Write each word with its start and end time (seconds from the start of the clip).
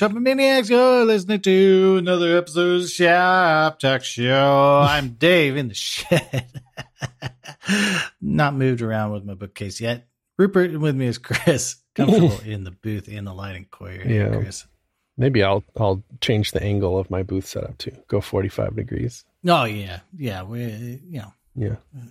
Shopping 0.00 0.22
Maniacs. 0.22 0.70
You're 0.70 1.04
listening 1.04 1.42
to 1.42 1.96
another 1.98 2.38
episode 2.38 2.80
of 2.80 2.88
Shop 2.88 3.78
Talk 3.78 4.02
Show. 4.02 4.82
I'm 4.82 5.10
Dave 5.18 5.58
in 5.58 5.68
the 5.68 5.74
shed. 5.74 6.50
Not 8.22 8.54
moved 8.54 8.80
around 8.80 9.12
with 9.12 9.26
my 9.26 9.34
bookcase 9.34 9.78
yet. 9.78 10.08
Rupert 10.38 10.80
with 10.80 10.96
me 10.96 11.04
is 11.04 11.18
Chris. 11.18 11.76
Comfortable 11.94 12.40
in 12.46 12.64
the 12.64 12.70
booth 12.70 13.10
in 13.10 13.26
the 13.26 13.34
lighting 13.34 13.66
Coyier. 13.70 14.08
Yeah. 14.08 14.40
Chris. 14.40 14.64
Maybe 15.18 15.42
I'll 15.42 15.64
I'll 15.78 16.02
change 16.22 16.52
the 16.52 16.62
angle 16.62 16.98
of 16.98 17.10
my 17.10 17.22
booth 17.22 17.46
setup 17.46 17.76
to 17.80 17.90
go 18.08 18.22
45 18.22 18.76
degrees. 18.76 19.26
Oh 19.46 19.64
yeah, 19.64 20.00
yeah. 20.16 20.44
We, 20.44 20.98
you 21.04 21.18
know, 21.20 21.34
Yeah. 21.54 21.76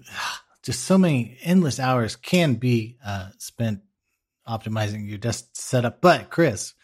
just 0.61 0.83
so 0.83 0.99
many 0.99 1.39
endless 1.41 1.79
hours 1.79 2.15
can 2.15 2.53
be 2.53 2.97
uh, 3.03 3.29
spent 3.39 3.81
optimizing 4.47 5.09
your 5.09 5.17
desk 5.17 5.47
setup. 5.53 6.01
But 6.01 6.29
Chris, 6.29 6.75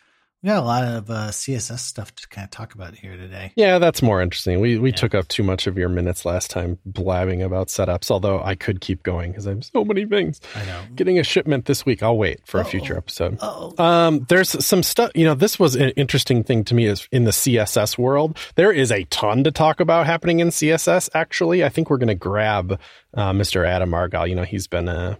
we 0.45 0.49
got 0.52 0.62
a 0.62 0.66
lot 0.66 0.84
of 0.84 1.09
uh, 1.09 1.30
CSS 1.30 1.80
stuff 1.80 2.13
to 2.13 2.27
kind 2.27 2.45
of 2.45 2.52
talk 2.52 2.76
about 2.76 2.94
here 2.94 3.17
today. 3.17 3.52
Yeah, 3.55 3.80
that's 3.80 4.04
more 4.04 4.22
interesting. 4.22 4.59
We 4.59 4.77
we 4.77 4.91
Yeah. 4.91 4.95
took 4.95 5.16
up 5.16 5.27
too 5.27 5.41
much 5.41 5.66
of 5.66 5.76
your 5.76 5.90
minutes 5.90 6.23
last 6.23 6.52
time 6.52 6.77
blabbing 6.85 7.41
about 7.41 7.70
setups, 7.70 8.12
although 8.12 8.44
I 8.44 8.54
could 8.54 8.80
keep 8.80 9.02
going 9.02 9.31
because 9.31 9.48
I 9.48 9.52
have 9.52 9.66
so 9.66 9.84
many 9.84 10.05
things. 10.05 10.40
I 10.55 10.63
know. 10.66 10.81
Getting 10.95 11.18
a 11.18 11.23
shipment 11.23 11.66
this 11.66 11.84
week. 11.84 12.04
I'll 12.04 12.16
wait 12.18 12.41
for 12.45 12.59
a 12.59 12.62
Uh-oh. 12.62 12.70
future 12.70 12.96
episode. 12.96 13.40
Oh, 13.41 13.73
Um, 13.84 14.27
there's 14.29 14.63
some 14.63 14.84
stuff, 14.84 15.10
you 15.16 15.26
know, 15.26 15.34
this 15.34 15.57
was 15.57 15.76
an 15.76 15.90
interesting 15.91 16.43
thing 16.43 16.63
to 16.66 16.76
me 16.76 16.85
is 16.85 17.07
in 17.12 17.23
the 17.23 17.32
CSS 17.32 17.98
world. 17.98 18.38
There 18.54 18.71
is 18.71 18.91
a 18.91 19.04
ton 19.05 19.43
to 19.46 19.51
talk 19.51 19.79
about 19.79 20.05
happening 20.05 20.41
in 20.41 20.49
CSS. 20.51 21.10
Actually, 21.16 21.63
I 21.63 21.70
think 21.70 21.90
we're 21.90 21.98
going 21.98 22.07
to 22.10 22.13
grab, 22.16 22.79
uh, 23.16 23.32
Mr. 23.32 23.66
Adam 23.68 23.96
Argyle. 23.96 24.27
You 24.27 24.35
know, 24.35 24.43
he's 24.43 24.68
been, 24.68 24.88
uh, 24.90 25.16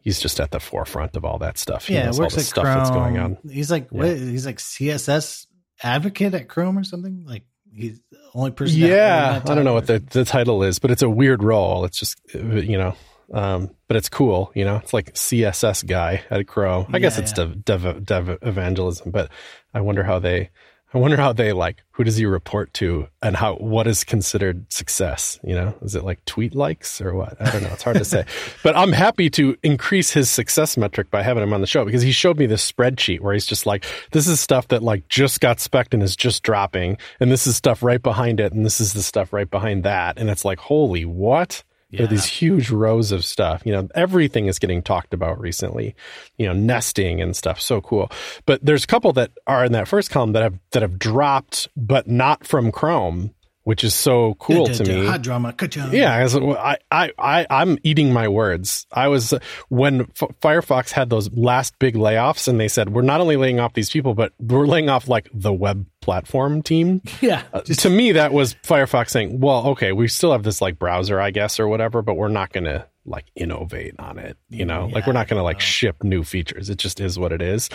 he's 0.00 0.20
just 0.20 0.40
at 0.40 0.50
the 0.50 0.60
forefront 0.60 1.16
of 1.16 1.24
all 1.24 1.38
that 1.38 1.58
stuff. 1.58 1.86
He 1.86 1.94
yeah, 1.94 2.06
knows 2.06 2.18
it 2.18 2.20
all 2.20 2.24
works 2.24 2.34
the 2.34 2.40
at 2.40 2.46
stuff 2.46 2.64
Chrome. 2.64 2.78
that's 2.78 2.90
going 2.90 3.18
on. 3.18 3.38
He's 3.48 3.70
like 3.70 3.90
what? 3.90 4.06
He's 4.06 4.46
like 4.46 4.58
CSS 4.58 5.46
advocate 5.82 6.34
at 6.34 6.48
Chrome 6.48 6.78
or 6.78 6.84
something. 6.84 7.24
Like 7.26 7.44
he's 7.72 8.00
the 8.10 8.18
only 8.34 8.50
person. 8.50 8.78
Yeah, 8.78 9.38
that 9.38 9.50
I 9.50 9.54
don't 9.54 9.64
know 9.64 9.74
what 9.74 9.86
the, 9.86 9.98
the 9.98 10.24
title 10.24 10.62
is, 10.62 10.78
but 10.78 10.90
it's 10.90 11.02
a 11.02 11.10
weird 11.10 11.42
role. 11.42 11.84
It's 11.84 11.98
just, 11.98 12.20
you 12.34 12.78
know, 12.78 12.94
um, 13.32 13.70
but 13.88 13.96
it's 13.96 14.08
cool. 14.08 14.52
You 14.54 14.64
know, 14.64 14.76
it's 14.76 14.92
like 14.92 15.14
CSS 15.14 15.86
guy 15.86 16.22
at 16.30 16.46
Chrome. 16.46 16.86
I 16.92 16.98
guess 16.98 17.18
it's 17.18 17.32
yeah. 17.36 17.46
dev, 17.64 17.64
dev, 17.64 18.04
dev 18.04 18.38
evangelism, 18.42 19.10
but 19.10 19.30
I 19.72 19.80
wonder 19.80 20.02
how 20.02 20.18
they, 20.18 20.50
I 20.92 20.98
wonder 20.98 21.16
how 21.16 21.32
they 21.32 21.52
like, 21.52 21.84
who 21.92 22.02
does 22.02 22.16
he 22.16 22.26
report 22.26 22.74
to 22.74 23.06
and 23.22 23.36
how, 23.36 23.54
what 23.56 23.86
is 23.86 24.02
considered 24.02 24.70
success? 24.72 25.38
You 25.44 25.54
know, 25.54 25.74
is 25.82 25.94
it 25.94 26.02
like 26.02 26.24
tweet 26.24 26.52
likes 26.52 27.00
or 27.00 27.14
what? 27.14 27.40
I 27.40 27.50
don't 27.52 27.62
know. 27.62 27.70
It's 27.72 27.84
hard 27.84 27.98
to 27.98 28.04
say, 28.04 28.24
but 28.64 28.76
I'm 28.76 28.90
happy 28.90 29.30
to 29.30 29.56
increase 29.62 30.10
his 30.10 30.28
success 30.28 30.76
metric 30.76 31.08
by 31.08 31.22
having 31.22 31.44
him 31.44 31.52
on 31.52 31.60
the 31.60 31.66
show 31.68 31.84
because 31.84 32.02
he 32.02 32.10
showed 32.10 32.38
me 32.38 32.46
this 32.46 32.70
spreadsheet 32.70 33.20
where 33.20 33.32
he's 33.32 33.46
just 33.46 33.66
like, 33.66 33.84
this 34.10 34.26
is 34.26 34.40
stuff 34.40 34.66
that 34.68 34.82
like 34.82 35.08
just 35.08 35.40
got 35.40 35.58
specced 35.58 35.94
and 35.94 36.02
is 36.02 36.16
just 36.16 36.42
dropping. 36.42 36.98
And 37.20 37.30
this 37.30 37.46
is 37.46 37.56
stuff 37.56 37.84
right 37.84 38.02
behind 38.02 38.40
it. 38.40 38.52
And 38.52 38.66
this 38.66 38.80
is 38.80 38.92
the 38.92 39.02
stuff 39.02 39.32
right 39.32 39.50
behind 39.50 39.84
that. 39.84 40.18
And 40.18 40.28
it's 40.28 40.44
like, 40.44 40.58
holy 40.58 41.04
what? 41.04 41.62
There 41.92 42.04
are 42.04 42.08
these 42.08 42.26
huge 42.26 42.70
rows 42.70 43.12
of 43.12 43.24
stuff. 43.24 43.62
You 43.64 43.72
know, 43.72 43.88
everything 43.94 44.46
is 44.46 44.58
getting 44.58 44.82
talked 44.82 45.12
about 45.12 45.40
recently. 45.40 45.94
You 46.38 46.46
know, 46.46 46.52
nesting 46.52 47.20
and 47.20 47.36
stuff. 47.36 47.60
So 47.60 47.80
cool. 47.80 48.10
But 48.46 48.64
there's 48.64 48.84
a 48.84 48.86
couple 48.86 49.12
that 49.14 49.32
are 49.46 49.64
in 49.64 49.72
that 49.72 49.88
first 49.88 50.10
column 50.10 50.32
that 50.32 50.42
have 50.42 50.58
that 50.72 50.82
have 50.82 50.98
dropped, 50.98 51.68
but 51.76 52.08
not 52.08 52.46
from 52.46 52.70
Chrome, 52.70 53.34
which 53.70 53.84
is 53.84 53.94
so 53.94 54.34
cool 54.40 54.66
Da, 54.66 54.72
da, 54.72 54.78
to 54.78 54.82
da, 54.82 55.00
me. 55.00 55.06
Hot 55.06 55.22
drama. 55.22 55.52
Ka-chung. 55.52 55.94
Yeah, 55.94 56.26
I, 56.58 56.76
I, 56.90 57.12
I, 57.16 57.46
I'm 57.48 57.78
eating 57.84 58.12
my 58.12 58.26
words. 58.26 58.84
I 58.92 59.06
was 59.06 59.32
when 59.68 60.00
F- 60.00 60.34
Firefox 60.42 60.90
had 60.90 61.08
those 61.08 61.30
last 61.32 61.78
big 61.78 61.94
layoffs, 61.94 62.48
and 62.48 62.58
they 62.58 62.66
said 62.66 62.88
we're 62.92 63.02
not 63.02 63.20
only 63.20 63.36
laying 63.36 63.60
off 63.60 63.72
these 63.74 63.88
people, 63.88 64.14
but 64.14 64.32
we're 64.40 64.66
laying 64.66 64.88
off 64.88 65.06
like 65.06 65.28
the 65.32 65.52
web 65.52 65.86
platform 66.00 66.62
team. 66.62 67.00
yeah. 67.20 67.44
Uh, 67.52 67.60
Just- 67.60 67.78
to 67.82 67.90
me, 67.90 68.10
that 68.10 68.32
was 68.32 68.54
Firefox 68.64 69.10
saying, 69.10 69.38
"Well, 69.38 69.68
okay, 69.68 69.92
we 69.92 70.08
still 70.08 70.32
have 70.32 70.42
this 70.42 70.60
like 70.60 70.76
browser, 70.76 71.20
I 71.20 71.30
guess, 71.30 71.60
or 71.60 71.68
whatever, 71.68 72.02
but 72.02 72.14
we're 72.16 72.26
not 72.26 72.52
going 72.52 72.64
to 72.64 72.88
like 73.06 73.26
innovate 73.36 73.94
on 74.00 74.18
it. 74.18 74.36
You 74.48 74.64
know, 74.64 74.86
like 74.92 75.06
we're 75.06 75.12
not 75.12 75.28
going 75.28 75.38
to 75.38 75.44
like 75.44 75.60
ship 75.60 76.02
new 76.02 76.24
features. 76.24 76.70
It 76.70 76.78
just 76.78 76.98
is 76.98 77.20
what 77.20 77.30
it 77.30 77.40
is." 77.40 77.70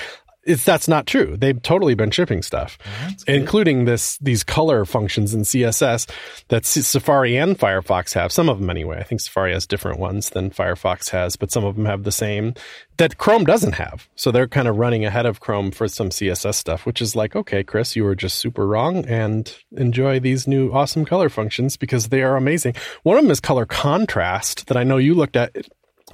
It's 0.45 0.63
that's 0.63 0.87
not 0.87 1.07
true. 1.07 1.35
They've 1.37 1.59
totally 1.59 1.95
been 1.95 2.11
shipping 2.11 2.43
stuff, 2.43 2.77
oh, 2.85 3.09
including 3.27 3.85
this 3.85 4.17
these 4.19 4.43
color 4.43 4.85
functions 4.85 5.33
in 5.33 5.41
CSS 5.41 6.09
that 6.49 6.65
Safari 6.65 7.35
and 7.35 7.57
Firefox 7.57 8.13
have. 8.13 8.31
Some 8.31 8.47
of 8.47 8.59
them 8.59 8.69
anyway. 8.69 8.99
I 8.99 9.03
think 9.03 9.21
Safari 9.21 9.53
has 9.53 9.65
different 9.65 9.99
ones 9.99 10.29
than 10.29 10.51
Firefox 10.51 11.09
has, 11.09 11.35
but 11.35 11.51
some 11.51 11.65
of 11.65 11.75
them 11.75 11.85
have 11.85 12.03
the 12.03 12.11
same 12.11 12.53
that 12.97 13.17
Chrome 13.17 13.43
doesn't 13.43 13.73
have. 13.73 14.07
So 14.15 14.31
they're 14.31 14.47
kind 14.47 14.67
of 14.67 14.77
running 14.77 15.03
ahead 15.03 15.25
of 15.25 15.39
Chrome 15.39 15.71
for 15.71 15.87
some 15.87 16.09
CSS 16.09 16.55
stuff, 16.55 16.85
which 16.85 17.01
is 17.01 17.15
like, 17.15 17.35
okay, 17.35 17.63
Chris, 17.63 17.95
you 17.95 18.03
were 18.03 18.15
just 18.15 18.37
super 18.37 18.67
wrong 18.67 19.05
and 19.05 19.53
enjoy 19.71 20.19
these 20.19 20.47
new 20.47 20.71
awesome 20.71 21.05
color 21.05 21.29
functions 21.29 21.75
because 21.75 22.09
they 22.09 22.21
are 22.21 22.37
amazing. 22.37 22.75
One 23.03 23.17
of 23.17 23.23
them 23.23 23.31
is 23.31 23.39
color 23.39 23.65
contrast 23.65 24.67
that 24.67 24.77
I 24.77 24.83
know 24.83 24.97
you 24.97 25.13
looked 25.15 25.35
at. 25.35 25.55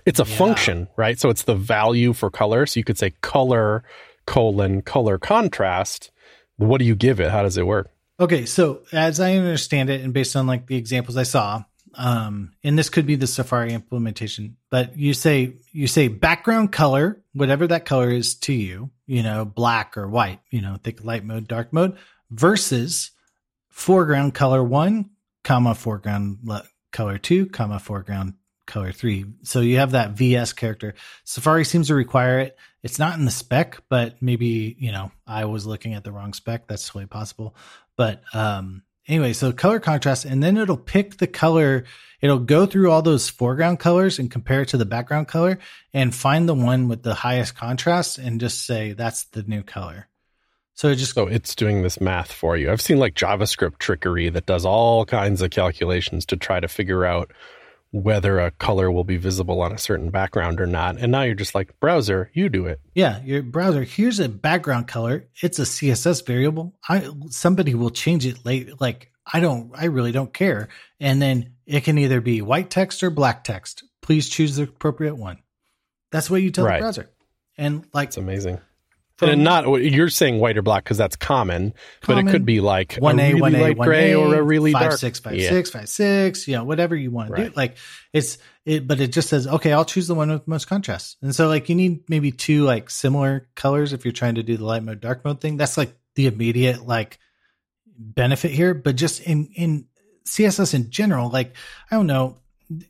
It's 0.05 0.19
a 0.19 0.25
function, 0.25 0.87
right? 0.95 1.19
So 1.19 1.29
it's 1.29 1.43
the 1.43 1.53
value 1.53 2.13
for 2.13 2.31
color. 2.31 2.65
So 2.65 2.79
you 2.79 2.83
could 2.83 2.97
say 2.97 3.11
color 3.21 3.83
colon 4.31 4.81
color 4.81 5.17
contrast. 5.17 6.09
What 6.55 6.77
do 6.77 6.85
you 6.85 6.95
give 6.95 7.19
it? 7.19 7.29
How 7.29 7.43
does 7.43 7.57
it 7.57 7.67
work? 7.67 7.91
Okay, 8.17 8.45
so 8.45 8.83
as 8.93 9.19
I 9.19 9.33
understand 9.33 9.89
it, 9.89 9.99
and 10.01 10.13
based 10.13 10.37
on 10.37 10.47
like 10.47 10.67
the 10.67 10.77
examples 10.77 11.17
I 11.17 11.23
saw, 11.23 11.65
um, 11.95 12.53
and 12.63 12.79
this 12.79 12.89
could 12.89 13.05
be 13.05 13.15
the 13.15 13.27
Safari 13.27 13.73
implementation, 13.73 14.55
but 14.69 14.97
you 14.97 15.13
say 15.13 15.55
you 15.73 15.85
say 15.87 16.07
background 16.07 16.71
color, 16.71 17.21
whatever 17.33 17.67
that 17.67 17.83
color 17.83 18.09
is 18.09 18.35
to 18.35 18.53
you, 18.53 18.89
you 19.05 19.21
know, 19.21 19.43
black 19.43 19.97
or 19.97 20.07
white, 20.07 20.39
you 20.49 20.61
know, 20.61 20.77
think 20.81 21.03
light 21.03 21.25
mode, 21.25 21.49
dark 21.49 21.73
mode, 21.73 21.97
versus 22.29 23.11
foreground 23.67 24.33
color 24.33 24.63
one, 24.63 25.09
comma 25.43 25.75
foreground 25.75 26.37
color 26.93 27.17
two, 27.17 27.47
comma 27.47 27.79
foreground 27.79 28.35
color 28.71 28.91
three. 28.91 29.25
So 29.43 29.61
you 29.61 29.77
have 29.77 29.91
that 29.91 30.11
VS 30.11 30.53
character. 30.53 30.95
Safari 31.23 31.65
seems 31.65 31.87
to 31.87 31.95
require 31.95 32.39
it. 32.39 32.57
It's 32.81 32.97
not 32.97 33.19
in 33.19 33.25
the 33.25 33.31
spec, 33.31 33.81
but 33.89 34.21
maybe, 34.21 34.75
you 34.79 34.91
know, 34.91 35.11
I 35.27 35.45
was 35.45 35.67
looking 35.67 35.93
at 35.93 36.03
the 36.03 36.11
wrong 36.11 36.33
spec. 36.33 36.67
That's 36.67 36.87
totally 36.87 37.05
possible. 37.05 37.55
But 37.95 38.23
um 38.33 38.83
anyway, 39.07 39.33
so 39.33 39.51
color 39.51 39.79
contrast, 39.79 40.25
and 40.25 40.41
then 40.41 40.57
it'll 40.57 40.77
pick 40.77 41.17
the 41.17 41.27
color, 41.27 41.83
it'll 42.21 42.39
go 42.39 42.65
through 42.65 42.89
all 42.89 43.01
those 43.01 43.29
foreground 43.29 43.79
colors 43.79 44.19
and 44.19 44.31
compare 44.31 44.61
it 44.61 44.69
to 44.69 44.77
the 44.77 44.85
background 44.85 45.27
color 45.27 45.59
and 45.93 46.15
find 46.15 46.47
the 46.47 46.55
one 46.55 46.87
with 46.87 47.03
the 47.03 47.13
highest 47.13 47.55
contrast 47.55 48.17
and 48.17 48.39
just 48.39 48.65
say 48.65 48.93
that's 48.93 49.25
the 49.25 49.43
new 49.43 49.63
color. 49.63 50.07
So 50.73 50.89
it 50.89 50.95
just 50.95 51.13
So 51.13 51.27
it's 51.27 51.53
doing 51.53 51.83
this 51.83 52.01
math 52.01 52.31
for 52.31 52.57
you. 52.57 52.71
I've 52.71 52.81
seen 52.81 52.97
like 52.97 53.13
JavaScript 53.13 53.77
trickery 53.77 54.29
that 54.29 54.45
does 54.47 54.65
all 54.65 55.05
kinds 55.05 55.41
of 55.41 55.51
calculations 55.51 56.25
to 56.27 56.37
try 56.37 56.59
to 56.59 56.67
figure 56.67 57.05
out 57.05 57.31
whether 57.91 58.39
a 58.39 58.51
color 58.51 58.89
will 58.89 59.03
be 59.03 59.17
visible 59.17 59.61
on 59.61 59.71
a 59.73 59.77
certain 59.77 60.09
background 60.09 60.59
or 60.61 60.65
not. 60.65 60.97
And 60.97 61.11
now 61.11 61.23
you're 61.23 61.35
just 61.35 61.53
like, 61.53 61.77
browser, 61.79 62.31
you 62.33 62.47
do 62.49 62.65
it. 62.65 62.79
Yeah, 62.95 63.21
your 63.23 63.43
browser. 63.43 63.83
Here's 63.83 64.19
a 64.19 64.29
background 64.29 64.87
color. 64.87 65.27
It's 65.41 65.59
a 65.59 65.63
CSS 65.63 66.25
variable. 66.25 66.73
I 66.87 67.09
somebody 67.29 67.75
will 67.75 67.89
change 67.89 68.25
it 68.25 68.45
late. 68.45 68.79
Like 68.79 69.11
I 69.31 69.39
don't. 69.39 69.71
I 69.75 69.85
really 69.85 70.11
don't 70.11 70.33
care. 70.33 70.69
And 70.99 71.21
then 71.21 71.53
it 71.65 71.83
can 71.83 71.97
either 71.97 72.21
be 72.21 72.41
white 72.41 72.69
text 72.69 73.03
or 73.03 73.09
black 73.09 73.43
text. 73.43 73.83
Please 74.01 74.27
choose 74.29 74.55
the 74.55 74.63
appropriate 74.63 75.15
one. 75.15 75.39
That's 76.11 76.29
what 76.29 76.41
you 76.41 76.49
tell 76.51 76.65
Right. 76.65 76.79
the 76.79 76.83
browser. 76.83 77.09
And 77.57 77.85
like 77.93 78.09
It's 78.09 78.17
amazing. 78.17 78.59
And 79.21 79.43
not 79.43 79.65
you're 79.81 80.09
saying 80.09 80.39
white 80.39 80.57
or 80.57 80.61
black 80.61 80.83
because 80.83 80.97
that's 80.97 81.15
common, 81.15 81.73
but 82.05 82.17
it 82.17 82.27
could 82.27 82.45
be 82.45 82.61
like 82.61 82.95
one 82.95 83.19
a 83.19 83.33
really 83.33 83.41
one 83.41 83.55
A, 83.55 83.73
one 83.73 83.87
gray 83.87 84.11
A, 84.11 84.19
or 84.19 84.35
a 84.35 84.41
really 84.43 84.73
five 84.73 84.81
dark 84.89 84.99
six, 84.99 85.19
five 85.19 85.35
Yeah. 85.35 85.49
six, 85.49 85.69
five 85.69 85.89
six. 85.89 86.47
You 86.47 86.55
know, 86.57 86.63
whatever 86.63 86.95
you 86.95 87.11
want 87.11 87.35
to 87.35 87.49
do. 87.49 87.53
Like 87.55 87.77
it's 88.13 88.37
it, 88.65 88.87
but 88.87 88.99
it 88.99 89.11
just 89.11 89.29
says 89.29 89.47
okay. 89.47 89.73
I'll 89.73 89.85
choose 89.85 90.07
the 90.07 90.15
one 90.15 90.29
with 90.29 90.47
most 90.47 90.65
contrast. 90.65 91.17
And 91.21 91.33
so 91.35 91.47
like 91.47 91.69
you 91.69 91.75
need 91.75 92.09
maybe 92.09 92.31
two 92.31 92.63
like 92.63 92.89
similar 92.89 93.47
colors 93.55 93.93
if 93.93 94.05
you're 94.05 94.11
trying 94.11 94.35
to 94.35 94.43
do 94.43 94.57
the 94.57 94.65
light 94.65 94.83
mode 94.83 95.01
dark 95.01 95.23
mode 95.25 95.41
thing. 95.41 95.57
That's 95.57 95.77
like 95.77 95.95
the 96.15 96.27
immediate 96.27 96.85
like 96.85 97.19
benefit 97.97 98.51
here. 98.51 98.73
But 98.73 98.95
just 98.95 99.21
in 99.21 99.47
in 99.55 99.87
CSS 100.25 100.73
in 100.73 100.89
general, 100.91 101.29
like 101.29 101.55
I 101.89 101.95
don't 101.95 102.07
know, 102.07 102.37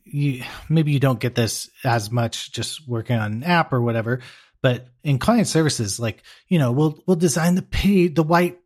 you 0.04 0.44
maybe 0.68 0.92
you 0.92 1.00
don't 1.00 1.20
get 1.20 1.34
this 1.34 1.70
as 1.84 2.10
much 2.10 2.52
just 2.52 2.86
working 2.88 3.16
on 3.16 3.32
an 3.32 3.42
app 3.42 3.72
or 3.72 3.80
whatever. 3.80 4.20
But 4.62 4.86
in 5.02 5.18
client 5.18 5.48
services, 5.48 5.98
like 5.98 6.22
you 6.48 6.58
know, 6.58 6.72
we'll 6.72 7.02
we'll 7.06 7.16
design 7.16 7.54
the 7.56 7.62
page, 7.62 8.14
the 8.14 8.22
white 8.22 8.58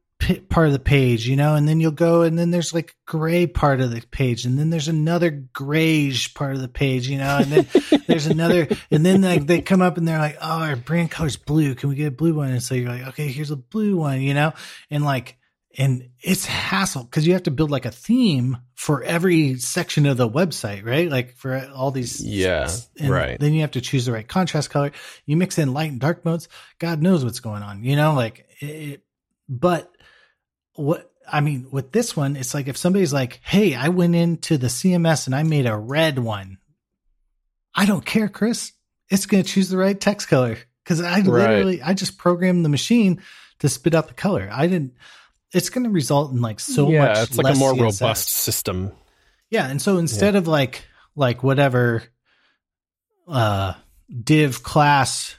part 0.48 0.66
of 0.66 0.72
the 0.72 0.78
page, 0.78 1.28
you 1.28 1.36
know, 1.36 1.54
and 1.54 1.68
then 1.68 1.78
you'll 1.78 1.90
go 1.90 2.22
and 2.22 2.38
then 2.38 2.50
there's 2.50 2.72
like 2.72 2.96
gray 3.06 3.46
part 3.46 3.80
of 3.80 3.90
the 3.90 4.00
page, 4.10 4.44
and 4.44 4.58
then 4.58 4.70
there's 4.70 4.88
another 4.88 5.30
grayish 5.30 6.32
part 6.34 6.54
of 6.54 6.60
the 6.60 6.68
page, 6.68 7.08
you 7.08 7.18
know, 7.18 7.38
and 7.38 7.46
then 7.46 7.66
there's 8.06 8.26
another, 8.26 8.68
and 8.90 9.04
then 9.04 9.22
like 9.22 9.46
they 9.46 9.60
come 9.60 9.82
up 9.82 9.96
and 9.96 10.08
they're 10.08 10.18
like, 10.18 10.38
oh, 10.40 10.60
our 10.60 10.76
brand 10.76 11.10
color's 11.10 11.36
blue, 11.36 11.74
can 11.74 11.88
we 11.88 11.96
get 11.96 12.08
a 12.08 12.10
blue 12.10 12.34
one? 12.34 12.50
And 12.50 12.62
so 12.62 12.74
you're 12.74 12.88
like, 12.88 13.08
okay, 13.08 13.28
here's 13.28 13.50
a 13.50 13.56
blue 13.56 13.96
one, 13.96 14.20
you 14.20 14.34
know, 14.34 14.52
and 14.90 15.04
like. 15.04 15.36
And 15.78 16.08
it's 16.22 16.46
hassle 16.46 17.04
because 17.04 17.26
you 17.26 17.34
have 17.34 17.42
to 17.44 17.50
build 17.50 17.70
like 17.70 17.84
a 17.84 17.90
theme 17.90 18.56
for 18.74 19.02
every 19.02 19.58
section 19.58 20.06
of 20.06 20.16
the 20.16 20.28
website, 20.28 20.86
right? 20.86 21.10
Like 21.10 21.34
for 21.34 21.70
all 21.74 21.90
these 21.90 22.24
Yeah, 22.98 23.10
right. 23.10 23.38
Then 23.38 23.52
you 23.52 23.60
have 23.60 23.72
to 23.72 23.82
choose 23.82 24.06
the 24.06 24.12
right 24.12 24.26
contrast 24.26 24.70
color. 24.70 24.92
You 25.26 25.36
mix 25.36 25.58
in 25.58 25.74
light 25.74 25.90
and 25.90 26.00
dark 26.00 26.24
modes. 26.24 26.48
God 26.78 27.02
knows 27.02 27.24
what's 27.24 27.40
going 27.40 27.62
on. 27.62 27.84
You 27.84 27.96
know, 27.96 28.14
like 28.14 28.46
it, 28.60 29.02
but 29.48 29.90
what 30.74 31.10
I 31.30 31.40
mean 31.40 31.68
with 31.70 31.92
this 31.92 32.16
one, 32.16 32.36
it's 32.36 32.54
like 32.54 32.68
if 32.68 32.76
somebody's 32.76 33.12
like, 33.12 33.40
"Hey, 33.42 33.74
I 33.74 33.88
went 33.88 34.14
into 34.14 34.56
the 34.56 34.68
CMS 34.68 35.26
and 35.26 35.34
I 35.34 35.42
made 35.42 35.66
a 35.66 35.76
red 35.76 36.18
one," 36.18 36.58
I 37.74 37.84
don't 37.84 38.04
care, 38.04 38.28
Chris. 38.28 38.72
It's 39.10 39.26
going 39.26 39.42
to 39.42 39.48
choose 39.48 39.68
the 39.68 39.76
right 39.76 40.00
text 40.00 40.28
color 40.28 40.58
because 40.82 41.00
I 41.00 41.16
right. 41.16 41.26
literally 41.26 41.82
I 41.82 41.94
just 41.94 42.18
programmed 42.18 42.64
the 42.64 42.70
machine 42.70 43.22
to 43.58 43.68
spit 43.68 43.94
out 43.94 44.08
the 44.08 44.14
color. 44.14 44.48
I 44.50 44.66
didn't. 44.66 44.94
It's 45.56 45.70
going 45.70 45.84
to 45.84 45.90
result 45.90 46.32
in 46.32 46.40
like 46.40 46.60
so 46.60 46.90
yeah, 46.90 47.06
much. 47.06 47.18
it's 47.28 47.38
like 47.38 47.54
a 47.54 47.58
more 47.58 47.72
CSS. 47.72 48.00
robust 48.00 48.28
system. 48.28 48.92
Yeah, 49.50 49.66
and 49.66 49.80
so 49.80 49.96
instead 49.96 50.34
yeah. 50.34 50.38
of 50.38 50.48
like 50.48 50.84
like 51.16 51.42
whatever 51.42 52.02
uh 53.26 53.72
div 54.22 54.62
class 54.62 55.34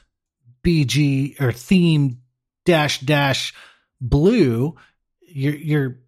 bg 0.62 1.40
or 1.40 1.52
theme 1.52 2.18
dash 2.66 3.00
dash 3.00 3.54
blue 4.00 4.76
your 5.26 5.54
your 5.54 5.98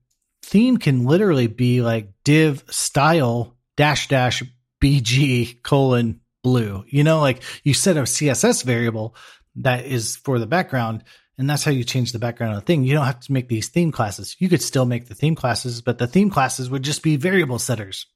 theme 0.43 0.77
can 0.77 1.07
literally 1.07 1.47
be 1.47 1.81
like 1.81 2.13
div 2.25 2.63
style 2.69 3.57
dash 3.77 4.09
dash 4.09 4.43
bg 4.83 5.63
colon 5.63 6.21
blue 6.43 6.85
you 6.89 7.03
know 7.03 7.21
like 7.21 7.43
you 7.65 7.73
set 7.73 7.97
a 7.97 8.03
css 8.03 8.63
variable 8.63 9.15
that 9.57 9.87
is 9.87 10.17
for 10.17 10.39
the 10.39 10.47
background 10.47 11.03
and 11.39 11.49
that's 11.49 11.65
how 11.65 11.71
you 11.71 11.85
change 11.85 12.13
the 12.13 12.19
background 12.19 12.55
of 12.55 12.61
the 12.61 12.67
thing 12.67 12.85
you 12.85 12.95
don't 12.95 13.07
have 13.07 13.21
to 13.21 13.33
make 13.33 13.49
these 13.49 13.69
theme 13.69 13.93
classes 13.93 14.37
you 14.39 14.49
could 14.49 14.63
still 14.63 14.85
make 14.85 15.09
the 15.09 15.15
theme 15.15 15.35
classes 15.35 15.81
but 15.81 15.99
the 15.99 16.07
theme 16.07 16.31
classes 16.31 16.71
would 16.71 16.83
just 16.83 17.03
be 17.03 17.17
variable 17.17 17.59
setters 17.59 18.07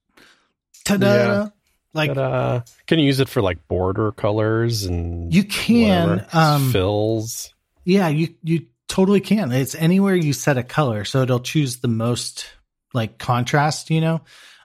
Ta-da! 0.85 1.07
Yeah. 1.07 1.49
Like, 1.93 2.15
Ta-da. 2.15 2.63
can 2.87 2.99
you 2.99 3.07
use 3.07 3.21
it 3.21 3.29
for 3.29 3.41
like 3.41 3.67
border 3.69 4.13
colors 4.13 4.85
and 4.85 5.33
you 5.33 5.45
can 5.45 6.27
um, 6.33 6.73
fills? 6.73 7.55
Yeah, 7.85 8.09
you 8.09 8.35
you 8.43 8.67
totally 8.89 9.21
can. 9.21 9.53
It's 9.53 9.75
anywhere 9.75 10.15
you 10.15 10.33
set 10.33 10.59
a 10.59 10.63
color, 10.63 11.05
so 11.05 11.23
it'll 11.23 11.41
choose 11.41 11.79
the 11.79 11.89
most 11.89 12.47
like 12.93 13.19
contrast. 13.19 13.91
You 13.91 14.01
know, 14.01 14.21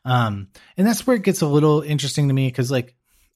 um, 0.06 0.48
and 0.75 0.88
that's 0.88 1.06
where 1.06 1.16
it 1.16 1.24
gets 1.24 1.42
a 1.42 1.48
little 1.48 1.81
interesting 1.81 2.30
to 2.30 2.34
me 2.34 2.48
because 2.48 2.72
like 2.72 2.95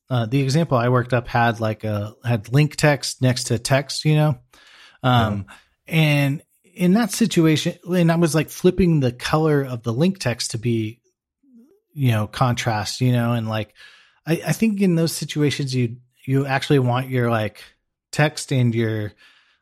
uh, 0.09 0.25
the 0.25 0.42
example 0.42 0.77
I 0.77 0.89
worked 0.89 1.13
up 1.13 1.27
had 1.27 1.59
like 1.59 1.83
a 1.83 2.16
had 2.25 2.51
link 2.51 2.75
text 2.75 3.21
next 3.21 3.45
to 3.45 3.59
text. 3.59 4.06
You 4.06 4.16
know, 4.16 4.39
um, 5.04 5.46
yeah. 5.48 5.96
and 5.96 6.44
in 6.74 6.94
that 6.94 7.12
situation, 7.12 7.78
and 7.88 8.12
I 8.12 8.16
was 8.16 8.34
like 8.34 8.50
flipping 8.50 9.00
the 9.00 9.12
color 9.12 9.62
of 9.64 9.84
the 9.84 9.94
link 9.94 10.20
text 10.20 10.52
to 10.52 10.58
be 10.58 11.00
you 11.94 12.12
know 12.12 12.28
contrast 12.28 13.02
you 13.02 13.12
know 13.12 13.34
and 13.34 13.48
like 13.48 13.74
I, 14.26 14.42
I 14.48 14.52
think 14.52 14.82
in 14.82 14.96
those 14.96 15.14
situations 15.14 15.74
you 15.74 15.98
you 16.26 16.46
actually 16.46 16.80
want 16.80 17.10
your 17.10 17.30
like 17.30 17.64
text 18.12 18.52
and 18.52 18.74
your 18.74 19.14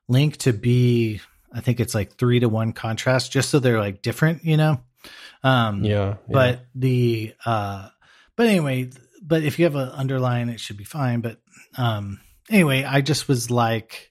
link 0.07 0.37
to 0.37 0.53
be 0.53 1.21
i 1.53 1.61
think 1.61 1.79
it's 1.79 1.95
like 1.95 2.15
three 2.15 2.39
to 2.39 2.49
one 2.49 2.73
contrast 2.73 3.31
just 3.31 3.49
so 3.49 3.59
they're 3.59 3.79
like 3.79 4.01
different 4.01 4.43
you 4.43 4.57
know 4.57 4.81
um 5.43 5.83
yeah, 5.83 6.07
yeah. 6.07 6.15
but 6.27 6.65
the 6.75 7.33
uh 7.45 7.89
but 8.35 8.47
anyway 8.47 8.89
but 9.21 9.43
if 9.43 9.59
you 9.59 9.65
have 9.65 9.75
an 9.75 9.89
underline 9.89 10.49
it 10.49 10.59
should 10.59 10.77
be 10.77 10.83
fine 10.83 11.21
but 11.21 11.39
um 11.77 12.19
anyway 12.49 12.83
i 12.83 13.01
just 13.01 13.27
was 13.27 13.49
like 13.49 14.10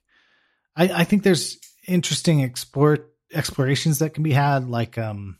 i 0.76 0.84
i 0.88 1.04
think 1.04 1.22
there's 1.22 1.58
interesting 1.86 2.42
export 2.42 3.12
explorations 3.32 4.00
that 4.00 4.14
can 4.14 4.22
be 4.22 4.32
had 4.32 4.68
like 4.68 4.98
um 4.98 5.38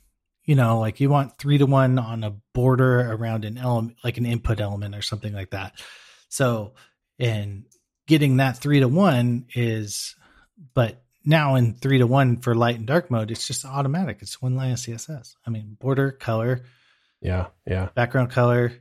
you 0.50 0.56
know, 0.56 0.80
like 0.80 0.98
you 0.98 1.08
want 1.08 1.38
three 1.38 1.58
to 1.58 1.66
one 1.66 1.96
on 1.96 2.24
a 2.24 2.34
border 2.54 3.12
around 3.12 3.44
an 3.44 3.56
element, 3.56 3.98
like 4.02 4.18
an 4.18 4.26
input 4.26 4.60
element 4.60 4.96
or 4.96 5.00
something 5.00 5.32
like 5.32 5.50
that. 5.50 5.80
So, 6.28 6.74
and 7.20 7.66
getting 8.08 8.38
that 8.38 8.58
three 8.58 8.80
to 8.80 8.88
one 8.88 9.46
is, 9.54 10.16
but 10.74 11.04
now 11.24 11.54
in 11.54 11.74
three 11.74 11.98
to 11.98 12.06
one 12.08 12.38
for 12.38 12.56
light 12.56 12.74
and 12.74 12.86
dark 12.86 13.12
mode, 13.12 13.30
it's 13.30 13.46
just 13.46 13.64
automatic. 13.64 14.18
It's 14.22 14.42
one 14.42 14.56
line 14.56 14.72
of 14.72 14.78
CSS. 14.78 15.34
I 15.46 15.50
mean, 15.50 15.76
border, 15.78 16.10
color, 16.10 16.64
yeah, 17.20 17.46
yeah, 17.64 17.90
background 17.94 18.30
color, 18.30 18.72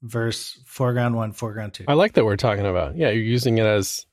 versus 0.00 0.58
foreground 0.64 1.16
one, 1.16 1.32
foreground 1.32 1.74
two. 1.74 1.84
I 1.86 1.92
like 1.92 2.14
that 2.14 2.24
we're 2.24 2.36
talking 2.36 2.64
about. 2.64 2.96
Yeah, 2.96 3.10
you're 3.10 3.24
using 3.24 3.58
it 3.58 3.66
as 3.66 4.06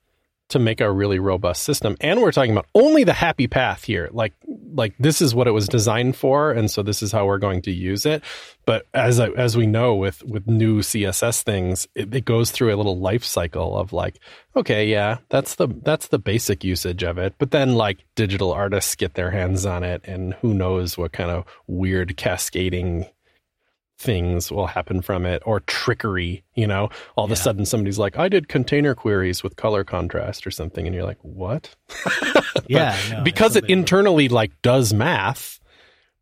to 0.52 0.60
make 0.60 0.82
a 0.82 0.92
really 0.92 1.20
robust 1.20 1.64
system. 1.64 1.96
And 2.00 2.22
we're 2.22 2.32
talking 2.32 2.52
about 2.52 2.68
only 2.76 3.04
the 3.04 3.14
happy 3.14 3.48
path 3.48 3.84
here. 3.84 4.10
Like 4.12 4.34
like 4.74 4.96
this 5.00 5.22
is 5.22 5.36
what 5.36 5.48
it 5.48 5.52
was 5.52 5.68
designed 5.68 6.16
for 6.16 6.52
and 6.52 6.72
so 6.72 6.82
this 6.82 7.04
is 7.04 7.12
how 7.12 7.26
we're 7.26 7.38
going 7.38 7.62
to 7.64 7.72
use 7.72 8.06
it. 8.06 8.24
But 8.66 8.86
as 8.94 9.20
as 9.20 9.58
we 9.58 9.66
know 9.66 9.96
with 9.96 10.24
with 10.24 10.48
new 10.48 10.80
CSS 10.80 11.44
things, 11.44 11.88
it, 11.96 12.14
it 12.14 12.26
goes 12.26 12.52
through 12.52 12.74
a 12.74 12.78
little 12.78 12.98
life 12.98 13.24
cycle 13.24 13.78
of 13.78 13.94
like 13.94 14.20
okay, 14.56 14.88
yeah, 14.88 15.18
that's 15.30 15.56
the 15.56 15.68
that's 15.84 16.08
the 16.08 16.20
basic 16.20 16.64
usage 16.64 17.04
of 17.04 17.18
it. 17.18 17.36
But 17.38 17.52
then 17.52 17.76
like 17.76 18.06
digital 18.16 18.52
artists 18.52 18.96
get 18.96 19.16
their 19.16 19.32
hands 19.32 19.66
on 19.66 19.84
it 19.84 20.02
and 20.06 20.34
who 20.36 20.54
knows 20.54 20.98
what 20.98 21.12
kind 21.12 21.32
of 21.32 21.46
weird 21.68 22.18
cascading 22.18 23.08
things 24.02 24.52
will 24.52 24.66
happen 24.66 25.00
from 25.00 25.28
it 25.28 25.44
or 25.46 25.60
trickery 25.62 26.44
you 26.56 26.66
know 26.66 26.90
all 27.16 27.28
yeah. 27.28 27.32
of 27.32 27.32
a 27.32 27.36
sudden 27.36 27.66
somebody's 27.66 28.00
like 28.00 28.18
i 28.18 28.28
did 28.28 28.50
container 28.50 28.96
queries 28.96 29.44
with 29.44 29.56
color 29.56 29.84
contrast 29.84 30.48
or 30.48 30.52
something 30.52 30.88
and 30.88 30.96
you're 30.96 31.06
like 31.06 31.20
what 31.22 31.76
yeah 32.68 32.98
no, 33.12 33.24
because 33.24 33.56
it 33.56 33.64
internally 33.70 34.28
like 34.28 34.52
does 34.64 34.92
math 34.92 35.60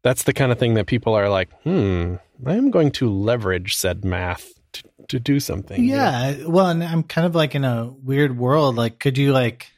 that's 0.03 0.23
the 0.23 0.33
kind 0.33 0.51
of 0.51 0.59
thing 0.59 0.73
that 0.73 0.87
people 0.87 1.13
are 1.13 1.29
like 1.29 1.49
hmm 1.63 2.15
i 2.45 2.53
am 2.53 2.69
going 2.69 2.91
to 2.91 3.09
leverage 3.09 3.77
said 3.77 4.03
math 4.03 4.51
to, 4.73 4.83
to 5.07 5.17
do 5.17 5.39
something 5.39 5.81
yeah 5.81 6.31
you 6.31 6.43
know? 6.43 6.49
well 6.49 6.67
and 6.67 6.83
i'm 6.83 7.03
kind 7.03 7.25
of 7.25 7.33
like 7.33 7.55
in 7.55 7.63
a 7.63 7.89
weird 8.03 8.37
world 8.37 8.75
like 8.75 8.99
could 8.99 9.17
you 9.17 9.31
like 9.31 9.71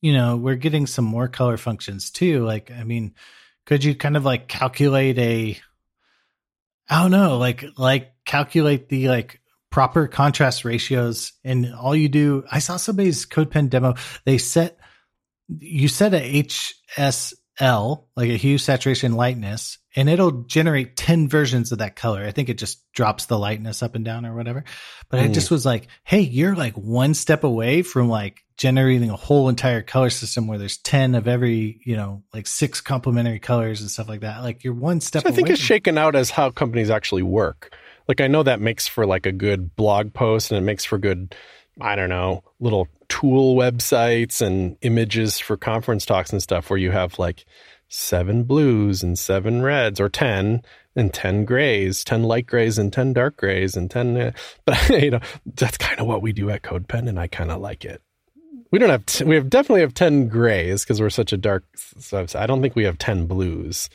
you 0.00 0.14
know 0.14 0.38
we're 0.38 0.56
getting 0.56 0.86
some 0.86 1.04
more 1.04 1.28
color 1.28 1.58
functions 1.58 2.10
too 2.10 2.42
like 2.46 2.70
i 2.70 2.82
mean 2.82 3.14
could 3.66 3.84
you 3.84 3.94
kind 3.94 4.16
of 4.16 4.24
like 4.24 4.48
calculate 4.48 5.18
a 5.18 5.60
I 6.88 7.02
don't 7.02 7.10
know, 7.10 7.38
like 7.38 7.64
like 7.76 8.12
calculate 8.24 8.88
the 8.88 9.08
like 9.08 9.40
proper 9.70 10.06
contrast 10.06 10.64
ratios 10.64 11.32
and 11.42 11.74
all 11.74 11.96
you 11.96 12.08
do 12.08 12.44
I 12.50 12.58
saw 12.58 12.76
somebody's 12.76 13.24
CodePen 13.26 13.70
demo. 13.70 13.94
They 14.24 14.38
set 14.38 14.78
you 15.48 15.88
set 15.88 16.14
a 16.14 16.22
HSL, 17.60 18.04
like 18.16 18.30
a 18.30 18.36
hue 18.36 18.58
saturation 18.58 19.12
lightness, 19.14 19.78
and 19.94 20.08
it'll 20.08 20.42
generate 20.42 20.96
10 20.96 21.28
versions 21.28 21.72
of 21.72 21.78
that 21.78 21.96
color. 21.96 22.24
I 22.24 22.30
think 22.30 22.48
it 22.48 22.58
just 22.58 22.90
drops 22.92 23.26
the 23.26 23.38
lightness 23.38 23.82
up 23.82 23.94
and 23.94 24.04
down 24.04 24.26
or 24.26 24.34
whatever. 24.34 24.64
But 25.08 25.20
mm. 25.20 25.26
it 25.26 25.32
just 25.32 25.50
was 25.50 25.66
like, 25.66 25.88
hey, 26.04 26.20
you're 26.20 26.54
like 26.54 26.74
one 26.74 27.14
step 27.14 27.44
away 27.44 27.82
from 27.82 28.08
like 28.08 28.42
generating 28.56 29.10
a 29.10 29.16
whole 29.16 29.48
entire 29.48 29.82
color 29.82 30.10
system 30.10 30.46
where 30.46 30.58
there's 30.58 30.78
10 30.78 31.14
of 31.14 31.28
every, 31.28 31.80
you 31.84 31.96
know, 31.96 32.22
like 32.32 32.46
six 32.46 32.80
complementary 32.80 33.40
colors 33.40 33.80
and 33.80 33.90
stuff 33.90 34.08
like 34.08 34.20
that. 34.20 34.42
Like 34.42 34.64
you're 34.64 34.74
one 34.74 35.00
step 35.00 35.26
I 35.26 35.30
think 35.30 35.50
it's 35.50 35.60
shaken 35.60 35.98
out 35.98 36.14
as 36.14 36.30
how 36.30 36.50
companies 36.50 36.90
actually 36.90 37.22
work. 37.22 37.74
Like 38.08 38.20
I 38.20 38.28
know 38.28 38.42
that 38.42 38.60
makes 38.60 38.86
for 38.86 39.06
like 39.06 39.26
a 39.26 39.32
good 39.32 39.76
blog 39.76 40.12
post 40.12 40.50
and 40.50 40.58
it 40.58 40.62
makes 40.62 40.84
for 40.84 40.98
good, 40.98 41.34
I 41.80 41.96
don't 41.96 42.08
know, 42.08 42.44
little 42.60 42.88
tool 43.12 43.54
websites 43.54 44.40
and 44.40 44.74
images 44.80 45.38
for 45.38 45.58
conference 45.58 46.06
talks 46.06 46.32
and 46.32 46.42
stuff 46.42 46.70
where 46.70 46.78
you 46.78 46.90
have 46.90 47.18
like 47.18 47.44
seven 47.88 48.42
blues 48.42 49.02
and 49.02 49.18
seven 49.18 49.60
reds 49.60 50.00
or 50.00 50.08
10 50.08 50.62
and 50.96 51.12
10 51.12 51.44
grays, 51.44 52.04
10 52.04 52.22
light 52.22 52.46
grays 52.46 52.78
and 52.78 52.90
10 52.90 53.12
dark 53.12 53.36
grays 53.36 53.76
and 53.76 53.90
10 53.90 54.16
uh, 54.16 54.32
but 54.64 54.88
you 54.88 55.10
know 55.10 55.20
that's 55.44 55.76
kind 55.76 56.00
of 56.00 56.06
what 56.06 56.22
we 56.22 56.32
do 56.32 56.48
at 56.48 56.62
CodePen 56.62 57.06
and 57.06 57.20
I 57.20 57.26
kind 57.26 57.50
of 57.50 57.60
like 57.60 57.84
it. 57.84 58.00
We 58.70 58.78
don't 58.78 58.88
have 58.88 59.04
t- 59.04 59.24
we 59.24 59.34
have 59.34 59.50
definitely 59.50 59.82
have 59.82 59.92
10 59.92 60.28
grays 60.28 60.82
because 60.82 60.98
we're 60.98 61.10
such 61.10 61.34
a 61.34 61.36
dark 61.36 61.64
so 61.76 62.26
I 62.34 62.46
don't 62.46 62.62
think 62.62 62.74
we 62.74 62.84
have 62.84 62.96
10 62.96 63.26
blues. 63.26 63.90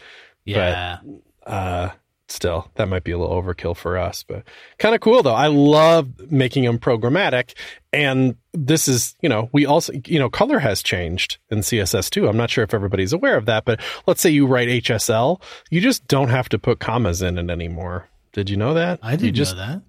Yeah. 0.45 0.99
But 1.43 1.51
uh 1.51 1.89
still 2.29 2.69
that 2.75 2.87
might 2.87 3.03
be 3.03 3.11
a 3.11 3.17
little 3.17 3.41
overkill 3.41 3.75
for 3.75 3.97
us 3.97 4.23
but 4.23 4.43
kind 4.79 4.93
of 4.93 5.01
cool 5.01 5.23
though 5.23 5.33
i 5.33 5.47
love 5.47 6.31
making 6.31 6.63
them 6.63 6.77
programmatic 6.77 7.53
and 7.93 8.35
this 8.53 8.87
is 8.87 9.15
you 9.21 9.29
know 9.29 9.49
we 9.53 9.65
also 9.65 9.93
you 10.05 10.19
know 10.19 10.29
color 10.29 10.59
has 10.59 10.83
changed 10.83 11.37
in 11.49 11.59
css 11.59 12.09
too 12.09 12.27
i'm 12.27 12.37
not 12.37 12.49
sure 12.49 12.63
if 12.63 12.73
everybody's 12.73 13.13
aware 13.13 13.37
of 13.37 13.45
that 13.45 13.65
but 13.65 13.79
let's 14.05 14.21
say 14.21 14.29
you 14.29 14.45
write 14.45 14.67
hsl 14.67 15.41
you 15.69 15.79
just 15.79 16.05
don't 16.07 16.29
have 16.29 16.49
to 16.49 16.59
put 16.59 16.79
commas 16.79 17.21
in 17.21 17.37
it 17.37 17.49
anymore 17.49 18.09
did 18.33 18.49
you 18.49 18.57
know 18.57 18.73
that 18.73 18.99
i 19.01 19.15
didn't 19.15 19.35
just, 19.35 19.55
know 19.55 19.65
that 19.65 19.81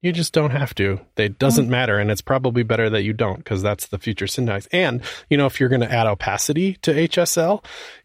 you 0.00 0.12
just 0.12 0.32
don't 0.32 0.50
have 0.50 0.74
to. 0.76 1.00
It 1.16 1.38
doesn't 1.38 1.66
oh. 1.66 1.70
matter. 1.70 1.98
And 1.98 2.10
it's 2.10 2.20
probably 2.20 2.62
better 2.62 2.88
that 2.90 3.02
you 3.02 3.12
don't 3.12 3.38
because 3.38 3.62
that's 3.62 3.88
the 3.88 3.98
future 3.98 4.28
syntax. 4.28 4.68
And, 4.70 5.02
you 5.28 5.36
know, 5.36 5.46
if 5.46 5.58
you're 5.58 5.68
going 5.68 5.80
to 5.80 5.92
add 5.92 6.06
opacity 6.06 6.74
to 6.82 6.92
HSL, 6.92 7.64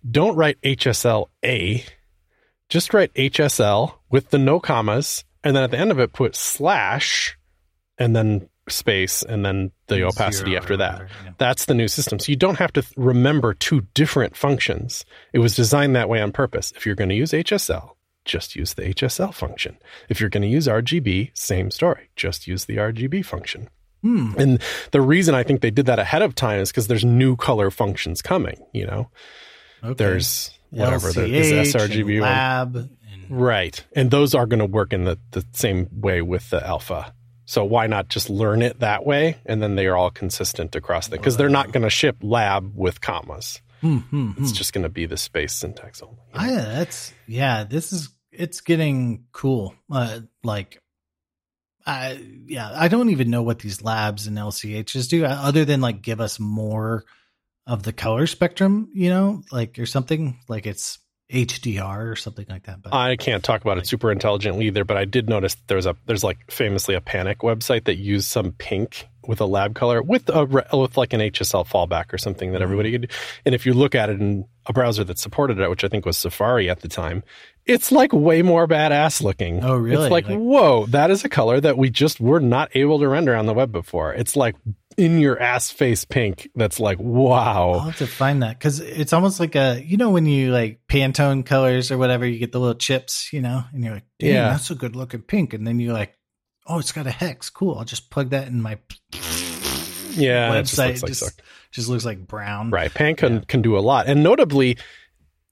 don't 0.10 0.36
write 0.36 0.60
HSL 0.62 1.28
A 1.46 1.86
just 2.74 2.94
write 2.94 3.14
HSL 3.14 3.94
with 4.10 4.32
the 4.32 4.40
no 4.40 4.60
commas, 4.60 5.24
and 5.44 5.56
then 5.56 5.64
at 5.64 5.70
the 5.72 5.78
end 5.78 5.92
of 5.92 6.00
it, 6.00 6.12
put 6.12 6.36
slash 6.36 7.38
and 8.00 8.16
then 8.16 8.50
space 8.68 9.22
and 9.22 9.46
then 9.46 9.72
the 9.88 10.02
opacity 10.04 10.58
after 10.58 10.76
that. 10.78 11.02
yeah. 11.24 11.32
That's 11.38 11.66
the 11.66 11.74
new 11.76 11.88
system. 11.88 12.18
So 12.18 12.32
you 12.32 12.36
don't 12.36 12.58
have 12.58 12.74
to 12.74 12.82
th- 12.82 12.94
remember 12.98 13.54
two 13.54 13.82
different 13.94 14.36
functions. 14.36 15.06
It 15.34 15.40
was 15.40 15.56
designed 15.56 15.96
that 15.96 16.10
way 16.10 16.20
on 16.22 16.32
purpose. 16.32 16.74
If 16.76 16.86
you're 16.86 16.96
going 16.96 17.10
to 17.10 17.16
use 17.16 17.32
HSL, 17.32 17.92
just 18.26 18.56
use 18.56 18.74
the 18.74 18.84
HSL 18.94 19.34
function. 19.34 19.78
If 20.10 20.20
you're 20.20 20.30
going 20.32 20.42
to 20.44 20.48
use 20.48 20.66
RGB, 20.68 21.38
same 21.38 21.70
story. 21.72 22.10
Just 22.16 22.48
use 22.48 22.66
the 22.66 22.78
RGB 22.78 23.24
function. 23.26 23.70
Hmm. 24.02 24.32
And 24.38 24.62
the 24.92 25.02
reason 25.02 25.36
I 25.36 25.44
think 25.44 25.62
they 25.62 25.72
did 25.72 25.86
that 25.86 26.00
ahead 26.00 26.22
of 26.24 26.34
time 26.34 26.60
is 26.62 26.72
because 26.72 26.88
there's 26.88 27.06
new 27.06 27.36
color 27.36 27.70
functions 27.70 28.22
coming. 28.24 28.66
You 28.74 28.88
know, 28.88 29.10
Okay. 29.84 29.94
there's 29.96 30.52
whatever 30.74 31.12
the 31.12 31.22
LCH 31.22 31.32
is 31.32 31.74
sRGB 31.74 32.20
one. 32.20 32.30
lab. 32.30 32.76
And, 32.76 32.92
Right. 33.30 33.84
And 33.96 34.12
those 34.12 34.36
are 34.36 34.46
going 34.46 34.60
to 34.60 34.66
work 34.66 34.94
in 34.94 35.06
the, 35.06 35.18
the 35.32 35.46
same 35.54 35.88
way 35.92 36.22
with 36.22 36.50
the 36.50 36.66
alpha. 36.66 37.14
So 37.46 37.66
why 37.66 37.88
not 37.88 38.08
just 38.08 38.30
learn 38.30 38.62
it 38.62 38.80
that 38.80 39.06
way? 39.06 39.38
And 39.46 39.62
then 39.62 39.76
they 39.76 39.88
are 39.88 39.98
all 39.98 40.12
consistent 40.12 40.76
across 40.76 41.08
the, 41.08 41.18
because 41.18 41.38
they're 41.38 41.50
not 41.50 41.72
going 41.72 41.84
to 41.84 41.90
ship 41.90 42.18
lab 42.22 42.72
with 42.76 43.02
commas. 43.02 43.62
Hmm, 43.82 43.98
hmm, 43.98 44.32
hmm. 44.32 44.44
It's 44.44 44.54
just 44.54 44.72
going 44.72 44.84
to 44.84 44.90
be 44.90 45.06
the 45.06 45.18
space 45.18 45.54
syntax 45.54 46.02
only. 46.02 46.18
I, 46.34 46.52
that's 46.52 47.14
yeah. 47.28 47.66
This 47.66 47.92
is 47.92 48.10
it's 48.32 48.62
getting 48.62 49.26
cool. 49.34 49.76
Uh, 49.92 50.22
like, 50.42 50.82
I 51.86 52.18
yeah. 52.48 52.72
I 52.74 52.88
don't 52.88 53.10
even 53.10 53.30
know 53.30 53.44
what 53.44 53.60
these 53.60 53.82
labs 53.82 54.26
and 54.26 54.38
LCHs 54.38 55.10
do, 55.10 55.26
uh, 55.26 55.28
other 55.28 55.66
than 55.66 55.82
like 55.82 56.02
give 56.02 56.22
us 56.22 56.40
more 56.40 57.04
of 57.68 57.84
the 57.84 57.94
color 57.94 58.28
spectrum. 58.28 58.90
You 58.94 59.10
know, 59.10 59.44
like 59.52 59.78
or 59.80 59.86
something 59.86 60.40
like 60.48 60.66
it's 60.66 61.00
HDR 61.32 62.12
or 62.12 62.16
something 62.16 62.46
like 62.50 62.64
that. 62.64 62.82
But 62.82 62.94
I 62.94 63.16
can't 63.16 63.44
talk 63.44 63.62
about 63.62 63.78
it 63.78 63.88
super 63.88 64.12
intelligently 64.12 64.68
either, 64.68 64.84
but 64.84 64.98
I 64.98 65.06
did 65.06 65.30
notice 65.30 65.56
there's 65.68 65.86
a 65.86 65.96
there's 66.06 66.24
like 66.24 66.52
famously 66.52 66.96
a 66.96 67.02
panic 67.02 67.40
website 67.40 67.86
that 67.86 67.96
used 67.96 68.28
some 68.28 68.52
pink 68.54 69.08
with 69.28 69.40
a 69.40 69.46
lab 69.46 69.74
color 69.74 70.02
with 70.02 70.30
a 70.30 70.46
with 70.74 70.98
like 70.98 71.14
an 71.14 71.22
HSL 71.22 71.66
fallback 71.68 72.14
or 72.14 72.18
something 72.18 72.52
that 72.52 72.58
mm-hmm. 72.58 72.64
everybody 72.64 72.92
could. 72.92 73.02
do. 73.04 73.08
And 73.46 73.56
if 73.56 73.66
you 73.66 73.74
look 73.74 73.96
at 73.96 74.10
it 74.10 74.20
in 74.20 74.46
a 74.66 74.74
browser 74.74 75.04
that 75.06 75.18
supported 75.18 75.60
it, 75.60 75.70
which 75.70 75.84
I 75.84 75.88
think 75.88 76.06
was 76.06 76.18
Safari 76.18 76.70
at 76.70 76.82
the 76.82 76.88
time, 76.88 77.24
it's 77.66 77.92
like 77.92 78.14
way 78.14 78.42
more 78.42 78.68
badass 78.68 79.22
looking. 79.22 79.64
Oh, 79.64 79.76
really? 79.76 80.04
It's 80.04 80.12
like, 80.12 80.28
Like- 80.28 80.38
whoa, 80.38 80.86
that 80.88 81.10
is 81.10 81.24
a 81.24 81.30
color 81.30 81.60
that 81.62 81.78
we 81.78 81.90
just 81.90 82.20
were 82.20 82.40
not 82.40 82.70
able 82.76 83.00
to 83.00 83.08
render 83.08 83.36
on 83.36 83.46
the 83.46 83.54
web 83.54 83.72
before. 83.72 84.14
It's 84.14 84.36
like 84.36 84.56
in 84.98 85.20
your 85.20 85.40
ass 85.42 85.70
face 85.72 86.06
pink. 86.06 86.50
That's 86.56 86.80
like 86.80 87.00
wow. 87.00 87.72
I'll 87.74 87.80
have 87.82 87.98
to 87.98 88.08
find 88.08 88.44
that 88.44 88.58
because 88.60 88.80
it's 88.80 89.14
almost 89.14 89.40
like 89.40 89.56
a 89.56 89.82
you 89.86 89.98
know 89.98 90.10
when 90.12 90.26
you 90.26 90.52
like 90.52 90.82
Pantone 90.88 91.46
colors 91.46 91.92
or 91.92 91.98
whatever, 91.98 92.26
you 92.26 92.40
get 92.40 92.52
the 92.52 92.60
little 92.60 92.76
chips, 92.76 93.32
you 93.34 93.42
know, 93.42 93.64
and 93.74 93.84
you're 93.84 93.94
like, 93.96 94.06
Damn, 94.20 94.34
Yeah. 94.34 94.50
that's 94.50 94.70
a 94.72 94.76
good 94.76 94.96
looking 94.96 95.22
pink, 95.22 95.54
and 95.54 95.66
then 95.68 95.80
you're 95.80 95.94
like, 95.94 96.18
oh, 96.68 96.80
it's 96.80 96.92
got 96.92 97.08
a 97.08 97.12
hex, 97.12 97.50
cool. 97.50 97.78
I'll 97.78 97.84
just 97.86 98.10
plug 98.10 98.30
that 98.30 98.48
in 98.48 98.62
my 98.62 98.78
Yeah, 100.16 100.54
it 100.54 100.64
just 100.64 100.78
website. 100.80 100.88
looks 100.88 101.02
like 101.02 101.08
just, 101.10 101.42
just 101.72 101.90
looks 101.90 102.06
like 102.06 102.28
brown. 102.28 102.70
Right. 102.70 102.94
Pan 102.94 103.16
can, 103.16 103.44
can 103.46 103.62
do 103.62 103.78
a 103.78 103.80
lot. 103.82 104.08
And 104.08 104.24
notably, 104.24 104.78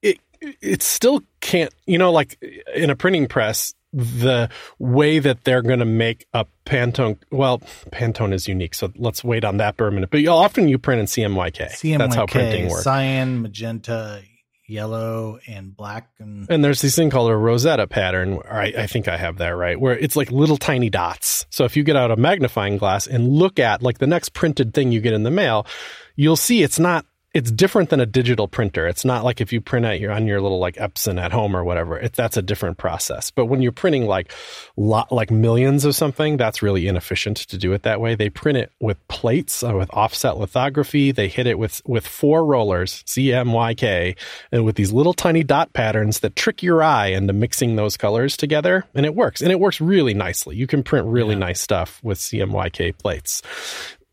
it 0.01 0.19
it 0.39 0.81
still 0.83 1.21
can't, 1.39 1.73
you 1.85 1.97
know, 1.97 2.11
like 2.11 2.41
in 2.75 2.89
a 2.89 2.95
printing 2.95 3.27
press, 3.27 3.73
the 3.93 4.49
way 4.79 5.19
that 5.19 5.43
they're 5.43 5.61
going 5.61 5.79
to 5.79 5.85
make 5.85 6.25
a 6.33 6.45
Pantone, 6.65 7.17
well, 7.31 7.59
Pantone 7.91 8.33
is 8.33 8.47
unique. 8.47 8.73
So 8.73 8.91
let's 8.95 9.23
wait 9.23 9.43
on 9.43 9.57
that 9.57 9.77
for 9.77 9.87
a 9.87 9.91
minute. 9.91 10.09
But 10.09 10.21
you 10.21 10.29
often 10.29 10.69
you 10.69 10.77
print 10.77 11.01
in 11.01 11.05
CMYK. 11.07 11.71
CMYK, 11.71 11.97
That's 11.97 12.15
how 12.15 12.25
printing 12.25 12.69
works. 12.69 12.83
cyan, 12.83 13.41
magenta, 13.41 14.21
yellow, 14.67 15.37
and 15.47 15.75
black. 15.75 16.09
And 16.19 16.49
And 16.49 16.63
there's 16.63 16.81
this 16.81 16.95
thing 16.95 17.09
called 17.09 17.29
a 17.29 17.35
Rosetta 17.35 17.87
pattern. 17.87 18.39
I, 18.49 18.73
I 18.77 18.87
think 18.87 19.07
I 19.07 19.17
have 19.17 19.37
that 19.39 19.49
right, 19.49 19.79
where 19.79 19.97
it's 19.97 20.15
like 20.15 20.31
little 20.31 20.57
tiny 20.57 20.89
dots. 20.89 21.45
So 21.49 21.65
if 21.65 21.75
you 21.75 21.83
get 21.83 21.97
out 21.97 22.11
a 22.11 22.15
magnifying 22.15 22.77
glass 22.77 23.07
and 23.07 23.27
look 23.27 23.59
at 23.59 23.83
like 23.83 23.97
the 23.97 24.07
next 24.07 24.33
printed 24.33 24.73
thing 24.73 24.91
you 24.93 25.01
get 25.01 25.13
in 25.13 25.23
the 25.23 25.31
mail, 25.31 25.67
you'll 26.15 26.37
see 26.37 26.63
it's 26.63 26.79
not. 26.79 27.05
It's 27.33 27.49
different 27.49 27.89
than 27.89 28.01
a 28.01 28.05
digital 28.05 28.49
printer. 28.49 28.87
It's 28.87 29.05
not 29.05 29.23
like 29.23 29.39
if 29.39 29.53
you 29.53 29.61
print 29.61 29.85
out 29.85 30.01
your 30.01 30.11
on 30.11 30.27
your 30.27 30.41
little 30.41 30.59
like 30.59 30.75
Epson 30.75 31.17
at 31.21 31.31
home 31.31 31.55
or 31.55 31.63
whatever. 31.63 31.97
It, 31.97 32.11
that's 32.11 32.35
a 32.35 32.41
different 32.41 32.77
process. 32.77 33.31
But 33.31 33.45
when 33.45 33.61
you're 33.61 33.71
printing 33.71 34.05
like 34.05 34.33
lot 34.75 35.13
like 35.13 35.31
millions 35.31 35.85
of 35.85 35.95
something, 35.95 36.35
that's 36.35 36.61
really 36.61 36.89
inefficient 36.89 37.37
to 37.37 37.57
do 37.57 37.71
it 37.71 37.83
that 37.83 38.01
way. 38.01 38.15
They 38.15 38.29
print 38.29 38.57
it 38.57 38.73
with 38.81 38.97
plates 39.07 39.63
uh, 39.63 39.73
with 39.73 39.89
offset 39.93 40.39
lithography. 40.39 41.13
They 41.13 41.29
hit 41.29 41.47
it 41.47 41.57
with 41.57 41.81
with 41.85 42.05
four 42.05 42.43
rollers, 42.45 43.01
CMYK, 43.03 44.17
and 44.51 44.65
with 44.65 44.75
these 44.75 44.91
little 44.91 45.13
tiny 45.13 45.45
dot 45.45 45.71
patterns 45.71 46.19
that 46.19 46.35
trick 46.35 46.61
your 46.61 46.83
eye 46.83 47.07
into 47.07 47.31
mixing 47.31 47.77
those 47.77 47.95
colors 47.95 48.35
together, 48.35 48.83
and 48.93 49.05
it 49.05 49.15
works. 49.15 49.41
And 49.41 49.53
it 49.53 49.59
works 49.61 49.79
really 49.79 50.13
nicely. 50.13 50.57
You 50.57 50.67
can 50.67 50.83
print 50.83 51.07
really 51.07 51.35
nice 51.35 51.61
stuff 51.61 52.01
with 52.03 52.19
CMYK 52.19 52.97
plates. 52.97 53.41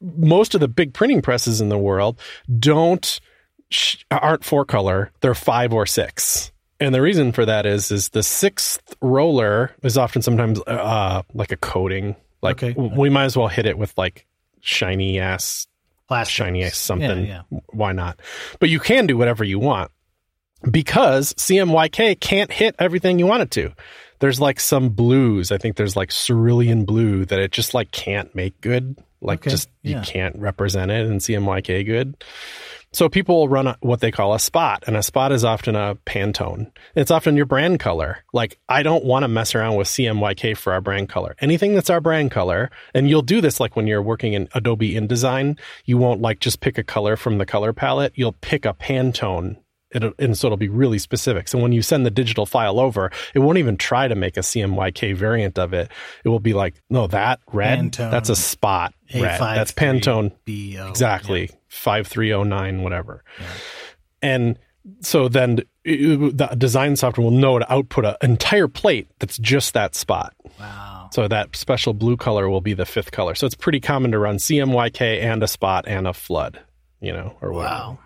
Most 0.01 0.55
of 0.55 0.61
the 0.61 0.69
big 0.69 0.95
printing 0.95 1.23
presses 1.23 1.61
in 1.61 1.69
the 1.69 1.79
world 1.79 2.19
don't 2.59 3.21
aren't 4.11 4.45
four 4.45 4.65
color; 4.65 5.11
they're 5.21 5.35
five 5.35 5.73
or 5.73 5.87
six. 5.87 6.53
And 6.81 6.95
the 6.95 7.03
reason 7.03 7.33
for 7.33 7.45
that 7.45 7.67
is 7.67 7.91
is 7.91 8.11
the 8.11 8.23
sixth 8.23 8.95
roller 9.03 9.75
is 9.83 9.99
often 9.99 10.23
sometimes 10.23 10.61
uh, 10.67 11.23
like 11.35 11.51
a 11.53 11.57
coating. 11.57 12.15
Like 12.41 12.63
Okay. 12.63 12.75
we 12.79 13.11
might 13.11 13.25
as 13.25 13.37
well 13.37 13.49
hit 13.49 13.67
it 13.67 13.77
with 13.77 13.93
like 13.99 14.27
shiny 14.61 15.19
ass 15.19 15.67
plastic. 16.07 16.35
shiny 16.35 16.63
ass 16.65 16.77
something. 16.79 17.27
Yeah, 17.27 17.43
yeah. 17.51 17.59
Why 17.71 17.91
not? 17.93 18.21
But 18.61 18.69
you 18.69 18.79
can 18.79 19.07
do 19.09 19.17
whatever 19.19 19.43
you 19.43 19.59
want 19.59 19.91
because 20.71 21.35
CMYK 21.35 22.21
can't 22.21 22.53
hit 22.53 22.77
everything 22.79 23.19
you 23.19 23.27
want 23.27 23.43
it 23.43 23.51
to. 23.53 23.73
There's 24.21 24.41
like 24.41 24.61
some 24.61 24.89
blues. 24.91 25.51
I 25.53 25.59
think 25.59 25.77
there's 25.77 25.97
like 25.97 26.11
cerulean 26.11 26.85
blue 26.85 27.25
that 27.25 27.39
it 27.41 27.51
just 27.53 27.75
like 27.75 27.91
can't 27.91 28.33
make 28.35 28.61
good. 28.61 28.97
Like 29.21 29.41
Okay, 29.41 29.51
just 29.51 29.71
yeah. 29.83 29.99
you 29.99 30.03
can't 30.05 30.37
represent 30.37 30.91
it 30.91 31.07
in 31.07 31.19
CMYK 31.19 31.85
good. 31.85 32.17
So 32.91 33.09
people 33.11 33.37
will 33.37 33.49
run 33.49 33.75
what 33.81 34.01
they 34.01 34.11
call 34.11 34.33
a 34.33 34.39
spot, 34.39 34.85
and 34.87 34.97
a 34.97 35.03
spot 35.03 35.31
is 35.31 35.45
often 35.45 35.77
a 35.77 35.97
Pantone. 36.07 36.71
It's 36.95 37.11
often 37.11 37.37
your 37.37 37.45
brand 37.45 37.81
color. 37.81 38.25
Like 38.33 38.59
I 38.69 38.83
don't 38.83 39.05
want 39.05 39.25
to 39.25 39.29
mess 39.29 39.55
around 39.55 39.77
with 39.77 39.89
CMYK 39.89 40.57
for 40.57 40.73
our 40.73 40.81
brand 40.81 41.11
color. 41.11 41.37
Anything 41.41 41.75
that's 41.75 41.91
our 41.91 42.01
brand 42.01 42.31
color, 42.31 42.71
and 42.95 43.09
you'll 43.11 43.23
do 43.23 43.41
this 43.43 43.61
like 43.61 43.77
when 43.77 43.87
you're 43.87 44.03
working 44.03 44.33
in 44.33 44.49
Adobe 44.55 44.95
InDesign, 44.95 45.59
you 45.85 45.99
won't 45.99 46.23
like 46.23 46.41
just 46.41 46.61
pick 46.61 46.79
a 46.79 46.83
color 46.83 47.17
from 47.17 47.37
the 47.37 47.47
color 47.47 47.75
palette. 47.75 48.13
You'll 48.15 48.37
pick 48.41 48.65
a 48.65 48.73
Pantone. 48.73 49.59
It'll, 49.91 50.13
and 50.19 50.37
so 50.37 50.49
it'll 50.49 50.57
be 50.59 50.69
really 50.69 50.99
specific. 50.99 51.49
So 51.49 51.59
when 51.59 51.73
you 51.73 51.81
send 51.81 52.05
the 52.05 52.11
digital 52.11 52.45
file 52.45 52.79
over, 52.79 53.11
it 53.35 53.39
won't 53.39 53.57
even 53.59 53.77
try 53.79 54.07
to 54.07 54.15
make 54.15 54.37
a 54.37 54.41
CMYK 54.41 55.17
variant 55.17 55.59
of 55.59 55.73
it. 55.73 55.91
It 56.25 56.29
will 56.29 56.41
be 56.41 56.53
like, 56.53 56.75
no, 56.91 57.07
that 57.07 57.41
red, 57.53 57.79
Pantone 57.93 58.11
that's 58.11 58.29
a 58.29 58.37
spot 58.37 58.93
red. 59.15 59.41
That's 59.41 59.73
Pantone. 59.73 60.33
BO. 60.45 60.89
Exactly. 60.89 61.51
5309, 61.69 62.83
whatever. 62.83 63.25
And 64.23 64.59
so 65.01 65.29
then 65.29 65.61
it- 65.85 66.37
the 66.37 66.47
design 66.49 66.97
software 66.97 67.25
will 67.25 67.31
know 67.31 67.59
to 67.59 67.73
output 67.73 68.05
an 68.05 68.17
entire 68.23 68.69
plate 68.69 69.09
that's 69.19 69.39
just 69.39 69.75
that 69.75 69.95
spot. 69.95 70.35
Wow. 70.61 71.09
So 71.13 71.29
that 71.29 71.57
special 71.57 71.95
blue 71.95 72.17
color 72.17 72.49
will 72.51 72.61
be 72.61 72.75
the 72.75 72.85
fifth 72.87 73.11
color. 73.11 73.35
So 73.35 73.47
it's 73.47 73.55
pretty 73.55 73.81
common 73.81 74.11
to 74.13 74.19
run 74.19 74.37
CMYK 74.37 75.23
and 75.23 75.43
a 75.43 75.49
spot 75.49 75.85
and 75.89 76.07
a 76.07 76.13
flood, 76.13 76.61
you 77.01 77.13
know, 77.13 77.37
or 77.41 77.53
whatever. 77.53 77.75
Wow. 77.75 77.99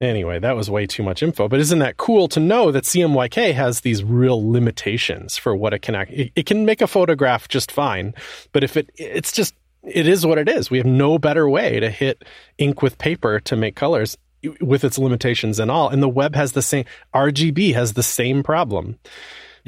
Anyway, 0.00 0.38
that 0.38 0.54
was 0.54 0.68
way 0.70 0.86
too 0.86 1.02
much 1.02 1.22
info, 1.22 1.48
but 1.48 1.58
isn't 1.58 1.78
that 1.78 1.96
cool 1.96 2.28
to 2.28 2.38
know 2.38 2.70
that 2.70 2.84
CMYK 2.84 3.54
has 3.54 3.80
these 3.80 4.04
real 4.04 4.50
limitations 4.50 5.38
for 5.38 5.56
what 5.56 5.72
it 5.72 5.80
can 5.80 5.94
act? 5.94 6.10
It, 6.10 6.32
it 6.36 6.44
can 6.46 6.66
make 6.66 6.82
a 6.82 6.86
photograph 6.86 7.48
just 7.48 7.72
fine, 7.72 8.12
but 8.52 8.62
if 8.62 8.76
it, 8.76 8.90
it's 8.96 9.32
just, 9.32 9.54
it 9.82 10.06
is 10.06 10.26
what 10.26 10.36
it 10.36 10.50
is. 10.50 10.70
We 10.70 10.76
have 10.78 10.86
no 10.86 11.18
better 11.18 11.48
way 11.48 11.80
to 11.80 11.88
hit 11.88 12.24
ink 12.58 12.82
with 12.82 12.98
paper 12.98 13.40
to 13.40 13.56
make 13.56 13.74
colors 13.74 14.18
with 14.60 14.84
its 14.84 14.98
limitations 14.98 15.58
and 15.58 15.70
all. 15.70 15.88
And 15.88 16.02
the 16.02 16.10
web 16.10 16.34
has 16.34 16.52
the 16.52 16.60
same, 16.62 16.84
RGB 17.14 17.72
has 17.72 17.94
the 17.94 18.02
same 18.02 18.42
problem. 18.42 18.98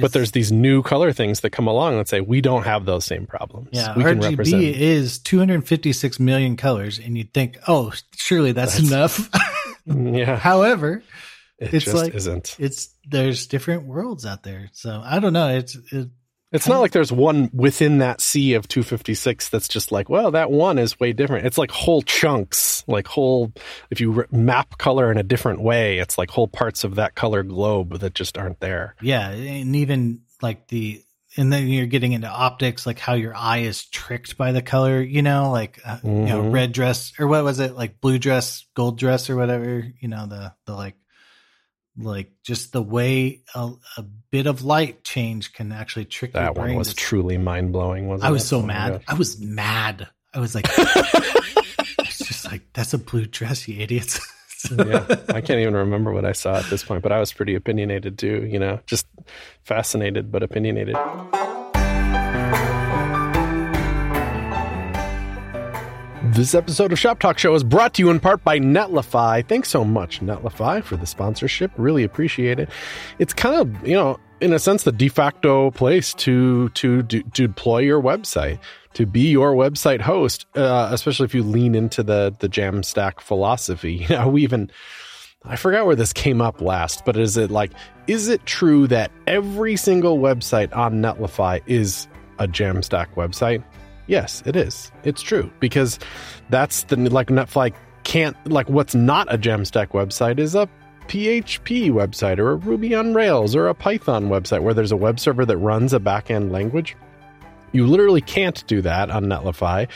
But 0.00 0.12
there's 0.12 0.30
these 0.30 0.52
new 0.52 0.82
color 0.84 1.12
things 1.12 1.40
that 1.40 1.50
come 1.50 1.66
along 1.66 1.96
that 1.98 2.06
say 2.06 2.20
we 2.20 2.40
don't 2.40 2.62
have 2.62 2.84
those 2.84 3.04
same 3.04 3.26
problems. 3.26 3.70
Yeah, 3.72 3.96
we 3.96 4.04
can 4.04 4.20
RGB 4.20 4.28
represent. 4.30 4.62
is 4.62 5.18
256 5.18 6.20
million 6.20 6.56
colors, 6.56 7.00
and 7.00 7.18
you'd 7.18 7.34
think, 7.34 7.58
oh, 7.66 7.92
surely 8.14 8.52
that's, 8.52 8.78
That's- 8.78 9.18
enough. 9.18 9.28
Yeah, 9.88 10.36
However, 10.36 11.02
it 11.58 11.74
it's 11.74 11.84
just 11.84 11.96
like- 11.96 12.14
isn't. 12.14 12.56
it's 12.58 12.94
there's 13.08 13.46
different 13.46 13.84
worlds 13.86 14.24
out 14.26 14.42
there. 14.42 14.68
So 14.72 15.00
I 15.04 15.18
don't 15.18 15.32
know. 15.32 15.48
It's 15.56 15.76
it, 15.92 16.08
It's 16.52 16.66
not 16.68 16.80
like 16.80 16.92
there's 16.92 17.12
one 17.12 17.50
within 17.52 17.98
that 17.98 18.20
sea 18.20 18.54
of 18.54 18.68
256 18.68 19.48
that's 19.50 19.68
just 19.68 19.92
like, 19.92 20.08
well, 20.08 20.30
that 20.30 20.50
one 20.50 20.78
is 20.78 20.98
way 21.00 21.12
different. 21.12 21.46
It's 21.46 21.58
like 21.58 21.70
whole 21.70 22.00
chunks, 22.02 22.84
like 22.86 23.06
whole, 23.06 23.52
if 23.90 24.00
you 24.00 24.24
map 24.30 24.78
color 24.78 25.10
in 25.10 25.18
a 25.18 25.22
different 25.22 25.60
way, 25.60 25.98
it's 25.98 26.16
like 26.16 26.30
whole 26.30 26.48
parts 26.48 26.84
of 26.84 26.94
that 26.94 27.14
color 27.14 27.42
globe 27.42 27.98
that 28.00 28.14
just 28.14 28.38
aren't 28.38 28.60
there. 28.60 28.94
yeah, 29.02 29.28
and 29.30 29.74
even 29.76 30.20
like 30.40 30.68
the 30.68 31.02
and 31.38 31.50
then 31.52 31.68
you're 31.68 31.86
getting 31.86 32.12
into 32.12 32.28
optics, 32.28 32.84
like 32.86 32.98
how 32.98 33.14
your 33.14 33.34
eye 33.34 33.58
is 33.58 33.86
tricked 33.86 34.36
by 34.36 34.52
the 34.52 34.60
color. 34.60 35.00
You 35.00 35.22
know, 35.22 35.50
like 35.50 35.80
uh, 35.86 35.98
you 36.02 36.10
know, 36.10 36.42
Mhm. 36.42 36.52
red 36.52 36.72
dress 36.72 37.12
or 37.18 37.26
what 37.26 37.44
was 37.44 37.60
it, 37.60 37.74
like 37.74 38.00
blue 38.00 38.18
dress, 38.18 38.66
gold 38.74 38.98
dress, 38.98 39.30
or 39.30 39.36
whatever. 39.36 39.86
You 40.00 40.08
know, 40.08 40.26
the 40.26 40.52
the 40.66 40.74
like 40.74 40.96
like 41.96 42.30
just 42.44 42.72
the 42.72 42.82
way 42.82 43.42
a, 43.54 43.70
a 43.96 44.02
bit 44.30 44.46
of 44.46 44.62
light 44.62 45.02
change 45.02 45.52
can 45.52 45.72
actually 45.72 46.04
trick 46.04 46.34
your 46.34 46.42
That 46.44 46.54
one 46.56 46.74
was 46.76 46.94
truly 46.94 47.38
mind 47.38 47.72
blowing, 47.72 48.06
wasn't 48.06 48.26
it? 48.26 48.28
I 48.28 48.32
was 48.32 48.46
so 48.46 48.58
Oh 48.58 48.62
mad. 48.62 49.02
I 49.08 49.14
was 49.14 49.40
mad. 49.40 50.06
I 50.34 50.40
was 50.40 50.54
like, 50.54 50.66
it's 51.98 52.18
just 52.18 52.44
like 52.44 52.62
that's 52.72 52.94
a 52.94 52.98
blue 52.98 53.26
dress, 53.26 53.66
you 53.66 53.80
idiots. 53.80 54.20
Yeah, 54.70 55.06
I 55.28 55.40
can't 55.40 55.60
even 55.60 55.74
remember 55.74 56.12
what 56.12 56.24
I 56.24 56.32
saw 56.32 56.56
at 56.56 56.64
this 56.66 56.84
point, 56.84 57.02
but 57.02 57.12
I 57.12 57.20
was 57.20 57.32
pretty 57.32 57.54
opinionated 57.54 58.18
too, 58.18 58.46
you 58.46 58.58
know, 58.58 58.80
just 58.86 59.06
fascinated 59.62 60.32
but 60.32 60.42
opinionated. 60.42 60.96
This 66.34 66.54
episode 66.54 66.92
of 66.92 66.98
Shop 66.98 67.18
Talk 67.18 67.38
Show 67.38 67.54
is 67.54 67.64
brought 67.64 67.94
to 67.94 68.02
you 68.02 68.10
in 68.10 68.20
part 68.20 68.44
by 68.44 68.58
Netlify. 68.58 69.46
Thanks 69.46 69.68
so 69.68 69.84
much, 69.84 70.20
Netlify, 70.20 70.84
for 70.84 70.96
the 70.96 71.06
sponsorship. 71.06 71.70
Really 71.76 72.04
appreciate 72.04 72.60
it. 72.60 72.68
It's 73.18 73.32
kind 73.32 73.56
of, 73.56 73.86
you 73.86 73.94
know, 73.94 74.20
in 74.40 74.52
a 74.52 74.58
sense, 74.58 74.84
the 74.84 74.92
de 74.92 75.08
facto 75.08 75.70
place 75.70 76.14
to 76.14 76.68
to 76.70 77.02
to, 77.04 77.22
to 77.22 77.46
deploy 77.46 77.78
your 77.78 78.00
website, 78.00 78.58
to 78.94 79.06
be 79.06 79.28
your 79.28 79.54
website 79.54 80.00
host, 80.00 80.46
uh, 80.54 80.88
especially 80.92 81.24
if 81.24 81.34
you 81.34 81.42
lean 81.42 81.74
into 81.74 82.02
the 82.02 82.34
the 82.38 82.48
Jamstack 82.48 83.20
philosophy. 83.20 84.06
You 84.08 84.16
know, 84.16 84.28
we 84.28 84.42
even 84.42 84.70
I 85.44 85.56
forgot 85.56 85.86
where 85.86 85.96
this 85.96 86.12
came 86.12 86.40
up 86.40 86.60
last, 86.60 87.04
but 87.04 87.16
is 87.16 87.36
it 87.36 87.50
like, 87.50 87.72
is 88.06 88.28
it 88.28 88.44
true 88.44 88.86
that 88.88 89.10
every 89.26 89.76
single 89.76 90.18
website 90.18 90.74
on 90.76 91.00
Netlify 91.00 91.62
is 91.66 92.08
a 92.38 92.48
Jamstack 92.48 93.14
website? 93.14 93.62
Yes, 94.08 94.42
it 94.46 94.56
is. 94.56 94.90
It's 95.04 95.22
true 95.22 95.50
because 95.60 95.98
that's 96.50 96.84
the 96.84 96.96
like 96.96 97.28
Netlify 97.28 97.72
can't 98.04 98.36
like 98.50 98.68
what's 98.68 98.94
not 98.94 99.32
a 99.32 99.38
Jamstack 99.38 99.88
website 99.88 100.38
is 100.38 100.54
a 100.54 100.68
PHP 101.08 101.90
website 101.90 102.38
or 102.38 102.52
a 102.52 102.56
Ruby 102.56 102.94
on 102.94 103.14
Rails 103.14 103.54
or 103.54 103.68
a 103.68 103.74
Python 103.74 104.28
website 104.28 104.62
where 104.62 104.74
there's 104.74 104.92
a 104.92 104.96
web 104.96 105.20
server 105.20 105.44
that 105.46 105.56
runs 105.58 105.92
a 105.92 106.00
backend 106.00 106.50
language. 106.50 106.96
You 107.72 107.86
literally 107.86 108.20
can't 108.20 108.66
do 108.66 108.82
that 108.82 109.10
on 109.10 109.24
Netlify. 109.24 109.88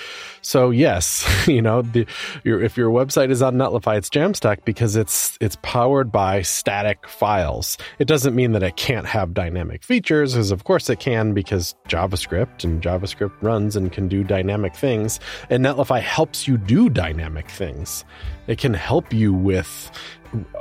So 0.42 0.70
yes, 0.70 1.24
you 1.46 1.62
know, 1.62 1.82
the, 1.82 2.06
your, 2.44 2.60
if 2.60 2.76
your 2.76 2.90
website 2.90 3.30
is 3.30 3.40
on 3.40 3.54
Netlify, 3.54 3.96
it's 3.96 4.10
Jamstack 4.10 4.64
because 4.64 4.96
it's 4.96 5.38
it's 5.40 5.56
powered 5.62 6.12
by 6.12 6.42
static 6.42 7.08
files. 7.08 7.78
It 7.98 8.06
doesn't 8.06 8.34
mean 8.34 8.52
that 8.52 8.62
it 8.62 8.76
can't 8.76 9.06
have 9.06 9.34
dynamic 9.34 9.84
features, 9.84 10.34
because 10.34 10.50
of 10.50 10.64
course 10.64 10.90
it 10.90 10.98
can, 10.98 11.32
because 11.32 11.74
JavaScript 11.88 12.64
and 12.64 12.82
JavaScript 12.82 13.32
runs 13.40 13.76
and 13.76 13.92
can 13.92 14.08
do 14.08 14.24
dynamic 14.24 14.74
things. 14.74 15.20
And 15.48 15.64
Netlify 15.64 16.00
helps 16.00 16.46
you 16.46 16.58
do 16.58 16.90
dynamic 16.90 17.48
things. 17.48 18.04
It 18.48 18.58
can 18.58 18.74
help 18.74 19.12
you 19.12 19.32
with 19.32 19.90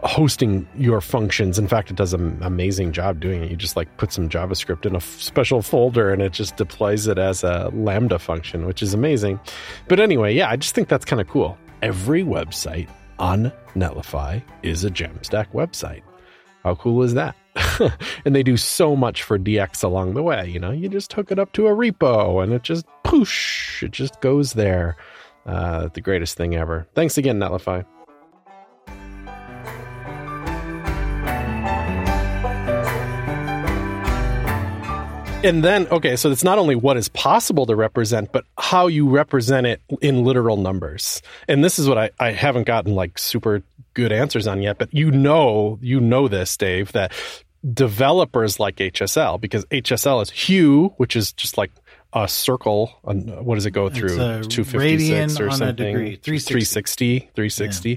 hosting 0.04 0.68
your 0.76 1.02
functions. 1.02 1.58
In 1.58 1.68
fact, 1.68 1.90
it 1.90 1.96
does 1.96 2.14
an 2.14 2.38
amazing 2.42 2.92
job 2.92 3.20
doing 3.20 3.44
it. 3.44 3.50
You 3.50 3.56
just 3.56 3.76
like 3.76 3.96
put 3.98 4.12
some 4.12 4.28
JavaScript 4.28 4.86
in 4.86 4.94
a 4.94 4.98
f- 4.98 5.22
special 5.22 5.62
folder 5.62 6.12
and 6.12 6.22
it 6.22 6.34
just 6.34 6.58
deploys 6.58 7.08
it 7.08 7.18
as 7.18 7.44
a 7.44 7.72
Lambda 7.74 8.20
function, 8.20 8.66
which 8.66 8.84
is 8.84 8.94
amazing. 8.94 9.40
But 9.88 10.00
anyway, 10.00 10.34
yeah, 10.34 10.50
I 10.50 10.56
just 10.56 10.76
think 10.76 10.88
that's 10.88 11.06
kind 11.06 11.22
of 11.22 11.28
cool. 11.28 11.58
Every 11.82 12.24
website 12.24 12.90
on 13.20 13.52
Netlify 13.76 14.42
is 14.64 14.84
a 14.84 14.90
Jamstack 14.90 15.52
website. 15.54 16.02
How 16.64 16.76
cool 16.76 17.04
is 17.04 17.14
that? 17.16 17.36
and 18.26 18.36
they 18.36 18.44
do 18.44 18.58
so 18.58 18.96
much 18.96 19.24
for 19.24 19.38
DX 19.38 19.84
along 19.84 20.14
the 20.14 20.24
way. 20.24 20.50
You 20.50 20.60
know, 20.60 20.72
you 20.72 20.90
just 20.90 21.12
hook 21.14 21.32
it 21.32 21.40
up 21.40 21.52
to 21.54 21.68
a 21.68 21.72
repo 21.72 22.44
and 22.44 22.54
it 22.54 22.64
just 22.64 22.86
poosh, 23.04 23.84
it 23.84 23.92
just 23.92 24.22
goes 24.22 24.54
there. 24.54 24.96
Uh, 25.46 25.90
the 25.94 26.02
greatest 26.02 26.38
thing 26.38 26.56
ever. 26.56 26.88
Thanks 26.94 27.18
again, 27.18 27.40
Netlify. 27.40 27.84
And 35.44 35.64
then 35.64 35.88
okay 35.88 36.16
so 36.16 36.32
it's 36.32 36.44
not 36.44 36.58
only 36.58 36.76
what 36.76 36.98
is 36.98 37.10
possible 37.10 37.66
to 37.66 37.76
represent 37.76 38.32
but 38.32 38.46
how 38.58 38.88
you 38.88 39.10
represent 39.10 39.68
it 39.68 39.82
in 40.02 40.24
literal 40.24 40.58
numbers. 40.58 41.22
And 41.48 41.64
this 41.64 41.80
is 41.80 41.88
what 41.88 41.98
i, 41.98 42.10
I 42.20 42.32
haven't 42.32 42.64
gotten 42.64 42.96
like 42.96 43.18
super 43.18 43.64
good 43.94 44.12
answers 44.12 44.48
on 44.48 44.62
yet 44.62 44.78
but 44.78 44.94
you 44.94 45.12
know 45.12 45.80
you 45.82 46.00
know 46.00 46.28
this 46.28 46.56
dave 46.56 46.92
that 46.94 47.12
developers 47.74 48.60
like 48.60 48.78
hsl 48.78 49.40
because 49.40 49.66
hsl 49.66 50.22
is 50.22 50.30
hue 50.32 50.94
which 50.98 51.16
is 51.16 51.34
just 51.34 51.58
like 51.58 51.72
a 52.14 52.28
circle 52.28 52.98
what 53.04 53.56
does 53.56 53.66
it 53.66 53.72
go 53.72 53.90
through? 53.90 54.10
256 54.44 55.40
or 55.40 55.50
something? 55.52 55.96
360 55.96 56.40
360, 56.40 57.20
360. 57.20 57.90
Yeah 57.92 57.96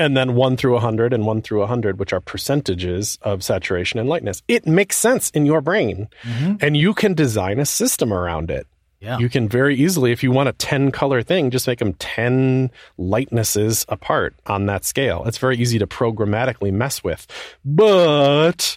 and 0.00 0.16
then 0.16 0.34
1 0.34 0.56
through 0.56 0.72
100 0.72 1.12
and 1.12 1.26
1 1.26 1.42
through 1.42 1.60
100 1.60 1.98
which 1.98 2.12
are 2.12 2.20
percentages 2.20 3.18
of 3.22 3.44
saturation 3.44 4.00
and 4.00 4.08
lightness 4.08 4.42
it 4.48 4.66
makes 4.66 4.96
sense 4.96 5.30
in 5.30 5.46
your 5.46 5.60
brain 5.60 6.08
mm-hmm. 6.22 6.54
and 6.60 6.76
you 6.76 6.94
can 6.94 7.14
design 7.14 7.58
a 7.60 7.66
system 7.66 8.12
around 8.12 8.50
it 8.50 8.66
yeah. 9.00 9.18
You 9.18 9.30
can 9.30 9.48
very 9.48 9.76
easily, 9.76 10.12
if 10.12 10.22
you 10.22 10.30
want 10.30 10.50
a 10.50 10.52
10 10.52 10.90
color 10.90 11.22
thing, 11.22 11.50
just 11.50 11.66
make 11.66 11.78
them 11.78 11.94
10 11.94 12.70
lightnesses 12.98 13.86
apart 13.88 14.34
on 14.44 14.66
that 14.66 14.84
scale. 14.84 15.24
It's 15.24 15.38
very 15.38 15.56
easy 15.56 15.78
to 15.78 15.86
programmatically 15.86 16.70
mess 16.70 17.02
with. 17.02 17.26
But 17.64 18.76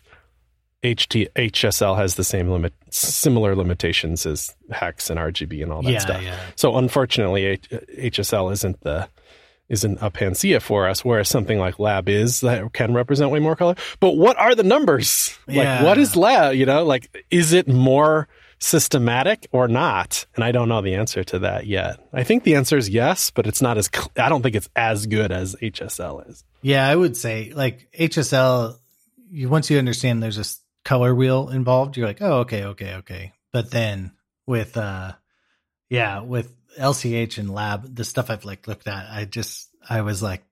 HT, 0.81 1.29
HSL 1.33 1.97
has 1.97 2.15
the 2.15 2.23
same 2.23 2.49
limit, 2.49 2.73
similar 2.89 3.53
limitations 3.53 4.25
as 4.25 4.55
hex 4.71 5.09
and 5.09 5.19
RGB 5.19 5.61
and 5.61 5.73
all 5.73 5.81
that 5.81 5.91
yeah, 5.91 5.99
stuff. 5.99 6.23
Yeah. 6.23 6.39
So 6.55 6.77
unfortunately, 6.77 7.57
HSL 7.57 8.53
isn't 8.53 8.79
the 8.79 9.09
isn't 9.69 9.97
a 10.01 10.11
panacea 10.11 10.59
for 10.59 10.87
us, 10.87 11.03
whereas 11.03 11.29
something 11.29 11.57
like 11.57 11.79
lab 11.79 12.09
is 12.09 12.41
that 12.41 12.73
can 12.73 12.93
represent 12.93 13.31
way 13.31 13.39
more 13.39 13.55
color. 13.55 13.75
But 13.99 14.17
what 14.17 14.37
are 14.37 14.55
the 14.55 14.63
numbers? 14.63 15.37
Yeah. 15.47 15.75
Like, 15.75 15.83
what 15.85 15.97
is 15.97 16.15
lab? 16.15 16.55
You 16.55 16.65
know, 16.65 16.83
like, 16.83 17.25
is 17.31 17.53
it 17.53 17.67
more 17.67 18.27
systematic 18.59 19.47
or 19.51 19.67
not? 19.67 20.25
And 20.35 20.43
I 20.43 20.51
don't 20.51 20.69
know 20.69 20.81
the 20.81 20.95
answer 20.95 21.23
to 21.25 21.39
that 21.39 21.65
yet. 21.65 21.97
I 22.13 22.23
think 22.23 22.43
the 22.43 22.55
answer 22.55 22.77
is 22.77 22.89
yes, 22.89 23.31
but 23.31 23.47
it's 23.47 23.61
not 23.61 23.77
as, 23.77 23.89
I 24.17 24.29
don't 24.29 24.41
think 24.41 24.55
it's 24.55 24.69
as 24.75 25.05
good 25.05 25.31
as 25.31 25.55
HSL 25.55 26.29
is. 26.29 26.43
Yeah, 26.61 26.87
I 26.87 26.95
would 26.95 27.17
say 27.17 27.51
like 27.53 27.87
HSL, 27.97 28.77
you, 29.31 29.49
once 29.49 29.69
you 29.69 29.77
understand 29.77 30.21
there's 30.21 30.37
a 30.37 30.45
color 30.87 31.15
wheel 31.15 31.49
involved, 31.49 31.97
you're 31.97 32.07
like, 32.07 32.21
oh, 32.21 32.39
okay, 32.39 32.65
okay, 32.65 32.95
okay. 32.95 33.33
But 33.51 33.71
then 33.71 34.11
with, 34.45 34.77
uh, 34.77 35.13
yeah, 35.89 36.21
with 36.21 36.55
LCH 36.77 37.37
and 37.37 37.53
lab, 37.53 37.95
the 37.95 38.03
stuff 38.03 38.29
I've 38.29 38.45
like 38.45 38.67
looked 38.67 38.87
at, 38.87 39.07
I 39.09 39.25
just 39.25 39.69
I 39.87 40.01
was 40.01 40.21
like, 40.21 40.43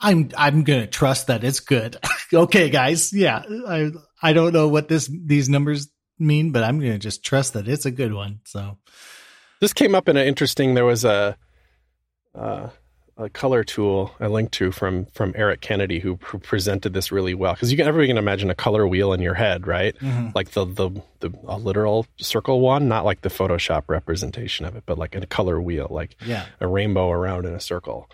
I'm 0.00 0.30
I'm 0.36 0.64
gonna 0.64 0.86
trust 0.86 1.28
that 1.28 1.44
it's 1.44 1.60
good. 1.60 1.96
okay, 2.34 2.70
guys, 2.70 3.12
yeah, 3.12 3.42
I 3.66 3.90
I 4.22 4.32
don't 4.32 4.52
know 4.52 4.68
what 4.68 4.88
this 4.88 5.10
these 5.10 5.48
numbers 5.48 5.88
mean, 6.18 6.52
but 6.52 6.64
I'm 6.64 6.78
gonna 6.78 6.98
just 6.98 7.24
trust 7.24 7.54
that 7.54 7.68
it's 7.68 7.86
a 7.86 7.90
good 7.90 8.12
one. 8.12 8.40
So 8.44 8.78
this 9.60 9.72
came 9.72 9.94
up 9.94 10.08
in 10.08 10.16
an 10.16 10.26
interesting. 10.26 10.74
There 10.74 10.84
was 10.84 11.04
a. 11.04 11.36
Uh, 12.34 12.68
a 13.16 13.28
color 13.28 13.62
tool 13.62 14.12
I 14.18 14.26
linked 14.26 14.52
to 14.54 14.72
from 14.72 15.06
from 15.06 15.32
Erik 15.36 15.60
Kennedy 15.60 16.00
who, 16.00 16.18
who 16.22 16.38
presented 16.38 16.94
this 16.94 17.12
really 17.12 17.34
well 17.34 17.54
because 17.54 17.70
you 17.70 17.76
can 17.76 17.86
everybody 17.86 18.08
can 18.08 18.18
imagine 18.18 18.50
a 18.50 18.54
color 18.54 18.86
wheel 18.86 19.12
in 19.12 19.20
your 19.20 19.34
head 19.34 19.66
right 19.66 19.96
mm-hmm. 19.98 20.30
like 20.34 20.50
the 20.50 20.64
the 20.64 20.90
the 21.20 21.32
a 21.46 21.56
literal 21.56 22.06
circle 22.18 22.60
one 22.60 22.88
not 22.88 23.04
like 23.04 23.20
the 23.20 23.28
Photoshop 23.28 23.84
representation 23.86 24.66
of 24.66 24.74
it 24.74 24.82
but 24.86 24.98
like 24.98 25.14
a 25.14 25.26
color 25.26 25.60
wheel 25.60 25.86
like 25.90 26.16
yeah. 26.26 26.46
a 26.60 26.66
rainbow 26.66 27.10
around 27.10 27.46
in 27.46 27.54
a 27.54 27.60
circle 27.60 28.10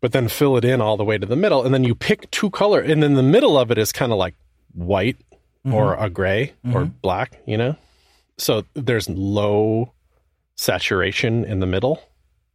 but 0.00 0.12
then 0.12 0.28
fill 0.28 0.56
it 0.56 0.64
in 0.64 0.80
all 0.80 0.96
the 0.96 1.04
way 1.04 1.16
to 1.16 1.26
the 1.26 1.36
middle 1.36 1.64
and 1.64 1.72
then 1.72 1.84
you 1.84 1.94
pick 1.94 2.28
two 2.32 2.50
color 2.50 2.80
and 2.80 3.02
then 3.02 3.14
the 3.14 3.22
middle 3.22 3.56
of 3.56 3.70
it 3.70 3.78
is 3.78 3.92
kind 3.92 4.10
of 4.10 4.18
like 4.18 4.34
white 4.74 5.16
mm-hmm. 5.64 5.74
or 5.74 5.94
a 5.94 6.10
gray 6.10 6.52
mm-hmm. 6.64 6.76
or 6.76 6.84
black 6.86 7.40
you 7.46 7.56
know 7.56 7.76
so 8.36 8.64
there's 8.74 9.08
low 9.08 9.92
saturation 10.56 11.44
in 11.44 11.60
the 11.60 11.66
middle 11.66 12.02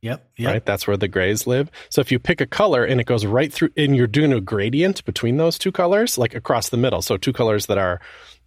Yep, 0.01 0.31
yep. 0.35 0.51
Right. 0.51 0.65
That's 0.65 0.87
where 0.87 0.97
the 0.97 1.07
grays 1.07 1.45
live. 1.45 1.69
So 1.89 2.01
if 2.01 2.11
you 2.11 2.17
pick 2.17 2.41
a 2.41 2.47
color 2.47 2.83
and 2.83 2.99
it 2.99 3.05
goes 3.05 3.23
right 3.25 3.53
through, 3.53 3.69
and 3.77 3.95
you're 3.95 4.07
doing 4.07 4.33
a 4.33 4.41
gradient 4.41 5.05
between 5.05 5.37
those 5.37 5.59
two 5.59 5.71
colors, 5.71 6.17
like 6.17 6.33
across 6.33 6.69
the 6.69 6.77
middle. 6.77 7.03
So 7.03 7.17
two 7.17 7.33
colors 7.33 7.67
that 7.67 7.77
are, 7.77 8.01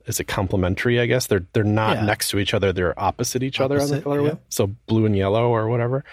is 0.07 0.19
it 0.19 0.25
complementary? 0.25 0.99
I 0.99 1.07
guess 1.07 1.29
they're 1.29 1.47
they're 1.53 1.63
not 1.63 1.99
yeah. 1.99 2.05
next 2.05 2.31
to 2.31 2.39
each 2.39 2.55
other. 2.55 2.73
They're 2.73 2.99
opposite 2.99 3.45
each 3.45 3.61
opposite, 3.61 3.75
other 3.75 3.85
on 3.85 3.99
the 3.99 4.03
color 4.03 4.23
wheel. 4.23 4.41
So 4.49 4.67
blue 4.87 5.07
and 5.07 5.17
yellow 5.17 5.49
or 5.49 5.69
whatever. 5.69 6.05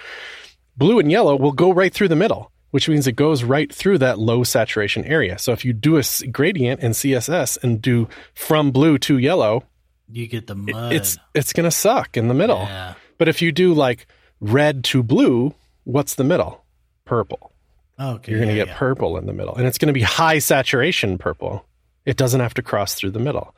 Blue 0.78 1.00
and 1.00 1.12
yellow 1.12 1.36
will 1.36 1.52
go 1.52 1.74
right 1.74 1.94
through 1.94 2.08
the 2.10 2.16
middle, 2.16 2.52
which 2.70 2.88
means 2.88 3.08
it 3.08 3.14
goes 3.14 3.44
right 3.44 3.74
through 3.74 3.98
that 3.98 4.20
low 4.20 4.44
saturation 4.44 5.04
area. 5.06 5.40
So 5.40 5.54
if 5.54 5.66
you 5.66 5.74
do 5.74 5.98
a 5.98 6.04
gradient 6.32 6.82
in 6.82 6.92
CSS 6.92 7.62
and 7.64 7.82
do 7.82 8.08
from 8.36 8.72
blue 8.72 9.00
to 9.00 9.18
yellow, 9.18 9.64
you 10.08 10.28
get 10.28 10.46
the 10.46 10.56
mud. 10.56 10.94
It's 10.94 11.18
it's 11.34 11.52
gonna 11.52 11.72
suck 11.72 12.16
in 12.16 12.28
the 12.28 12.36
middle. 12.36 12.60
Yeah. 12.60 12.94
But 13.18 13.28
if 13.28 13.42
you 13.42 13.52
do 13.52 13.74
like 13.74 14.06
red 14.42 14.84
to 14.86 15.02
blue, 15.02 15.54
what's 15.86 16.16
the 16.16 16.24
middle? 16.26 16.64
Purple. 17.06 17.52
Okay. 18.00 18.32
You're 18.32 18.42
going 18.42 18.50
to 18.50 18.56
yeah, 18.56 18.66
get 18.66 18.74
yeah. 18.74 18.78
purple 18.78 19.18
in 19.18 19.28
the 19.28 19.34
middle. 19.34 19.56
And 19.56 19.66
it's 19.66 19.78
going 19.78 19.88
to 19.88 19.94
be 19.94 20.02
high 20.02 20.40
saturation 20.40 21.18
purple. 21.18 21.64
It 22.06 22.18
doesn't 22.18 22.40
have 22.40 22.56
to 22.56 22.64
cross 22.64 22.96
through 22.96 23.12
the 23.12 23.20
middle. 23.20 23.56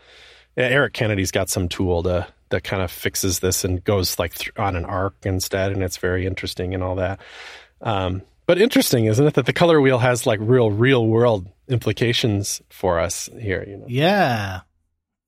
Erik 0.56 0.94
Kennedy's 0.94 1.32
got 1.32 1.50
some 1.50 1.68
tool 1.68 2.04
to 2.04 2.28
that 2.50 2.64
kind 2.64 2.84
of 2.84 2.92
fixes 2.92 3.40
this 3.40 3.64
and 3.64 3.84
goes 3.84 4.20
like 4.20 4.36
th- 4.36 4.52
on 4.58 4.76
an 4.76 4.86
arc 4.86 5.16
instead, 5.24 5.72
and 5.72 5.82
it's 5.82 5.98
very 5.98 6.28
interesting 6.28 6.76
and 6.76 6.84
all 6.84 6.96
that. 6.96 7.20
Um, 7.82 8.22
but 8.46 8.62
interesting, 8.62 9.06
isn't 9.06 9.26
it, 9.26 9.34
that 9.34 9.48
the 9.48 9.54
color 9.54 9.82
wheel 9.82 9.98
has 9.98 10.28
like 10.28 10.40
real, 10.42 10.70
real 10.70 11.08
world 11.08 11.50
implications 11.68 12.62
for 12.70 13.00
us 13.00 13.28
here? 13.40 13.66
You 13.68 13.78
know? 13.78 13.86
Yeah. 13.88 14.62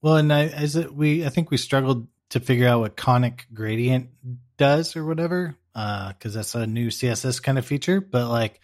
Well, 0.04 0.18
and 0.18 0.32
I, 0.32 0.48
as 0.48 0.76
it, 0.76 0.94
we, 0.94 1.26
I 1.26 1.30
think 1.30 1.50
we 1.50 1.58
struggled 1.58 2.08
to 2.30 2.40
figure 2.40 2.68
out 2.68 2.82
what 2.82 2.96
conic 2.96 3.48
gradient 3.52 4.10
does 4.58 4.96
or 4.96 5.06
whatever, 5.06 5.56
because 5.74 6.36
uh, 6.36 6.40
that's 6.40 6.56
a 6.56 6.66
new 6.68 6.88
CSS 6.90 7.42
kind 7.42 7.58
of 7.58 7.66
feature. 7.66 8.00
But 8.02 8.30
like, 8.30 8.60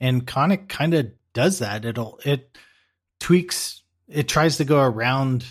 and 0.00 0.26
Conic 0.26 0.68
kind 0.68 0.94
of 0.94 1.10
does 1.32 1.58
that. 1.60 1.84
It'll 1.84 2.20
it 2.24 2.56
tweaks. 3.18 3.82
It 4.08 4.28
tries 4.28 4.56
to 4.56 4.64
go 4.64 4.80
around 4.80 5.44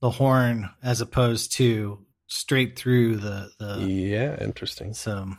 the 0.00 0.10
horn 0.10 0.68
as 0.82 1.00
opposed 1.00 1.52
to 1.52 2.04
straight 2.26 2.78
through 2.78 3.16
the 3.16 3.50
the. 3.58 3.78
Yeah, 3.86 4.36
interesting. 4.42 4.92
So, 4.94 5.32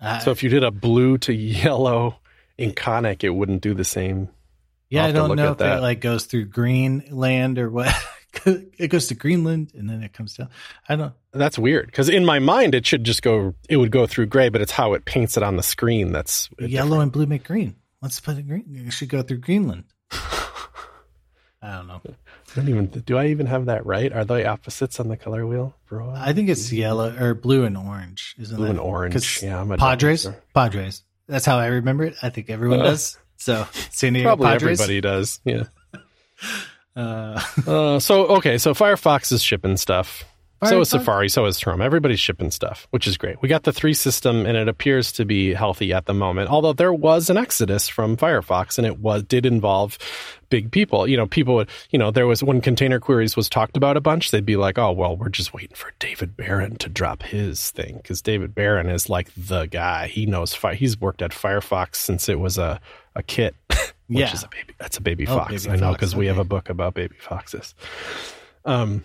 Uh, 0.00 0.18
So 0.20 0.30
if 0.30 0.42
you 0.42 0.48
did 0.50 0.64
a 0.64 0.70
blue 0.70 1.18
to 1.18 1.32
yellow 1.32 2.16
Inconic, 2.58 3.24
it 3.24 3.30
wouldn't 3.30 3.62
do 3.62 3.74
the 3.74 3.84
same. 3.84 4.28
yeah, 4.90 5.06
I 5.06 5.12
don't 5.12 5.36
know 5.36 5.52
if 5.52 5.58
that. 5.58 5.78
it 5.78 5.80
like 5.80 6.00
goes 6.00 6.26
through 6.26 6.46
green 6.46 7.04
land 7.10 7.58
or 7.58 7.70
what. 7.70 7.92
it 8.78 8.88
goes 8.88 9.06
to 9.08 9.14
Greenland 9.14 9.72
and 9.74 9.88
then 9.88 10.02
it 10.02 10.12
comes 10.12 10.34
down. 10.36 10.48
I 10.88 10.96
don't. 10.96 11.12
That's 11.32 11.58
weird 11.58 11.86
because 11.86 12.08
in 12.08 12.24
my 12.24 12.38
mind 12.38 12.74
it 12.74 12.86
should 12.86 13.04
just 13.04 13.22
go. 13.22 13.54
It 13.68 13.76
would 13.76 13.90
go 13.90 14.06
through 14.06 14.26
gray, 14.26 14.48
but 14.48 14.60
it's 14.60 14.72
how 14.72 14.92
it 14.94 15.04
paints 15.04 15.36
it 15.36 15.42
on 15.42 15.56
the 15.56 15.62
screen 15.62 16.12
that's 16.12 16.48
Yellow 16.58 17.00
and 17.00 17.10
blue 17.12 17.26
make 17.26 17.44
green. 17.44 17.76
Let's 18.00 18.18
put 18.20 18.36
it 18.38 18.48
green. 18.48 18.84
It 18.86 18.92
should 18.92 19.08
go 19.08 19.22
through 19.22 19.38
Greenland. 19.38 19.84
I 21.64 21.76
don't 21.76 21.86
know. 21.86 22.00
I 22.04 22.56
don't 22.56 22.68
even. 22.68 22.86
Do 22.86 23.16
I 23.16 23.26
even 23.28 23.46
have 23.46 23.66
that 23.66 23.86
right? 23.86 24.12
Are 24.12 24.24
they 24.24 24.44
opposites 24.44 24.98
on 24.98 25.06
the 25.08 25.16
color 25.16 25.46
wheel, 25.46 25.76
bro? 25.88 26.10
I 26.10 26.32
think 26.32 26.48
it's 26.48 26.72
yellow 26.72 27.14
or 27.16 27.34
blue 27.34 27.64
and 27.64 27.76
orange, 27.76 28.34
isn't 28.40 28.54
it? 28.54 28.58
blue 28.58 28.66
it? 28.66 28.70
and 28.70 28.80
orange. 28.80 29.42
Yeah, 29.42 29.60
I'm 29.60 29.70
a 29.70 29.76
Padres. 29.76 30.28
Padres. 30.54 31.02
That's 31.28 31.44
how 31.46 31.58
I 31.58 31.66
remember 31.66 32.04
it. 32.04 32.16
I 32.20 32.30
think 32.30 32.50
everyone 32.50 32.80
Uh, 32.80 32.84
does. 32.84 33.16
So 33.36 33.66
San 33.92 34.12
Diego 34.14 34.28
Probably 34.30 34.46
Padres. 34.48 34.80
everybody 34.80 35.00
does. 35.00 35.40
Yeah. 35.44 35.64
Uh, 36.96 37.40
Uh, 37.66 37.98
so 37.98 38.26
okay, 38.36 38.58
so 38.58 38.74
Firefox 38.74 39.32
is 39.32 39.42
shipping 39.42 39.76
stuff. 39.76 40.24
So 40.64 40.80
is 40.80 40.90
Safari, 40.90 41.28
so 41.28 41.44
is 41.46 41.58
Chrome. 41.58 41.80
Everybody's 41.82 42.20
shipping 42.20 42.52
stuff, 42.52 42.86
which 42.90 43.08
is 43.08 43.16
great. 43.16 43.42
We 43.42 43.48
got 43.48 43.64
the 43.64 43.72
three 43.72 43.94
system, 43.94 44.46
and 44.46 44.56
it 44.56 44.68
appears 44.68 45.10
to 45.12 45.24
be 45.24 45.52
healthy 45.54 45.92
at 45.92 46.06
the 46.06 46.14
moment. 46.14 46.50
Although 46.50 46.72
there 46.72 46.92
was 46.92 47.28
an 47.30 47.36
exodus 47.36 47.88
from 47.88 48.16
Firefox, 48.16 48.78
and 48.78 48.86
it 48.86 49.00
was 49.00 49.24
did 49.24 49.44
involve 49.44 49.98
big 50.50 50.70
people. 50.70 51.08
You 51.08 51.16
know, 51.16 51.26
people 51.26 51.56
would, 51.56 51.68
you 51.90 51.98
know, 51.98 52.12
there 52.12 52.28
was 52.28 52.44
when 52.44 52.60
container 52.60 53.00
queries 53.00 53.34
was 53.34 53.48
talked 53.48 53.76
about 53.76 53.96
a 53.96 54.00
bunch. 54.00 54.30
They'd 54.30 54.46
be 54.46 54.54
like, 54.54 54.78
"Oh, 54.78 54.92
well, 54.92 55.16
we're 55.16 55.30
just 55.30 55.52
waiting 55.52 55.74
for 55.74 55.90
David 55.98 56.36
Baron 56.36 56.76
to 56.76 56.88
drop 56.88 57.24
his 57.24 57.72
thing," 57.72 57.96
because 57.96 58.22
David 58.22 58.54
Baron 58.54 58.88
is 58.88 59.08
like 59.08 59.32
the 59.36 59.66
guy. 59.66 60.06
He 60.06 60.26
knows. 60.26 60.54
Fi- 60.54 60.74
He's 60.76 61.00
worked 61.00 61.22
at 61.22 61.32
Firefox 61.32 61.96
since 61.96 62.28
it 62.28 62.38
was 62.38 62.56
a 62.56 62.80
a 63.16 63.22
kit. 63.24 63.56
Which 64.08 64.18
Yeah. 64.18 64.32
is 64.32 64.42
a 64.42 64.48
baby. 64.48 64.74
That's 64.78 64.96
a 64.98 65.00
baby 65.00 65.26
Oh, 65.26 65.36
fox. 65.38 65.64
baby 65.66 65.76
I 65.76 65.76
know 65.80 65.92
because 65.92 66.14
we 66.14 66.26
have 66.26 66.38
a 66.38 66.44
book 66.44 66.68
about 66.68 66.94
baby 66.94 67.16
foxes. 67.20 67.74
Um, 68.64 69.04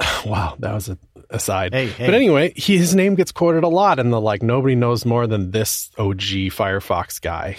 wow, 0.26 0.56
that 0.58 0.74
was 0.74 0.88
a 0.88 0.98
aside. 1.30 1.72
hey, 1.72 1.86
hey. 1.86 2.06
But 2.06 2.14
anyway, 2.14 2.52
he, 2.56 2.76
his 2.76 2.94
name 2.94 3.14
gets 3.14 3.32
quoted 3.32 3.64
a 3.64 3.68
lot, 3.68 3.98
and 3.98 4.12
the 4.12 4.20
like 4.20 4.42
nobody 4.42 4.74
knows 4.74 5.04
more 5.04 5.26
than 5.26 5.50
this 5.50 5.90
OG 5.98 6.50
Firefox 6.50 7.20
guy, 7.20 7.56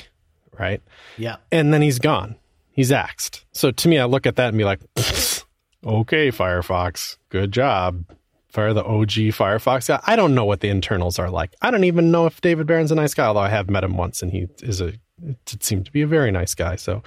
right? 0.59 0.81
yeah. 1.17 1.37
And 1.51 1.73
then 1.73 1.81
he's 1.81 1.99
gone. 1.99 2.35
He's 2.71 2.91
axed. 2.91 3.45
So 3.51 3.71
to 3.71 3.87
me, 3.87 3.99
I 3.99 4.05
look 4.05 4.25
at 4.25 4.35
that 4.37 4.49
and 4.49 4.57
be 4.57 4.63
like, 4.63 4.79
okay, 5.85 6.29
Firefox, 6.31 7.17
good 7.29 7.51
job. 7.51 8.03
Fire 8.49 8.73
the 8.73 8.83
OG 8.83 9.33
Firefox 9.33 9.87
guy. 9.87 9.99
I 10.05 10.15
don't 10.15 10.35
know 10.35 10.45
what 10.45 10.59
the 10.59 10.69
internals 10.69 11.17
are 11.17 11.29
like. 11.31 11.55
I 11.61 11.71
don't 11.71 11.85
even 11.85 12.11
know 12.11 12.27
if 12.27 12.39
David 12.41 12.67
Baron's 12.67 12.91
a 12.91 12.95
nice 12.95 13.13
guy, 13.15 13.25
although 13.25 13.39
I 13.39 13.49
have 13.49 13.67
met 13.69 13.83
him 13.83 13.97
once, 13.97 14.21
and 14.21 14.31
he 14.31 14.47
is 14.61 14.79
a. 14.81 14.93
It 15.21 15.63
seemed 15.63 15.85
to 15.85 15.91
be 15.91 16.01
a 16.01 16.07
very 16.07 16.31
nice 16.31 16.55
guy. 16.55 16.75
So 16.75 17.03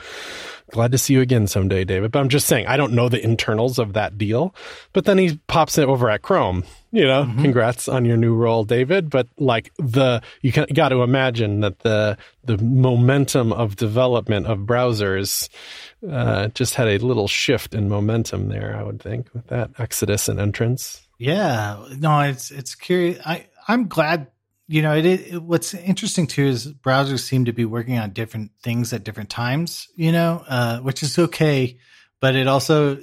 glad 0.71 0.92
to 0.92 0.99
see 0.99 1.14
you 1.14 1.21
again 1.21 1.47
someday, 1.47 1.85
David. 1.85 2.12
But 2.12 2.21
I'm 2.21 2.29
just 2.29 2.47
saying, 2.47 2.66
I 2.66 2.77
don't 2.77 2.92
know 2.92 3.09
the 3.09 3.23
internals 3.23 3.79
of 3.79 3.95
that 3.95 4.16
deal. 4.16 4.55
But 4.92 5.05
then 5.07 5.19
he 5.19 5.40
pops 5.49 5.77
it 5.77 5.88
over 5.88 6.09
at 6.09 6.23
Chrome. 6.23 6.64
You 6.92 7.05
know, 7.05 7.25
congrats 7.40 7.88
on 7.88 8.05
your 8.05 8.16
new 8.16 8.35
role, 8.35 8.64
David. 8.64 9.11
But 9.11 9.29
like 9.38 9.73
the, 9.79 10.23
you 10.40 10.53
got 10.53 10.90
to 10.90 11.03
imagine 11.03 11.61
that 11.61 11.81
the 11.81 12.16
the 12.45 12.59
momentum 12.59 13.53
of 13.53 13.77
development 13.77 14.47
of 14.47 14.61
browsers 14.61 15.49
uh, 16.09 16.49
just 16.49 16.75
had 16.77 16.88
a 16.88 16.99
little 16.99 17.29
shift 17.29 17.75
in 17.75 17.88
momentum 17.88 18.49
there. 18.49 18.77
I 18.77 18.83
would 18.83 19.03
think 19.03 19.29
with 19.35 19.49
that 19.49 19.71
exodus 19.79 20.29
and 20.29 20.38
entrance. 20.40 21.07
Yeah, 21.19 21.85
no, 21.99 22.21
it's 22.21 22.51
it's 22.51 22.75
curious. 22.75 23.19
I 23.27 23.47
I'm 23.69 23.88
glad. 23.88 24.29
You 24.68 24.83
know, 24.83 24.96
it, 24.96 25.07
it. 25.07 25.42
What's 25.42 25.74
interesting 25.74 26.26
too 26.26 26.46
is 26.46 26.72
browsers 26.72 27.20
seem 27.20 27.44
to 27.44 27.52
be 27.52 27.64
working 27.64 27.98
on 27.98 28.11
different 28.11 28.50
things 28.62 28.92
at 28.92 29.05
different 29.05 29.31
times. 29.31 29.88
You 29.94 30.12
know, 30.12 30.44
uh, 30.48 30.79
which 30.79 31.02
is 31.02 31.18
okay, 31.18 31.79
but 32.20 32.35
it 32.35 32.48
also 32.48 32.98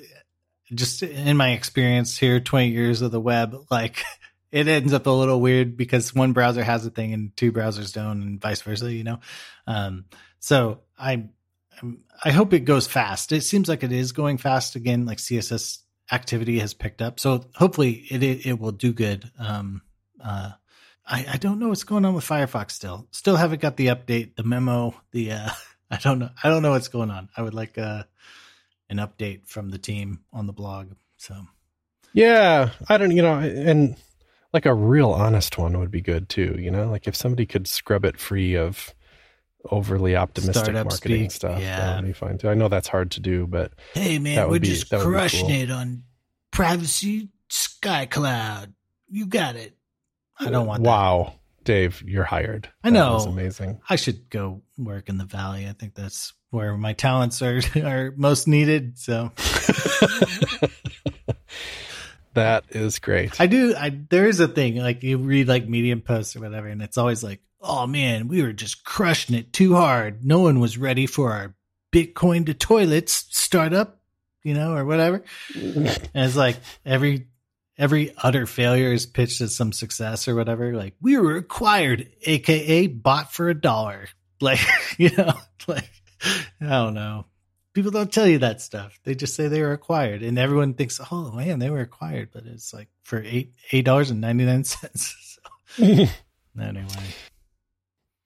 just 0.73 1.03
in 1.03 1.37
my 1.37 1.51
experience 1.51 2.17
here, 2.17 2.39
twenty 2.39 2.69
years 2.69 3.01
of 3.01 3.11
the 3.11 3.21
web, 3.21 3.55
like 3.71 4.03
it 4.51 4.67
ends 4.67 4.93
up 4.93 5.07
a 5.07 5.11
little 5.11 5.39
weird 5.39 5.77
because 5.77 6.13
one 6.13 6.33
browser 6.33 6.63
has 6.63 6.85
a 6.85 6.89
thing 6.89 7.13
and 7.13 7.35
two 7.37 7.51
browsers 7.51 7.93
don't, 7.93 8.21
and 8.21 8.41
vice 8.41 8.61
versa. 8.61 8.91
You 8.91 9.03
know, 9.03 9.19
um, 9.67 10.05
so 10.39 10.81
I. 10.97 11.11
I'm- 11.11 12.03
hope 12.25 12.53
it 12.53 12.61
goes 12.61 12.87
fast. 12.87 13.31
It 13.33 13.41
seems 13.41 13.67
like 13.67 13.83
it 13.83 13.91
is 13.91 14.13
going 14.13 14.37
fast 14.37 14.75
again. 14.75 15.05
Like 15.05 15.17
CSS 15.17 15.79
activity 16.11 16.59
has 16.59 16.73
picked 16.73 17.01
up. 17.01 17.19
So 17.19 17.45
hopefully 17.55 18.05
it 18.09 18.23
it, 18.23 18.45
it 18.45 18.59
will 18.59 18.71
do 18.71 18.93
good. 18.93 19.29
Um, 19.39 19.81
uh, 20.23 20.51
I 21.05 21.25
I 21.33 21.37
don't 21.37 21.59
know 21.59 21.69
what's 21.69 21.83
going 21.83 22.05
on 22.05 22.13
with 22.13 22.25
Firefox 22.25 22.71
still. 22.71 23.07
Still 23.11 23.35
haven't 23.35 23.61
got 23.61 23.77
the 23.77 23.87
update, 23.87 24.35
the 24.35 24.43
memo, 24.43 24.95
the 25.11 25.31
uh, 25.31 25.49
I 25.91 25.97
don't 25.97 26.19
know. 26.19 26.29
I 26.43 26.49
don't 26.49 26.61
know 26.61 26.71
what's 26.71 26.87
going 26.87 27.11
on. 27.11 27.29
I 27.35 27.41
would 27.41 27.53
like 27.53 27.77
uh, 27.77 28.03
an 28.89 28.97
update 28.97 29.47
from 29.47 29.69
the 29.69 29.77
team 29.77 30.21
on 30.31 30.47
the 30.47 30.53
blog. 30.53 30.93
So 31.17 31.35
Yeah, 32.13 32.71
I 32.87 32.97
don't, 32.97 33.11
you 33.11 33.21
know, 33.21 33.39
and 33.39 33.95
like 34.53 34.65
a 34.65 34.73
real 34.73 35.11
honest 35.11 35.57
one 35.57 35.79
would 35.79 35.91
be 35.91 36.01
good 36.01 36.29
too, 36.29 36.55
you 36.59 36.71
know, 36.71 36.89
like 36.89 37.07
if 37.07 37.15
somebody 37.15 37.45
could 37.45 37.67
scrub 37.67 38.05
it 38.05 38.19
free 38.19 38.55
of 38.55 38.93
overly 39.69 40.15
optimistic 40.15 40.63
Startup 40.63 40.85
marketing 40.87 41.29
speak, 41.29 41.31
stuff, 41.31 41.61
yeah. 41.61 41.79
that 41.79 41.95
would 41.97 42.07
be 42.07 42.13
fine 42.13 42.37
too. 42.37 42.49
I 42.49 42.53
know 42.53 42.67
that's 42.67 42.87
hard 42.87 43.11
to 43.11 43.19
do, 43.19 43.47
but 43.47 43.73
hey 43.93 44.19
man, 44.19 44.49
we're 44.49 44.59
be- 44.59 44.67
just 44.67 44.89
crushing 44.89 45.47
cool. 45.47 45.55
it 45.55 45.71
on 45.71 46.03
privacy 46.51 47.29
sky 47.49 48.05
cloud. 48.05 48.73
You 49.09 49.25
got 49.25 49.55
it. 49.55 49.75
I 50.39 50.49
don't 50.49 50.65
want 50.67 50.83
that. 50.83 50.89
wow, 50.89 51.33
Dave, 51.63 52.01
you're 52.05 52.23
hired. 52.23 52.69
I 52.83 52.89
That 52.89 52.93
know. 52.93 53.13
was 53.13 53.25
amazing. 53.25 53.79
I 53.89 53.95
should 53.95 54.29
go 54.29 54.61
work 54.77 55.09
in 55.09 55.17
the 55.17 55.25
valley. 55.25 55.67
I 55.67 55.73
think 55.73 55.93
that's 55.95 56.33
where 56.49 56.75
my 56.77 56.93
talents 56.93 57.41
are 57.41 57.61
are 57.83 58.13
most 58.17 58.47
needed. 58.47 58.97
So 58.99 59.31
That 62.35 62.63
is 62.69 62.97
great. 62.97 63.39
I 63.39 63.45
do. 63.45 63.75
I 63.77 63.89
there 63.89 64.27
is 64.27 64.39
a 64.39 64.47
thing 64.47 64.77
like 64.77 65.03
you 65.03 65.19
read 65.19 65.47
like 65.47 65.67
Medium 65.69 66.01
posts 66.01 66.35
or 66.35 66.39
whatever, 66.39 66.67
and 66.67 66.81
it's 66.81 66.97
always 66.97 67.23
like, 67.23 67.41
oh 67.61 67.85
man, 67.85 68.27
we 68.27 68.41
were 68.41 68.53
just 68.53 68.83
crushing 68.83 69.35
it 69.35 69.53
too 69.53 69.75
hard. 69.75 70.25
No 70.25 70.39
one 70.39 70.59
was 70.59 70.75
ready 70.75 71.05
for 71.05 71.31
our 71.31 71.53
Bitcoin 71.91 72.47
to 72.47 72.55
toilets 72.55 73.27
startup, 73.29 73.99
you 74.41 74.55
know, 74.55 74.73
or 74.75 74.83
whatever. 74.83 75.23
And 75.53 75.85
it's 76.15 76.35
like 76.35 76.57
every 76.83 77.27
every 77.77 78.13
utter 78.17 78.45
failure 78.45 78.93
is 78.93 79.05
pitched 79.05 79.41
as 79.41 79.55
some 79.55 79.71
success 79.71 80.27
or 80.27 80.35
whatever. 80.35 80.75
Like 80.75 80.95
we 81.01 81.17
were 81.17 81.35
acquired, 81.35 82.09
aka 82.23 82.87
bought 82.87 83.31
for 83.33 83.49
a 83.49 83.59
dollar. 83.59 84.07
Like 84.41 84.59
you 84.97 85.09
know, 85.15 85.31
like 85.69 85.89
I 86.59 86.67
don't 86.67 86.95
know. 86.95 87.27
People 87.73 87.91
don't 87.91 88.11
tell 88.11 88.27
you 88.27 88.39
that 88.39 88.59
stuff. 88.59 88.99
They 89.05 89.15
just 89.15 89.35
say 89.35 89.47
they 89.47 89.61
were 89.61 89.71
acquired, 89.71 90.21
and 90.21 90.37
everyone 90.37 90.73
thinks, 90.73 90.99
"Oh 91.11 91.31
man, 91.31 91.59
they 91.59 91.69
were 91.69 91.79
acquired," 91.79 92.29
but 92.33 92.43
it's 92.45 92.73
like 92.73 92.89
for 93.03 93.21
eight 93.23 93.53
eight 93.71 93.85
dollars 93.85 94.11
and 94.11 94.19
ninety 94.19 94.43
nine 94.43 94.63
cents. 94.65 95.39
So, 95.77 95.83
anyway, 96.61 96.87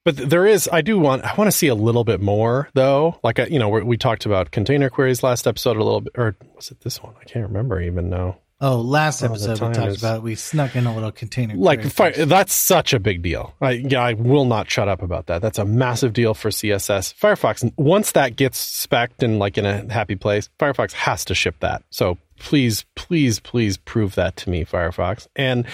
But 0.04 0.18
there 0.18 0.48
is, 0.48 0.68
I 0.72 0.82
do 0.82 0.98
want, 0.98 1.24
I 1.24 1.36
want 1.36 1.50
to 1.52 1.56
see 1.56 1.68
a 1.68 1.76
little 1.76 2.04
bit 2.04 2.20
more 2.22 2.70
though. 2.74 3.20
Like, 3.24 3.38
uh, 3.38 3.46
you 3.48 3.60
know, 3.60 3.70
we 3.70 3.84
we 3.84 3.98
talked 3.98 4.26
about 4.26 4.50
container 4.50 4.90
queries 4.90 5.22
last 5.22 5.46
episode 5.46 5.78
a 5.78 5.84
little 5.84 6.02
bit, 6.02 6.14
or 6.16 6.36
was 6.56 6.72
it 6.72 6.80
this 6.82 7.04
one? 7.04 7.14
I 7.22 7.26
can't 7.26 7.46
remember 7.48 7.80
even 7.80 8.10
now. 8.10 8.40
Oh, 8.62 8.80
last 8.82 9.24
episode 9.24 9.60
we 9.62 9.74
talked 9.74 9.78
is- 9.92 9.98
about 9.98 10.24
we 10.24 10.36
snuck 10.36 10.76
in 10.76 10.86
a 10.86 10.94
little 10.94 11.12
container. 11.12 11.56
like 11.56 11.80
query 11.80 11.90
fi- 11.90 12.12
first. 12.14 12.30
that's 12.30 12.54
such 12.54 12.94
a 12.94 13.00
big 13.00 13.22
deal. 13.22 13.54
I, 13.62 13.72
yeah, 13.72 14.02
I 14.02 14.14
will 14.14 14.46
not 14.46 14.70
shut 14.70 14.88
up 14.88 15.02
about 15.02 15.28
that. 15.28 15.42
That's 15.42 15.60
a 15.60 15.66
massive 15.66 16.14
deal 16.14 16.34
for 16.34 16.50
css 16.50 17.14
firefox 17.16 17.72
once 17.78 18.14
that 18.14 18.36
gets 18.36 18.86
specced 18.88 19.22
and 19.24 19.40
like 19.40 19.58
in 19.58 19.66
a 19.66 19.92
happy 19.92 20.16
place 20.16 20.50
firefox 20.60 20.92
has 20.94 21.26
to 21.26 21.36
ship 21.36 21.56
that. 21.60 21.84
So 21.90 22.18
please 22.40 22.86
please 22.96 23.40
please 23.40 23.78
prove 23.78 24.16
that 24.16 24.36
to 24.38 24.50
me 24.50 24.66
firefox. 24.66 25.28
And 25.36 25.66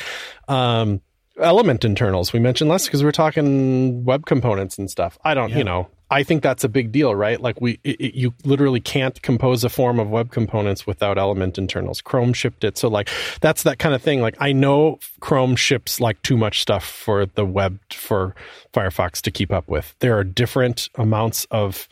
um 0.47 1.01
element 1.39 1.83
internals 1.83 2.31
we 2.33 2.39
mentioned 2.39 2.69
less 2.69 2.85
because 2.85 3.03
we're 3.03 3.11
talking 3.11 4.03
web 4.05 4.25
components 4.25 4.77
and 4.77 4.89
stuff. 4.89 5.17
I 5.23 5.33
don't 5.33 5.49
Yeah. 5.49 5.57
you 5.59 5.63
know 5.63 5.87
i 6.11 6.21
think 6.21 6.43
that's 6.43 6.63
a 6.63 6.69
big 6.69 6.91
deal 6.91 7.15
right? 7.15 7.41
Like 7.41 7.59
we 7.59 7.79
it, 7.83 7.99
it- 7.99 8.13
you 8.15 8.33
literally 8.45 8.79
can't 8.79 9.19
compose 9.23 9.63
a 9.63 9.69
form 9.69 9.99
of 9.99 10.09
web 10.11 10.29
components 10.31 10.85
without 10.85 11.17
element 11.17 11.57
internals. 11.57 12.01
Chrome 12.01 12.33
shipped 12.33 12.63
it. 12.63 12.77
So 12.77 12.87
like 12.87 13.09
that's 13.41 13.63
that 13.63 13.79
kind 13.79 13.95
of 13.95 14.01
thing. 14.03 14.21
Like 14.21 14.35
i 14.39 14.51
know 14.51 14.99
chrome 15.21 15.55
ships 15.55 15.99
like 15.99 16.21
too 16.21 16.37
much 16.37 16.61
stuff 16.61 16.85
for 16.85 17.25
the 17.25 17.45
web 17.45 17.79
for 17.91 18.35
firefox 18.73 19.21
to 19.21 19.31
keep 19.31 19.51
up 19.51 19.67
with. 19.67 19.95
There 19.99 20.15
are 20.17 20.23
different 20.23 20.89
amounts 20.95 21.45
of 21.49 21.87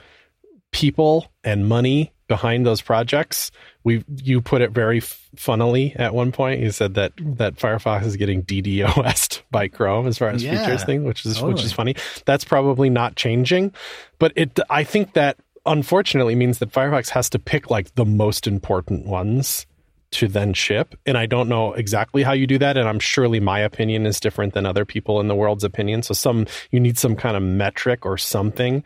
people 0.71 1.31
and 1.43 1.67
money 1.67 2.12
behind 2.27 2.65
those 2.65 2.81
projects. 2.81 3.51
We 3.84 4.05
you 4.23 4.41
put 4.41 4.62
it 4.62 4.71
very 4.71 5.01
funnily 5.01 5.93
at 5.97 6.13
one 6.13 6.31
point. 6.31 6.62
You 6.62 6.71
said 6.71 6.93
that 6.95 7.12
that 7.17 7.55
Firefox 7.55 8.05
is 8.05 8.15
getting 8.15 8.43
DDoSed 8.43 9.41
by 9.51 9.67
Chrome 9.67 10.07
as 10.07 10.17
far 10.17 10.29
as 10.29 10.43
Yeah, 10.43 10.65
features 10.65 10.84
thing, 10.84 11.03
which 11.03 11.25
is 11.25 11.41
which 11.41 11.63
is 11.63 11.73
funny. 11.73 11.95
That's 12.25 12.45
probably 12.45 12.89
not 12.89 13.15
changing, 13.15 13.73
but 14.17 14.31
it 14.36 14.60
I 14.69 14.84
think 14.84 15.13
that 15.13 15.38
unfortunately 15.65 16.36
means 16.36 16.60
that 16.60 16.71
Firefox 16.71 17.10
has 17.10 17.29
to 17.31 17.39
pick 17.39 17.69
like 17.69 17.93
the 17.95 18.05
most 18.05 18.47
important 18.47 19.05
ones 19.05 19.65
to 20.12 20.27
then 20.27 20.53
ship. 20.53 20.95
And 21.05 21.17
I 21.17 21.25
don't 21.25 21.47
know 21.47 21.73
exactly 21.73 22.23
how 22.23 22.34
you 22.34 22.45
do 22.45 22.57
that. 22.60 22.77
And 22.77 22.88
I'm 22.88 22.99
surely 22.99 23.39
my 23.39 23.60
opinion 23.60 24.05
is 24.05 24.19
different 24.19 24.53
than 24.53 24.65
other 24.65 24.86
people 24.86 25.21
in 25.21 25.27
the 25.27 25.36
world's 25.36 25.63
opinion. 25.63 26.03
So 26.03 26.13
some 26.13 26.47
you 26.71 26.79
need 26.79 26.97
some 26.97 27.15
kind 27.15 27.38
of 27.38 27.43
metric 27.43 28.05
or 28.05 28.17
something 28.17 28.84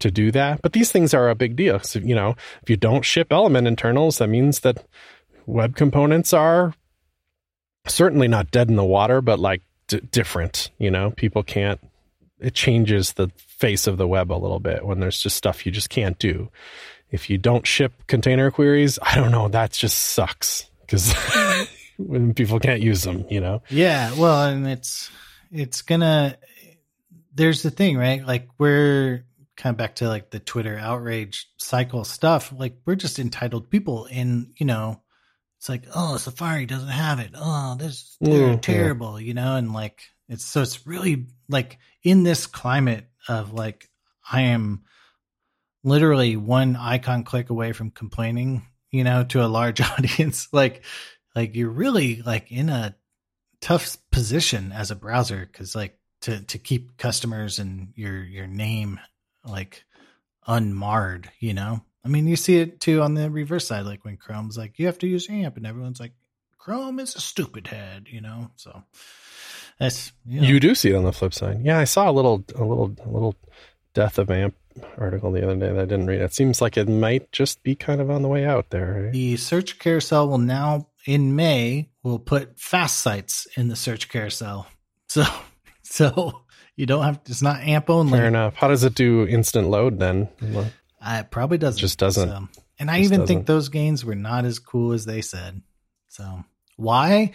to 0.00 0.10
do 0.10 0.30
that. 0.32 0.62
But 0.62 0.72
these 0.72 0.92
things 0.92 1.14
are 1.14 1.28
a 1.28 1.34
big 1.34 1.56
deal. 1.56 1.80
So, 1.80 1.98
you 1.98 2.14
know, 2.14 2.36
if 2.62 2.70
you 2.70 2.76
don't 2.76 3.04
ship 3.04 3.32
element 3.32 3.66
internals, 3.66 4.18
that 4.18 4.28
means 4.28 4.60
that 4.60 4.84
web 5.46 5.76
components 5.76 6.32
are 6.32 6.74
certainly 7.86 8.28
not 8.28 8.50
dead 8.50 8.68
in 8.68 8.76
the 8.76 8.84
water, 8.84 9.20
but 9.20 9.38
like 9.38 9.62
d- 9.88 10.00
different. 10.10 10.70
You 10.78 10.90
know, 10.90 11.10
people 11.10 11.42
can't. 11.42 11.80
It 12.38 12.54
changes 12.54 13.14
the 13.14 13.30
face 13.36 13.86
of 13.86 13.96
the 13.96 14.06
web 14.06 14.30
a 14.30 14.34
little 14.34 14.60
bit 14.60 14.84
when 14.84 15.00
there's 15.00 15.20
just 15.20 15.36
stuff 15.36 15.64
you 15.64 15.72
just 15.72 15.88
can't 15.88 16.18
do. 16.18 16.50
If 17.10 17.30
you 17.30 17.38
don't 17.38 17.66
ship 17.66 17.92
container 18.08 18.50
queries, 18.50 18.98
I 19.00 19.14
don't 19.14 19.30
know. 19.30 19.48
That 19.48 19.72
just 19.72 19.96
sucks 19.96 20.68
because 20.80 21.14
when 21.98 22.34
people 22.34 22.60
can't 22.60 22.82
use 22.82 23.02
them, 23.02 23.24
you 23.30 23.40
know. 23.40 23.62
Yeah, 23.70 24.12
well, 24.18 24.46
and 24.46 24.66
it's 24.66 25.10
it's 25.50 25.82
gonna. 25.82 26.36
There's 27.34 27.62
the 27.62 27.70
thing, 27.70 27.96
right? 27.96 28.26
Like 28.26 28.48
we're 28.58 29.24
kind 29.56 29.74
of 29.74 29.78
back 29.78 29.96
to 29.96 30.08
like 30.08 30.30
the 30.30 30.40
Twitter 30.40 30.78
outrage 30.78 31.48
cycle 31.56 32.04
stuff. 32.04 32.52
Like 32.56 32.78
we're 32.84 32.96
just 32.96 33.18
entitled 33.18 33.70
people, 33.70 34.08
and 34.10 34.52
you 34.56 34.66
know, 34.66 35.02
it's 35.58 35.68
like, 35.68 35.84
oh, 35.94 36.16
Safari 36.16 36.66
doesn't 36.66 36.88
have 36.88 37.18
it. 37.18 37.30
Oh, 37.34 37.76
this 37.78 38.16
they're 38.20 38.56
terrible, 38.58 39.20
yeah. 39.20 39.26
you 39.26 39.34
know, 39.34 39.56
and 39.56 39.72
like 39.72 40.02
it's 40.28 40.44
so 40.44 40.62
it's 40.62 40.86
really 40.86 41.26
like 41.48 41.78
in 42.02 42.22
this 42.22 42.46
climate 42.46 43.06
of 43.28 43.52
like 43.52 43.88
I 44.30 44.42
am 44.42 44.82
literally 45.84 46.36
one 46.36 46.76
icon 46.76 47.24
click 47.24 47.50
away 47.50 47.72
from 47.72 47.90
complaining, 47.90 48.66
you 48.90 49.04
know, 49.04 49.24
to 49.24 49.44
a 49.44 49.46
large 49.46 49.80
audience. 49.98 50.48
like 50.52 50.84
like 51.34 51.54
you're 51.54 51.70
really 51.70 52.22
like 52.22 52.50
in 52.50 52.68
a 52.68 52.96
tough 53.60 53.96
position 54.10 54.72
as 54.72 54.90
a 54.90 54.96
browser 54.96 55.48
because 55.50 55.74
like 55.74 55.98
to 56.22 56.42
to 56.44 56.58
keep 56.58 56.96
customers 56.96 57.58
and 57.58 57.92
your 57.94 58.22
your 58.22 58.46
name 58.46 59.00
like 59.46 59.84
unmarred, 60.46 61.30
you 61.40 61.54
know? 61.54 61.82
I 62.04 62.08
mean, 62.08 62.26
you 62.26 62.36
see 62.36 62.58
it 62.58 62.80
too 62.80 63.02
on 63.02 63.14
the 63.14 63.30
reverse 63.30 63.66
side, 63.66 63.84
like 63.84 64.04
when 64.04 64.16
Chrome's 64.16 64.56
like, 64.56 64.78
you 64.78 64.86
have 64.86 64.98
to 64.98 65.08
use 65.08 65.28
AMP, 65.28 65.56
and 65.56 65.66
everyone's 65.66 66.00
like, 66.00 66.12
Chrome 66.58 67.00
is 67.00 67.16
a 67.16 67.20
stupid 67.20 67.66
head, 67.66 68.06
you 68.08 68.20
know? 68.20 68.50
So 68.56 68.82
that's 69.78 70.12
you, 70.24 70.40
know. 70.40 70.46
you 70.46 70.60
do 70.60 70.74
see 70.74 70.90
it 70.90 70.96
on 70.96 71.04
the 71.04 71.12
flip 71.12 71.34
side. 71.34 71.60
Yeah, 71.62 71.78
I 71.78 71.84
saw 71.84 72.10
a 72.10 72.12
little, 72.12 72.44
a 72.54 72.64
little, 72.64 72.94
a 73.04 73.08
little 73.08 73.34
death 73.94 74.18
of 74.18 74.30
AMP 74.30 74.54
article 74.98 75.32
the 75.32 75.42
other 75.42 75.56
day 75.56 75.72
that 75.72 75.78
I 75.78 75.84
didn't 75.84 76.06
read. 76.06 76.20
It 76.20 76.34
seems 76.34 76.60
like 76.60 76.76
it 76.76 76.88
might 76.88 77.32
just 77.32 77.62
be 77.62 77.74
kind 77.74 78.00
of 78.00 78.10
on 78.10 78.22
the 78.22 78.28
way 78.28 78.44
out 78.44 78.70
there. 78.70 79.04
Right? 79.04 79.12
The 79.12 79.36
search 79.36 79.78
carousel 79.78 80.28
will 80.28 80.38
now 80.38 80.88
in 81.06 81.36
May 81.36 81.90
will 82.02 82.18
put 82.18 82.58
fast 82.58 82.98
sites 82.98 83.46
in 83.56 83.68
the 83.68 83.76
search 83.76 84.08
carousel. 84.08 84.66
So, 85.08 85.24
so 85.82 86.42
you 86.76 86.86
don't 86.86 87.02
have 87.04 87.20
it's 87.26 87.42
not 87.42 87.60
amp 87.60 87.90
only. 87.90 88.18
Fair 88.18 88.28
enough. 88.28 88.54
How 88.54 88.68
does 88.68 88.84
it 88.84 88.94
do 88.94 89.26
instant 89.26 89.68
load 89.68 89.98
then? 89.98 90.28
Uh, 91.00 91.18
it 91.20 91.30
probably 91.30 91.58
doesn't. 91.58 91.80
Just 91.80 91.98
doesn't. 91.98 92.28
So. 92.28 92.48
And 92.78 92.90
I 92.90 92.98
even 92.98 93.20
doesn't. 93.20 93.26
think 93.26 93.46
those 93.46 93.70
gains 93.70 94.04
were 94.04 94.14
not 94.14 94.44
as 94.44 94.58
cool 94.58 94.92
as 94.92 95.06
they 95.06 95.22
said. 95.22 95.62
So 96.08 96.44
why 96.76 97.32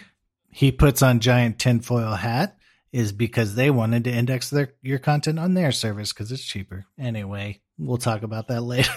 he 0.52 0.72
puts 0.72 1.02
on 1.02 1.20
giant 1.20 1.60
tinfoil 1.60 2.14
hat 2.14 2.58
is 2.92 3.12
because 3.12 3.56
they 3.56 3.70
wanted 3.72 4.04
to 4.04 4.12
index 4.12 4.50
their 4.50 4.74
your 4.82 5.00
content 5.00 5.40
on 5.40 5.54
their 5.54 5.72
service 5.72 6.14
because 6.14 6.32
it's 6.32 6.44
cheaper. 6.44 6.86
Anyway, 7.00 7.62
we'll 7.80 7.98
talk 7.98 8.24
about 8.24 8.48
that 8.50 8.62
later. 8.62 8.92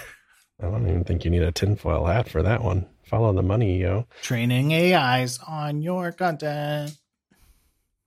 I 0.61 0.66
don't 0.66 0.88
even 0.88 1.04
think 1.04 1.24
you 1.24 1.30
need 1.30 1.42
a 1.42 1.52
tinfoil 1.52 2.07
hat 2.07 2.28
for 2.28 2.42
that 2.42 2.62
one. 2.62 2.87
Follow 3.04 3.33
the 3.33 3.42
money, 3.42 3.80
yo. 3.80 4.07
Training 4.22 4.72
AIs 4.72 5.38
on 5.46 5.83
your 5.83 6.12
content. 6.12 6.96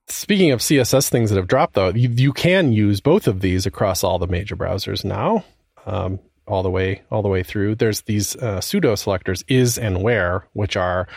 Speaking 0.10 0.52
of 0.52 0.62
CSS 0.62 1.10
things 1.10 1.30
that 1.30 1.36
have 1.36 1.48
dropped, 1.48 1.74
though, 1.74 1.90
you, 1.90 2.10
you 2.10 2.32
can 2.32 2.72
use 2.72 3.02
both 3.02 3.28
of 3.28 3.42
these 3.42 3.66
across 3.66 4.04
all 4.04 4.20
the 4.20 4.28
major 4.28 4.56
browsers 4.56 5.04
now, 5.04 5.44
um, 5.86 6.20
all 6.48 6.64
the 6.64 6.70
way 6.70 7.02
all 7.12 7.22
the 7.22 7.28
way 7.28 7.44
through. 7.44 7.76
There's 7.76 8.02
these 8.02 8.36
uh, 8.38 8.62
pseudo 8.62 8.96
selectors 8.96 9.44
is 9.50 9.78
and 9.78 10.02
where, 10.02 10.48
which 10.54 10.78
are 10.78 11.08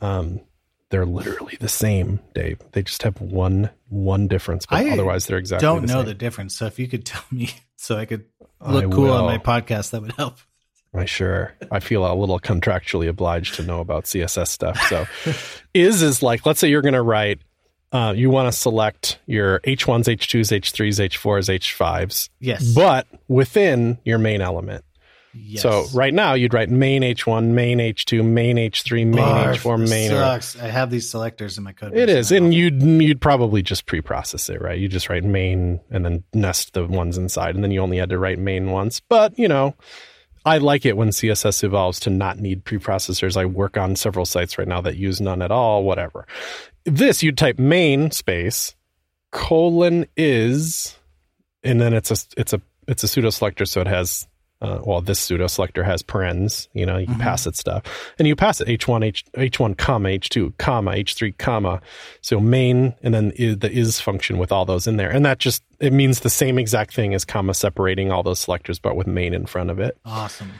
um, 0.00 0.40
they're 0.90 1.06
literally 1.06 1.56
the 1.58 1.68
same, 1.68 2.20
Dave. 2.34 2.60
They 2.72 2.82
just 2.82 3.02
have 3.02 3.20
one 3.20 3.70
one 3.88 4.28
difference, 4.28 4.66
but 4.66 4.86
I 4.86 4.90
otherwise 4.90 5.26
they're 5.26 5.38
exactly. 5.38 5.66
Don't 5.66 5.86
the 5.86 5.92
know 5.92 6.02
the 6.04 6.14
difference, 6.14 6.56
so 6.56 6.66
if 6.66 6.78
you 6.78 6.86
could 6.86 7.04
tell 7.04 7.24
me, 7.32 7.50
so 7.76 7.96
I 7.96 8.04
could 8.04 8.26
look 8.64 8.84
I 8.84 8.88
cool 8.88 9.04
will. 9.04 9.12
on 9.14 9.24
my 9.24 9.38
podcast, 9.38 9.90
that 9.90 10.02
would 10.02 10.12
help. 10.12 10.38
I 10.94 11.04
sure. 11.04 11.52
I 11.70 11.80
feel 11.80 12.10
a 12.10 12.14
little 12.14 12.38
contractually 12.40 13.08
obliged 13.08 13.56
to 13.56 13.62
know 13.62 13.80
about 13.80 14.04
CSS 14.04 14.48
stuff. 14.48 14.80
So, 14.88 15.06
is 15.74 16.00
is 16.00 16.22
like, 16.22 16.46
let's 16.46 16.60
say 16.60 16.68
you're 16.68 16.80
going 16.80 16.94
to 16.94 17.02
write 17.02 17.40
uh, 17.92 18.12
you 18.16 18.30
want 18.30 18.52
to 18.52 18.58
select 18.58 19.18
your 19.26 19.60
H1s, 19.60 20.04
H2s, 20.04 20.58
H3s, 20.60 21.08
H4s, 21.08 21.58
H5s. 21.58 22.28
Yes. 22.40 22.72
But 22.74 23.06
within 23.28 23.98
your 24.04 24.18
main 24.18 24.40
element. 24.40 24.84
Yes. 25.38 25.62
So 25.62 25.86
right 25.94 26.14
now 26.14 26.34
you'd 26.34 26.54
write 26.54 26.70
main 26.70 27.02
H1, 27.02 27.48
main 27.48 27.78
H2, 27.78 28.24
main 28.24 28.56
H3, 28.56 29.06
main 29.06 29.14
Barf, 29.14 29.56
H4, 29.56 29.88
main. 29.88 30.10
Sucks. 30.10 30.56
I 30.58 30.68
have 30.68 30.90
these 30.90 31.10
selectors 31.10 31.58
in 31.58 31.64
my 31.64 31.72
code. 31.72 31.94
It 31.94 32.08
is, 32.08 32.32
and 32.32 32.54
you'd 32.54 32.82
you'd 32.82 33.20
probably 33.20 33.62
just 33.62 33.86
pre-process 33.86 34.48
it, 34.48 34.60
right? 34.62 34.78
You 34.78 34.88
just 34.88 35.08
write 35.08 35.24
main 35.24 35.80
and 35.90 36.04
then 36.04 36.24
nest 36.32 36.72
the 36.72 36.86
ones 36.86 37.18
inside, 37.18 37.54
and 37.54 37.62
then 37.62 37.70
you 37.70 37.80
only 37.80 37.98
had 37.98 38.08
to 38.10 38.18
write 38.18 38.38
main 38.38 38.70
once. 38.70 39.00
But 39.00 39.38
you 39.38 39.48
know, 39.48 39.74
I 40.46 40.58
like 40.58 40.86
it 40.86 40.96
when 40.96 41.10
CSS 41.10 41.64
evolves 41.64 42.00
to 42.00 42.10
not 42.10 42.38
need 42.38 42.64
preprocessors. 42.64 43.36
I 43.36 43.44
work 43.44 43.76
on 43.76 43.96
several 43.96 44.24
sites 44.24 44.56
right 44.56 44.68
now 44.68 44.80
that 44.80 44.96
use 44.96 45.20
none 45.20 45.42
at 45.42 45.50
all, 45.50 45.84
whatever 45.84 46.26
this 46.86 47.22
you'd 47.22 47.36
type 47.36 47.58
main 47.58 48.10
space 48.10 48.74
colon 49.32 50.06
is 50.16 50.96
and 51.62 51.80
then 51.80 51.92
it's 51.92 52.10
a 52.10 52.16
it's 52.40 52.52
a 52.52 52.62
it's 52.88 53.02
a 53.02 53.08
pseudo 53.08 53.28
selector 53.28 53.66
so 53.66 53.80
it 53.80 53.88
has 53.88 54.26
uh, 54.60 54.80
well 54.84 55.00
this 55.00 55.20
pseudo 55.20 55.46
selector 55.46 55.84
has 55.84 56.02
parens 56.02 56.68
you 56.72 56.86
know 56.86 56.96
you 56.96 57.06
mm-hmm. 57.06 57.20
pass 57.20 57.46
it 57.46 57.56
stuff. 57.56 57.82
And 58.18 58.26
you 58.26 58.36
pass 58.36 58.60
it 58.60 58.68
h1 58.68 59.04
h 59.04 59.24
h1 59.34 59.76
comma 59.76 60.08
h2 60.10 60.56
comma 60.58 60.92
h3 60.92 61.36
comma. 61.38 61.80
So 62.20 62.40
main 62.40 62.94
and 63.02 63.14
then 63.14 63.28
the 63.36 63.70
is 63.70 64.00
function 64.00 64.38
with 64.38 64.52
all 64.52 64.64
those 64.64 64.86
in 64.86 64.96
there. 64.96 65.10
And 65.10 65.24
that 65.24 65.38
just 65.38 65.62
it 65.80 65.92
means 65.92 66.20
the 66.20 66.30
same 66.30 66.58
exact 66.58 66.94
thing 66.94 67.14
as 67.14 67.24
comma 67.24 67.54
separating 67.54 68.10
all 68.10 68.22
those 68.22 68.40
selectors 68.40 68.78
but 68.78 68.96
with 68.96 69.06
main 69.06 69.34
in 69.34 69.46
front 69.46 69.70
of 69.70 69.78
it. 69.78 69.98
Awesome 70.04 70.52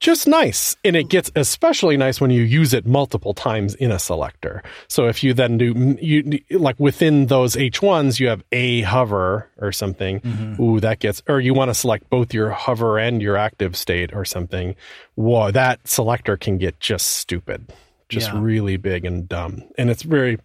just 0.00 0.28
nice. 0.28 0.76
And 0.84 0.94
it 0.94 1.08
gets 1.08 1.30
especially 1.34 1.96
nice 1.96 2.20
when 2.20 2.30
you 2.30 2.42
use 2.42 2.72
it 2.72 2.86
multiple 2.86 3.34
times 3.34 3.74
in 3.74 3.90
a 3.90 3.98
selector. 3.98 4.62
So 4.86 5.08
if 5.08 5.24
you 5.24 5.34
then 5.34 5.58
do, 5.58 5.96
you 6.00 6.40
like 6.50 6.78
within 6.78 7.26
those 7.26 7.56
H1s, 7.56 8.20
you 8.20 8.28
have 8.28 8.42
a 8.52 8.82
hover 8.82 9.50
or 9.58 9.72
something. 9.72 10.20
Mm-hmm. 10.20 10.62
Ooh, 10.62 10.80
that 10.80 11.00
gets, 11.00 11.22
or 11.28 11.40
you 11.40 11.54
want 11.54 11.70
to 11.70 11.74
select 11.74 12.08
both 12.10 12.32
your 12.32 12.50
hover 12.50 12.98
and 12.98 13.20
your 13.20 13.36
active 13.36 13.76
state 13.76 14.14
or 14.14 14.24
something. 14.24 14.76
Whoa, 15.16 15.50
that 15.50 15.86
selector 15.86 16.36
can 16.36 16.58
get 16.58 16.78
just 16.78 17.10
stupid, 17.16 17.72
just 18.08 18.32
yeah. 18.32 18.40
really 18.40 18.76
big 18.76 19.04
and 19.04 19.28
dumb. 19.28 19.64
And 19.76 19.90
it's 19.90 20.02
very 20.02 20.38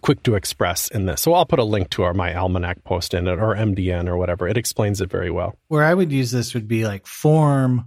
quick 0.00 0.22
to 0.24 0.34
express 0.34 0.88
in 0.88 1.06
this. 1.06 1.20
So 1.20 1.34
I'll 1.34 1.46
put 1.46 1.58
a 1.58 1.64
link 1.64 1.90
to 1.90 2.02
our 2.02 2.14
my 2.14 2.34
almanac 2.34 2.82
post 2.82 3.14
in 3.14 3.28
it 3.28 3.38
or 3.38 3.54
MDN 3.54 4.08
or 4.08 4.16
whatever. 4.16 4.48
It 4.48 4.56
explains 4.56 5.00
it 5.00 5.10
very 5.10 5.30
well. 5.30 5.54
Where 5.68 5.84
I 5.84 5.94
would 5.94 6.10
use 6.10 6.30
this 6.30 6.54
would 6.54 6.66
be 6.66 6.84
like 6.84 7.06
form 7.06 7.86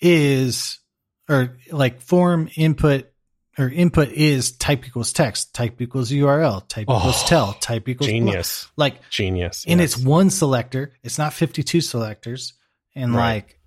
is 0.00 0.78
or 1.28 1.56
like 1.70 2.00
form 2.00 2.48
input 2.56 3.10
or 3.56 3.68
input 3.68 4.08
is 4.08 4.52
type 4.52 4.86
equals 4.86 5.12
text, 5.12 5.54
type 5.54 5.80
equals 5.80 6.10
URL, 6.10 6.66
type 6.68 6.86
oh, 6.88 6.98
equals 6.98 7.24
tel, 7.24 7.52
type 7.54 7.88
equals 7.88 8.08
genius. 8.08 8.68
Blah. 8.76 8.84
Like 8.84 9.10
genius. 9.10 9.64
And 9.66 9.80
yes. 9.80 9.94
it's 9.94 10.04
one 10.04 10.30
selector. 10.30 10.92
It's 11.02 11.18
not 11.18 11.32
52 11.32 11.80
selectors. 11.80 12.54
And 12.96 13.14
right. 13.14 13.34
like 13.34 13.60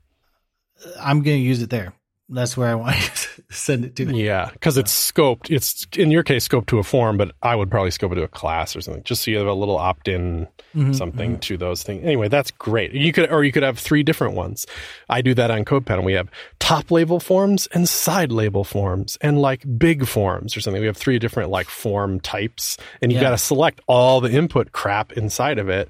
I'm 1.00 1.24
going 1.24 1.38
to 1.38 1.44
use 1.44 1.62
it 1.62 1.70
there 1.70 1.94
that's 2.30 2.58
where 2.58 2.68
I 2.68 2.76
want 2.76 2.96
to 3.16 3.44
send 3.50 3.86
it 3.86 3.96
to. 3.98 4.06
Yeah, 4.06 4.50
because 4.52 4.78
it's 4.78 5.12
scoped. 5.12 5.50
It's 5.50 5.88
in 5.98 6.12
your 6.12 6.24
case 6.24 6.48
scoped 6.48 6.68
to 6.68 6.80
a 6.80 6.84
form, 6.84 7.18
but 7.18 7.32
I 7.42 7.56
would 7.56 7.72
probably 7.72 7.92
scope 7.92 8.12
it 8.12 8.16
to 8.16 8.24
a 8.24 8.28
class 8.28 8.76
or 8.76 8.82
something, 8.82 9.04
just 9.04 9.24
so 9.24 9.32
you 9.32 9.38
have 9.38 9.48
a 9.48 9.54
little 9.54 9.78
opt-in 9.78 10.48
mm-hmm, 10.76 10.94
something 10.94 11.32
mm-hmm. 11.32 11.40
to 11.40 11.58
those 11.58 11.84
things. 11.84 12.04
Anyway, 12.04 12.28
that's 12.28 12.52
great. 12.52 12.92
You 12.94 13.13
could, 13.13 13.32
or 13.32 13.44
you 13.44 13.52
could 13.52 13.63
have 13.63 13.80
three 13.80 14.04
different 14.04 14.36
ones. 14.36 14.66
I 15.10 15.22
do 15.22 15.34
that 15.36 15.52
on 15.52 15.63
CodePen. 15.63 16.04
We 16.04 16.13
have 16.13 16.30
top 16.60 16.92
label 16.92 17.20
forms 17.20 17.68
and 17.68 17.88
side 17.88 18.32
label 18.32 18.63
forms, 18.63 19.18
and 19.22 19.42
like 19.42 19.63
big 19.78 20.06
forms 20.06 20.58
or 20.58 20.62
something. 20.62 20.82
We 20.82 20.88
have 20.88 20.98
three 20.98 21.20
different 21.20 21.50
like 21.50 21.68
form 21.68 22.20
types, 22.20 22.78
and 23.02 23.12
you 23.12 23.18
yeah. 23.18 23.26
got 23.26 23.32
to 23.32 23.38
select 23.38 23.82
all 23.88 24.20
the 24.20 24.32
input 24.32 24.74
crap 24.74 25.13
inside 25.13 25.60
of 25.60 25.70
it 25.70 25.90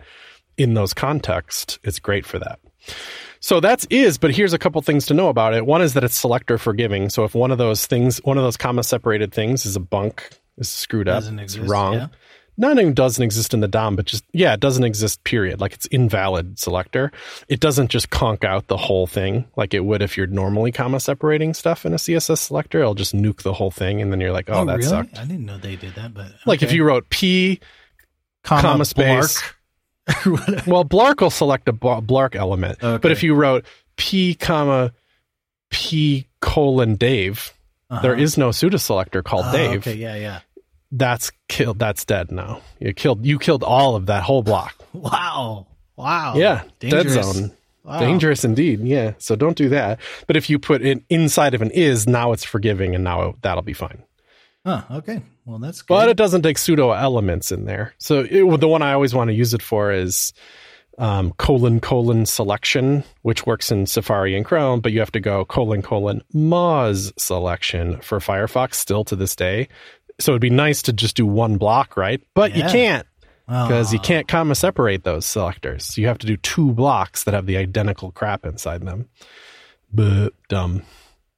in 0.58 0.76
those 0.76 0.94
contexts. 0.94 1.80
It's 1.84 2.00
great 2.00 2.26
for 2.26 2.40
that. 2.40 2.60
So 3.40 3.60
that's 3.60 3.86
is, 3.90 4.18
but 4.18 4.32
here's 4.32 4.54
a 4.54 4.58
couple 4.60 4.82
things 4.82 5.06
to 5.08 5.14
know 5.14 5.30
about 5.30 5.54
it. 5.54 5.66
One 5.66 5.82
is 5.82 5.94
that 5.94 6.04
it's 6.04 6.16
selector 6.16 6.58
forgiving. 6.58 7.10
So 7.10 7.24
if 7.24 7.36
one 7.36 7.52
of 7.52 7.58
those 7.58 7.86
things, 7.86 8.18
one 8.24 8.38
of 8.38 8.44
those 8.44 8.58
comma 8.58 8.84
separated 8.84 9.34
things 9.34 9.66
is 9.66 9.76
a 9.76 9.80
bunk, 9.80 10.30
is 10.58 10.70
screwed 10.70 11.08
up, 11.08 11.24
it's 11.24 11.58
wrong, 11.58 11.94
yeah. 11.94 12.08
not 12.58 12.80
even 12.80 12.94
doesn't 12.94 13.24
exist 13.24 13.54
in 13.54 13.60
the 13.60 13.68
DOM, 13.68 13.96
but 13.96 14.06
just 14.06 14.24
yeah, 14.34 14.54
it 14.54 14.60
doesn't 14.60 14.84
exist. 14.84 15.24
Period. 15.24 15.62
Like 15.62 15.74
it's 15.74 15.86
invalid 15.88 16.58
selector. 16.58 17.12
It 17.48 17.60
doesn't 17.60 17.90
just 17.90 18.10
conk 18.10 18.44
out 18.44 18.68
the 18.68 18.78
whole 18.78 19.06
thing 19.06 19.46
like 19.56 19.74
it 19.74 19.82
would 19.82 20.02
if 20.02 20.18
you're 20.18 20.28
normally 20.28 20.72
comma 20.72 21.00
separating 21.00 21.54
stuff 21.54 21.86
in 21.86 21.94
a 21.94 21.98
CSS 21.98 22.40
selector. 22.40 22.80
It'll 22.80 22.96
just 22.96 23.16
nuke 23.16 23.44
the 23.44 23.54
whole 23.54 23.72
thing, 23.72 24.02
and 24.02 24.12
then 24.12 24.20
you're 24.20 24.32
like, 24.32 24.50
oh, 24.50 24.62
oh, 24.62 24.66
that 24.66 24.78
really? 24.78 24.90
sucked. 24.90 25.18
I 25.18 25.26
didn't 25.26 25.46
know 25.46 25.58
they 25.58 25.76
did 25.76 25.96
that, 25.96 26.14
but 26.14 26.32
Like 26.46 26.64
if 26.64 26.72
you 26.72 26.84
wrote 26.84 27.10
p 27.10 27.60
comma, 28.44 28.62
comma 28.62 28.86
space. 28.86 29.36
Whatever. 29.36 29.54
well, 30.68 30.86
Blark 30.86 31.22
will 31.22 31.30
select 31.30 31.68
a 31.68 31.74
Blark 31.74 32.36
element, 32.36 32.82
Okay. 32.84 33.02
but 33.02 33.12
if 33.12 33.24
you 33.24 33.34
wrote 33.36 33.66
p 33.98 34.34
comma 34.36 34.94
p 35.70 36.28
colon 36.40 36.96
Dave, 36.96 37.54
there 37.90 38.14
Uh-huh. 38.14 38.22
is 38.22 38.38
no 38.38 38.52
pseudo 38.52 38.78
selector 38.78 39.22
called 39.24 39.46
Oh, 39.48 39.52
Dave. 39.52 39.80
Okay, 39.88 39.96
yeah, 39.96 40.16
yeah. 40.16 40.40
That's 40.92 41.32
killed. 41.50 41.80
That's 41.80 42.06
dead 42.06 42.32
now. 42.32 42.62
You 42.80 42.94
killed. 42.94 43.26
You 43.26 43.38
killed 43.40 43.64
all 43.64 43.96
of 43.96 44.06
that 44.06 44.24
whole 44.24 44.44
block. 44.44 44.74
Wow, 44.94 45.68
wow. 45.96 46.34
yeah, 46.36 46.64
dead 46.80 47.04
Dangerous. 47.04 47.34
zone. 47.38 47.52
Wow. 47.84 48.00
Dangerous 48.00 48.44
indeed. 48.44 48.80
Yeah. 48.82 49.14
So 49.20 49.36
don't 49.36 49.56
do 49.56 49.70
that. 49.70 50.00
But 50.26 50.36
if 50.38 50.50
you 50.50 50.58
put 50.60 50.82
it 50.82 51.04
inside 51.10 51.54
of 51.54 51.62
an 51.62 51.70
is, 51.72 52.08
now 52.08 52.32
it's 52.32 52.44
forgiving, 52.44 52.96
and 52.96 53.04
now 53.04 53.36
that'll 53.42 53.62
be 53.62 53.74
fine. 53.74 54.04
Huh, 54.66 54.82
okay. 54.92 55.22
Well, 55.48 55.60
that's 55.60 55.82
good. 55.82 55.88
But 55.88 56.10
it 56.10 56.18
doesn't 56.18 56.42
take 56.42 56.58
pseudo 56.58 56.92
elements 56.92 57.54
in 57.54 57.64
there. 57.64 57.94
So 58.00 58.20
it, 58.30 58.60
the 58.60 58.68
one 58.68 58.82
I 58.82 58.92
always 58.92 59.16
want 59.16 59.30
to 59.30 59.34
use 59.34 59.54
it 59.54 59.62
for 59.62 59.94
is 59.94 60.34
um, 60.98 61.32
colon 61.38 61.80
colon 61.80 62.26
selection, 62.26 63.06
which 63.22 63.46
works 63.46 63.72
in 63.72 63.86
Safari 63.86 64.36
and 64.36 64.46
Chrome, 64.46 64.82
but 64.82 64.92
you 64.92 65.00
have 65.00 65.12
to 65.14 65.22
go 65.22 65.46
colon 65.46 65.82
colon 65.82 66.22
Moz 66.36 67.18
selection 67.18 68.02
for 68.02 68.20
Firefox 68.20 68.74
still 68.74 69.06
to 69.06 69.16
this 69.16 69.38
day. 69.38 69.70
So 70.20 70.34
it'd 70.34 70.42
be 70.42 70.50
nice 70.50 70.82
to 70.82 70.94
just 70.94 71.16
do 71.16 71.26
one 71.26 71.58
block, 71.58 71.96
right? 71.96 72.22
But 72.34 72.54
you 72.54 72.64
can't 72.64 73.08
because 73.46 73.94
you 73.94 74.00
can't 74.00 74.28
comma 74.28 74.56
separate 74.56 75.06
those 75.06 75.26
selectors. 75.26 75.98
You 75.98 76.08
have 76.08 76.18
to 76.18 76.28
do 76.28 76.36
two 76.36 76.74
blocks 76.74 77.24
that 77.24 77.34
have 77.34 77.46
the 77.46 77.56
identical 77.56 78.12
crap 78.12 78.46
inside 78.46 78.82
them. 78.82 79.08
But 79.94 80.34
dumb. 80.50 80.84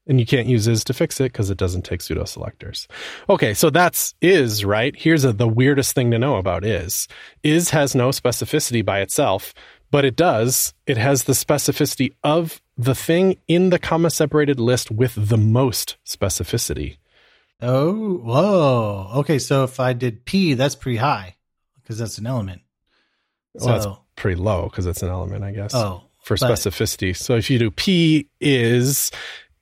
And 0.09 0.19
you 0.19 0.25
can't 0.25 0.47
use 0.47 0.67
is 0.67 0.83
to 0.85 0.93
fix 0.93 1.21
it 1.21 1.31
because 1.31 1.49
it 1.51 1.57
doesn't 1.57 1.83
take 1.83 2.01
pseudo 2.01 2.25
selectors. 2.25 2.87
Okay, 3.29 3.53
so 3.53 3.69
that's 3.69 4.15
is, 4.21 4.65
right? 4.65 4.95
Here's 4.97 5.23
a, 5.23 5.31
the 5.31 5.47
weirdest 5.47 5.93
thing 5.93 6.09
to 6.11 6.17
know 6.19 6.37
about 6.37 6.65
is. 6.65 7.07
Is 7.43 7.69
has 7.69 7.93
no 7.93 8.09
specificity 8.09 8.83
by 8.83 9.01
itself, 9.01 9.53
but 9.91 10.03
it 10.05 10.15
does. 10.15 10.73
It 10.87 10.97
has 10.97 11.25
the 11.25 11.33
specificity 11.33 12.13
of 12.23 12.59
the 12.75 12.95
thing 12.95 13.37
in 13.47 13.69
the 13.69 13.77
comma 13.79 14.09
separated 14.09 14.59
list 14.59 14.89
with 14.89 15.13
the 15.15 15.37
most 15.37 15.97
specificity. 16.07 16.97
Oh, 17.61 18.17
whoa. 18.17 19.11
Okay, 19.17 19.37
so 19.37 19.63
if 19.63 19.79
I 19.79 19.93
did 19.93 20.25
P, 20.25 20.55
that's 20.55 20.75
pretty 20.75 20.97
high 20.97 21.35
because 21.83 21.99
that's 21.99 22.17
an 22.17 22.25
element. 22.25 22.61
So, 23.59 23.65
Well, 23.65 23.75
that's 23.75 23.99
pretty 24.15 24.41
low 24.41 24.63
because 24.69 24.85
it's 24.87 25.03
an 25.03 25.09
element, 25.09 25.43
I 25.43 25.51
guess. 25.51 25.75
oh, 25.75 26.03
for 26.23 26.35
but- 26.39 26.49
specificity. 26.49 27.15
So 27.15 27.35
if 27.35 27.49
you 27.49 27.59
do 27.59 27.69
P 27.69 28.27
is 28.39 29.11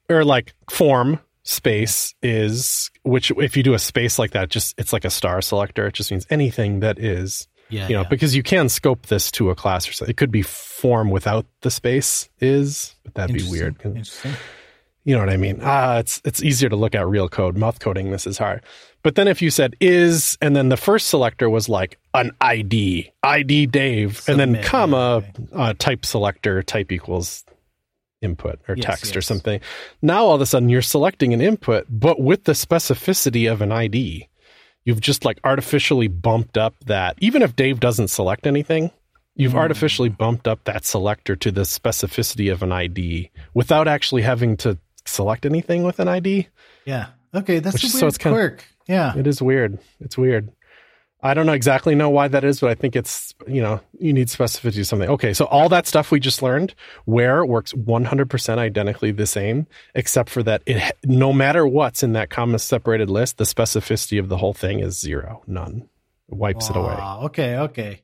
or 0.09 0.23
like 0.23 0.53
form 0.69 1.19
space 1.43 2.13
is 2.21 2.91
which 3.03 3.31
if 3.37 3.55
you 3.55 3.63
do 3.63 3.73
a 3.73 3.79
space 3.79 4.19
like 4.19 4.31
that 4.31 4.49
just 4.49 4.77
it's 4.77 4.91
like 4.91 5.05
a 5.05 5.09
star 5.09 5.41
selector 5.41 5.87
it 5.87 5.93
just 5.93 6.11
means 6.11 6.27
anything 6.29 6.81
that 6.81 6.99
is 6.99 7.47
yeah, 7.69 7.87
you 7.87 7.93
know 7.93 8.01
yeah. 8.01 8.09
because 8.09 8.35
you 8.35 8.43
can 8.43 8.67
scope 8.67 9.05
this 9.07 9.31
to 9.31 9.49
a 9.49 9.55
class 9.55 9.87
or 9.87 9.93
something 9.93 10.11
it 10.11 10.17
could 10.17 10.31
be 10.31 10.41
form 10.41 11.09
without 11.09 11.45
the 11.61 11.71
space 11.71 12.29
is 12.41 12.95
but 13.05 13.13
that'd 13.13 13.35
be 13.35 13.49
weird 13.49 13.77
Interesting. 13.83 14.33
you 15.07 15.15
know 15.15 15.21
what 15.21 15.29
I 15.29 15.37
mean? 15.37 15.61
Ah, 15.63 15.99
it's 15.99 16.21
it's 16.25 16.43
easier 16.43 16.67
to 16.67 16.75
look 16.75 16.93
at 16.93 17.07
real 17.07 17.29
code. 17.29 17.55
Mouth 17.55 17.79
coding 17.79 18.11
this 18.11 18.27
is 18.27 18.37
hard. 18.37 18.61
But 19.03 19.15
then 19.15 19.29
if 19.29 19.41
you 19.41 19.49
said 19.49 19.73
is, 19.79 20.37
and 20.41 20.53
then 20.53 20.67
the 20.67 20.75
first 20.75 21.07
selector 21.07 21.49
was 21.49 21.69
like 21.69 21.97
an 22.13 22.31
ID, 22.41 23.09
ID 23.23 23.67
Dave, 23.67 24.21
and 24.27 24.37
then 24.37 24.49
Submit, 24.49 24.65
comma 24.65 24.97
okay. 24.97 25.33
uh, 25.53 25.73
type 25.79 26.05
selector, 26.05 26.61
type 26.61 26.91
equals 26.91 27.45
input 28.21 28.59
or 28.67 28.75
Yes, 28.75 28.85
text 28.85 29.15
or 29.17 29.21
something. 29.21 29.59
Now 30.01 30.25
all 30.25 30.35
of 30.35 30.41
a 30.41 30.45
sudden 30.45 30.69
you're 30.69 30.81
selecting 30.81 31.33
an 31.33 31.41
input, 31.41 31.85
but 31.89 32.19
with 32.19 32.45
the 32.45 32.53
specificity 32.53 33.51
of 33.51 33.61
an 33.61 33.71
ID. 33.71 34.27
You've 34.85 35.01
just 35.01 35.25
like 35.25 35.39
artificially 35.43 36.07
bumped 36.07 36.57
up 36.57 36.73
that, 36.85 37.17
even 37.19 37.41
if 37.41 37.55
Dave 37.55 37.79
doesn't 37.79 38.07
select 38.07 38.47
anything, 38.47 38.91
you've 39.35 39.51
Hmm. 39.51 39.57
artificially 39.59 40.09
bumped 40.09 40.47
up 40.47 40.63
that 40.63 40.85
selector 40.85 41.35
to 41.35 41.51
the 41.51 41.61
specificity 41.61 42.51
of 42.51 42.63
an 42.63 42.71
ID 42.71 43.29
without 43.53 43.87
actually 43.87 44.21
having 44.21 44.55
to 44.57 44.77
select 45.05 45.45
anything 45.45 45.83
with 45.83 45.99
an 45.99 46.07
ID. 46.07 46.47
Yeah. 46.85 47.07
Okay, 47.35 47.59
that's 47.59 47.73
Which 47.73 47.83
a 47.83 47.87
weird 47.87 47.99
so 47.99 48.07
it's 48.07 48.17
quirk. 48.17 48.65
yeah. 48.87 49.13
It 49.17 49.27
is 49.27 49.41
weird. 49.41 49.77
It's 49.99 50.17
weird. 50.17 50.51
I 51.21 51.33
don't 51.33 51.47
know 51.47 51.53
exactly 51.53 51.95
know 51.95 52.09
why 52.09 52.27
that 52.27 52.43
is, 52.43 52.59
but 52.59 52.69
I 52.69 52.75
think 52.75 52.95
it's, 52.95 53.33
you 53.47 53.61
know, 53.61 53.79
you 53.99 54.13
need 54.13 54.27
specificity 54.27 54.85
something. 54.85 55.09
Okay, 55.09 55.33
so 55.33 55.45
all 55.45 55.67
that 55.69 55.87
stuff 55.87 56.11
we 56.11 56.19
just 56.19 56.43
learned, 56.43 56.75
where 57.05 57.43
works 57.43 57.73
100% 57.73 58.57
identically 58.59 59.11
the 59.11 59.25
same, 59.25 59.65
except 59.95 60.29
for 60.29 60.43
that 60.43 60.61
it 60.67 60.95
no 61.03 61.33
matter 61.33 61.65
what's 61.65 62.03
in 62.03 62.13
that 62.13 62.29
comma 62.29 62.59
separated 62.59 63.09
list, 63.09 63.37
the 63.37 63.45
specificity 63.45 64.19
of 64.19 64.29
the 64.29 64.37
whole 64.37 64.53
thing 64.53 64.79
is 64.79 64.99
zero, 64.99 65.41
none. 65.47 65.89
It 66.29 66.35
wipes 66.35 66.69
it 66.69 66.75
away. 66.75 66.93
Okay, 67.25 67.57
okay. 67.57 68.01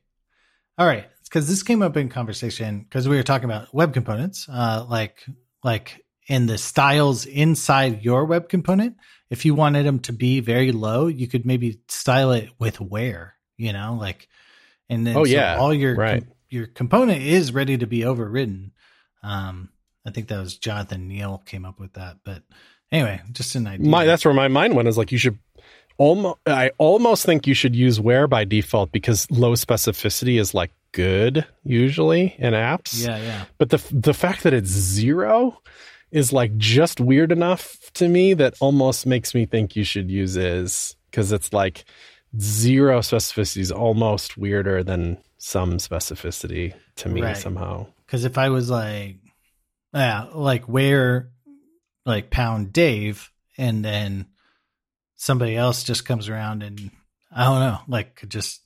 All 0.76 0.86
right. 0.86 1.06
Because 1.22 1.48
this 1.48 1.62
came 1.62 1.82
up 1.82 1.96
in 1.96 2.08
conversation 2.08 2.80
because 2.80 3.08
we 3.08 3.16
were 3.16 3.22
talking 3.22 3.46
about 3.46 3.74
web 3.74 3.92
components, 3.92 4.46
uh, 4.48 4.86
like 4.88 5.24
like 5.64 6.04
in 6.28 6.46
the 6.46 6.58
styles 6.58 7.26
inside 7.26 8.04
your 8.04 8.24
web 8.24 8.48
component. 8.48 8.96
If 9.30 9.44
you 9.44 9.54
wanted 9.54 9.84
them 9.84 9.98
to 10.00 10.12
be 10.12 10.40
very 10.40 10.70
low, 10.72 11.06
you 11.06 11.26
could 11.26 11.44
maybe 11.46 11.80
style 11.88 12.32
it 12.32 12.50
with 12.58 12.80
where, 12.80 13.34
you 13.56 13.72
know, 13.72 13.96
like, 13.98 14.28
and 14.88 15.06
then 15.06 15.16
Oh, 15.16 15.24
so 15.24 15.30
yeah, 15.30 15.56
all 15.56 15.72
your 15.74 15.94
right. 15.96 16.24
your 16.50 16.66
component 16.66 17.22
is 17.22 17.52
ready 17.52 17.78
to 17.78 17.86
be 17.86 18.04
overridden. 18.04 18.72
Um, 19.22 19.70
I 20.06 20.10
think 20.10 20.28
that 20.28 20.38
was 20.38 20.56
Jonathan 20.58 21.08
Neal 21.08 21.42
came 21.46 21.64
up 21.64 21.80
with 21.80 21.94
that, 21.94 22.18
but 22.24 22.42
anyway, 22.92 23.22
just 23.32 23.54
an 23.54 23.66
idea. 23.66 23.88
My 23.88 24.04
that's 24.04 24.24
where 24.24 24.34
my 24.34 24.48
mind 24.48 24.76
went 24.76 24.88
is 24.88 24.98
like 24.98 25.10
you 25.10 25.18
should 25.18 25.38
almost 25.96 26.38
I 26.46 26.70
almost 26.78 27.24
think 27.24 27.46
you 27.46 27.54
should 27.54 27.74
use 27.74 27.98
where 27.98 28.26
by 28.28 28.44
default 28.44 28.92
because 28.92 29.30
low 29.30 29.52
specificity 29.54 30.38
is 30.38 30.52
like 30.52 30.70
good 30.92 31.46
usually 31.64 32.34
in 32.38 32.52
apps. 32.52 33.04
yeah, 33.04 33.16
yeah. 33.16 33.44
But 33.58 33.70
the 33.70 33.82
the 33.90 34.12
fact 34.14 34.42
that 34.42 34.52
it's 34.52 34.68
zero 34.68 35.58
is 36.14 36.32
like 36.32 36.56
just 36.56 37.00
weird 37.00 37.32
enough 37.32 37.90
to 37.92 38.08
me 38.08 38.34
that 38.34 38.54
almost 38.60 39.04
makes 39.04 39.34
me 39.34 39.44
think 39.46 39.74
you 39.74 39.82
should 39.82 40.08
use 40.08 40.36
is 40.36 40.94
because 41.10 41.32
it's 41.32 41.52
like 41.52 41.84
zero 42.38 43.00
specificity 43.00 43.56
is 43.58 43.72
almost 43.72 44.38
weirder 44.38 44.84
than 44.84 45.18
some 45.38 45.72
specificity 45.78 46.72
to 46.94 47.08
me 47.08 47.20
Right. 47.20 47.36
somehow. 47.36 47.88
Because 48.06 48.24
if 48.24 48.38
I 48.38 48.50
was 48.50 48.70
like, 48.70 49.16
yeah, 49.92 50.28
like 50.32 50.64
where, 50.66 51.30
like 52.06 52.30
pound 52.30 52.72
Dave, 52.72 53.32
and 53.58 53.84
then 53.84 54.26
somebody 55.16 55.56
else 55.56 55.82
just 55.82 56.04
comes 56.04 56.28
around 56.28 56.62
and 56.62 56.92
I 57.34 57.44
don't 57.44 57.58
know, 57.58 57.78
like 57.88 58.14
could 58.14 58.30
just 58.30 58.60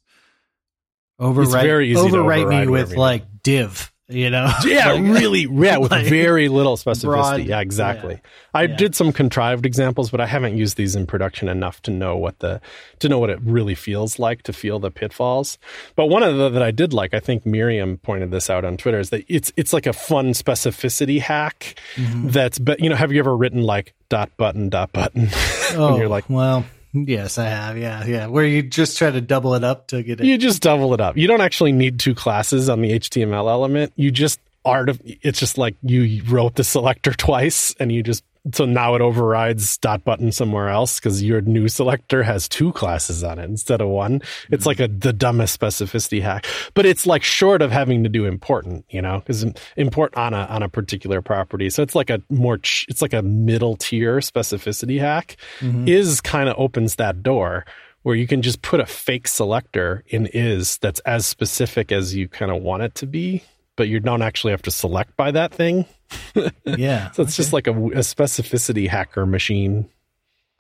overwrite, 1.19 1.95
to 1.95 1.99
overwrite 1.99 2.49
me 2.51 2.67
with 2.67 2.95
like 2.95 3.25
div, 3.43 3.91
you 4.09 4.31
know? 4.31 4.51
Yeah, 4.65 4.93
Like, 4.93 5.03
really. 5.03 5.43
Yeah, 5.51 5.79
with 5.79 5.91
like, 5.91 6.07
very 6.07 6.49
little 6.49 6.77
specificity. 6.77 7.03
broad- 7.05 7.41
yeah, 7.45 7.61
exactly. 7.61 8.15
yeah. 8.15 8.21
I 8.55 8.63
Yeah. 8.65 8.77
did 8.77 8.95
some 8.97 9.13
contrived 9.13 9.67
examples, 9.67 10.11
but 10.11 10.21
I 10.21 10.27
haven't 10.27 10.57
used 10.57 10.77
these 10.77 10.97
in 10.97 11.07
production 11.07 11.49
enough 11.49 11.81
to 11.83 11.91
know 11.91 12.17
what 12.17 12.39
the 12.41 12.61
to 13.01 13.09
know 13.09 13.19
what 13.19 13.31
it 13.31 13.39
really 13.43 13.75
feels 13.75 14.19
like 14.19 14.43
to 14.45 14.53
feel 14.53 14.79
the 14.79 14.91
pitfalls. 14.91 15.59
But 15.97 16.07
one 16.07 16.23
of 16.23 16.37
the 16.37 16.49
that 16.49 16.63
I 16.63 16.71
did 16.71 16.93
like, 16.93 17.13
I 17.15 17.21
think 17.21 17.45
Miriam 17.47 17.99
pointed 17.99 18.31
this 18.31 18.49
out 18.51 18.65
on 18.65 18.77
Twitter, 18.77 18.99
is 18.99 19.11
that 19.11 19.25
it's 19.29 19.53
it's 19.57 19.73
like 19.73 19.87
a 19.87 19.93
fun 19.93 20.33
specificity 20.33 21.21
hack. 21.21 21.75
Mhm. 21.97 22.33
That's 22.33 22.59
but 22.59 22.81
you 22.81 22.89
know, 22.89 22.97
have 22.97 23.13
you 23.13 23.19
ever 23.21 23.37
written 23.37 23.63
like 23.63 23.95
dot 24.09 24.31
button 24.37 24.69
dot 24.71 24.93
button? 24.93 25.29
Oh, 25.75 25.89
and 25.89 25.99
you're 25.99 26.09
like, 26.09 26.29
well, 26.31 26.65
yes, 26.93 27.39
I 27.39 27.45
have. 27.45 27.79
Yeah, 27.79 28.05
yeah. 28.05 28.27
Where 28.27 28.45
you 28.45 28.63
just 28.63 28.99
try 28.99 29.11
to 29.11 29.21
double 29.21 29.55
it 29.55 29.65
up 29.65 29.89
to 29.89 30.03
get 30.03 30.21
it. 30.21 30.27
you 30.27 30.39
just 30.39 30.63
double 30.63 30.95
it 30.95 31.01
up. 31.01 31.17
You 31.17 31.27
don't 31.27 31.41
actually 31.41 31.73
need 31.73 31.99
two 32.01 32.15
classes 32.15 32.69
on 32.69 32.81
the 32.81 32.99
HTML 32.99 33.51
element. 33.51 33.93
You 33.97 34.11
just 34.11 34.41
art 34.65 34.89
of 34.89 35.01
it's 35.05 35.39
just 35.39 35.57
like 35.57 35.77
you 35.83 36.23
wrote 36.25 36.57
the 36.57 36.65
selector 36.65 37.13
twice 37.15 37.75
and 37.81 37.91
you 37.91 38.03
just 38.03 38.25
so 38.53 38.65
now 38.65 38.95
it 38.95 39.01
overrides 39.01 39.79
dot 39.79 40.05
button 40.05 40.33
somewhere 40.33 40.69
else 40.69 40.99
because 41.01 41.23
your 41.23 41.41
new 41.41 41.69
selector 41.69 42.23
has 42.23 42.49
two 42.49 42.73
classes 42.73 43.23
on 43.25 43.39
it 43.39 43.45
instead 43.45 43.81
of 43.81 43.89
one. 43.89 44.23
It's 44.51 44.67
like 44.67 44.81
a 44.81 44.89
the 44.89 45.13
dumbest 45.13 45.59
specificity 45.59 46.23
hack, 46.23 46.47
but 46.75 46.87
it's 46.87 47.07
like 47.07 47.23
short 47.23 47.63
of 47.63 47.71
having 47.71 48.03
to 48.05 48.09
do 48.09 48.25
important, 48.25 48.85
you 48.91 49.03
know, 49.03 49.19
because 49.21 49.45
import 49.77 50.17
on 50.17 50.35
a 50.35 50.45
on 50.47 50.63
a 50.63 50.69
particular 50.69 51.23
property. 51.23 51.71
So 51.71 51.83
it's 51.83 51.95
like 51.95 52.11
a 52.11 52.23
more 52.31 52.59
ch- 52.59 52.87
it's 52.89 53.03
like 53.03 53.13
a 53.13 53.23
middle 53.23 53.77
tier 53.77 54.19
specificity 54.19 55.01
hack. 55.01 55.37
Mhm. 55.61 55.89
Is 55.89 56.21
kind 56.21 56.49
of 56.49 56.55
opens 56.59 56.97
that 56.97 57.23
door 57.23 57.65
where 58.03 58.15
you 58.15 58.27
can 58.27 58.43
just 58.43 58.63
put 58.63 58.81
a 58.81 58.87
fake 58.87 59.27
selector 59.29 60.05
in 60.07 60.27
is 60.33 60.79
that's 60.79 61.01
as 61.01 61.27
specific 61.27 61.91
as 61.93 62.15
you 62.15 62.29
kind 62.29 62.51
of 62.51 62.63
want 62.63 62.83
it 62.83 62.95
to 62.95 63.07
be, 63.07 63.43
but 63.79 63.89
you 63.89 64.01
don't 64.01 64.21
actually 64.21 64.51
have 64.51 64.63
to 64.63 64.71
select 64.71 65.17
by 65.17 65.31
that 65.31 65.55
thing. 65.55 65.87
yeah. 66.65 67.13
So 67.13 67.23
it's 67.23 67.37
just 67.37 67.55
like 67.55 67.67
a, 67.67 67.73
a 67.73 68.03
specificity 68.03 68.89
hacker 68.89 69.25
machine. 69.25 69.89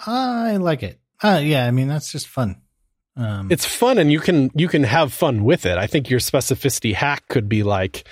I 0.06 0.56
like 0.56 0.82
it. 0.82 1.00
Uh, 1.22 1.40
yeah, 1.42 1.66
I 1.66 1.72
mean 1.72 1.88
that's 1.88 2.10
just 2.10 2.28
fun. 2.28 2.62
Um, 3.16 3.50
it's 3.50 3.66
fun 3.66 3.98
and 3.98 4.12
you 4.12 4.20
can 4.20 4.50
you 4.54 4.68
can 4.68 4.84
have 4.84 5.12
fun 5.12 5.42
with 5.42 5.66
it. 5.66 5.76
I 5.76 5.88
think 5.88 6.08
your 6.08 6.20
specificity 6.20 6.94
hack 6.94 7.26
could 7.28 7.48
be 7.48 7.64
like 7.64 8.06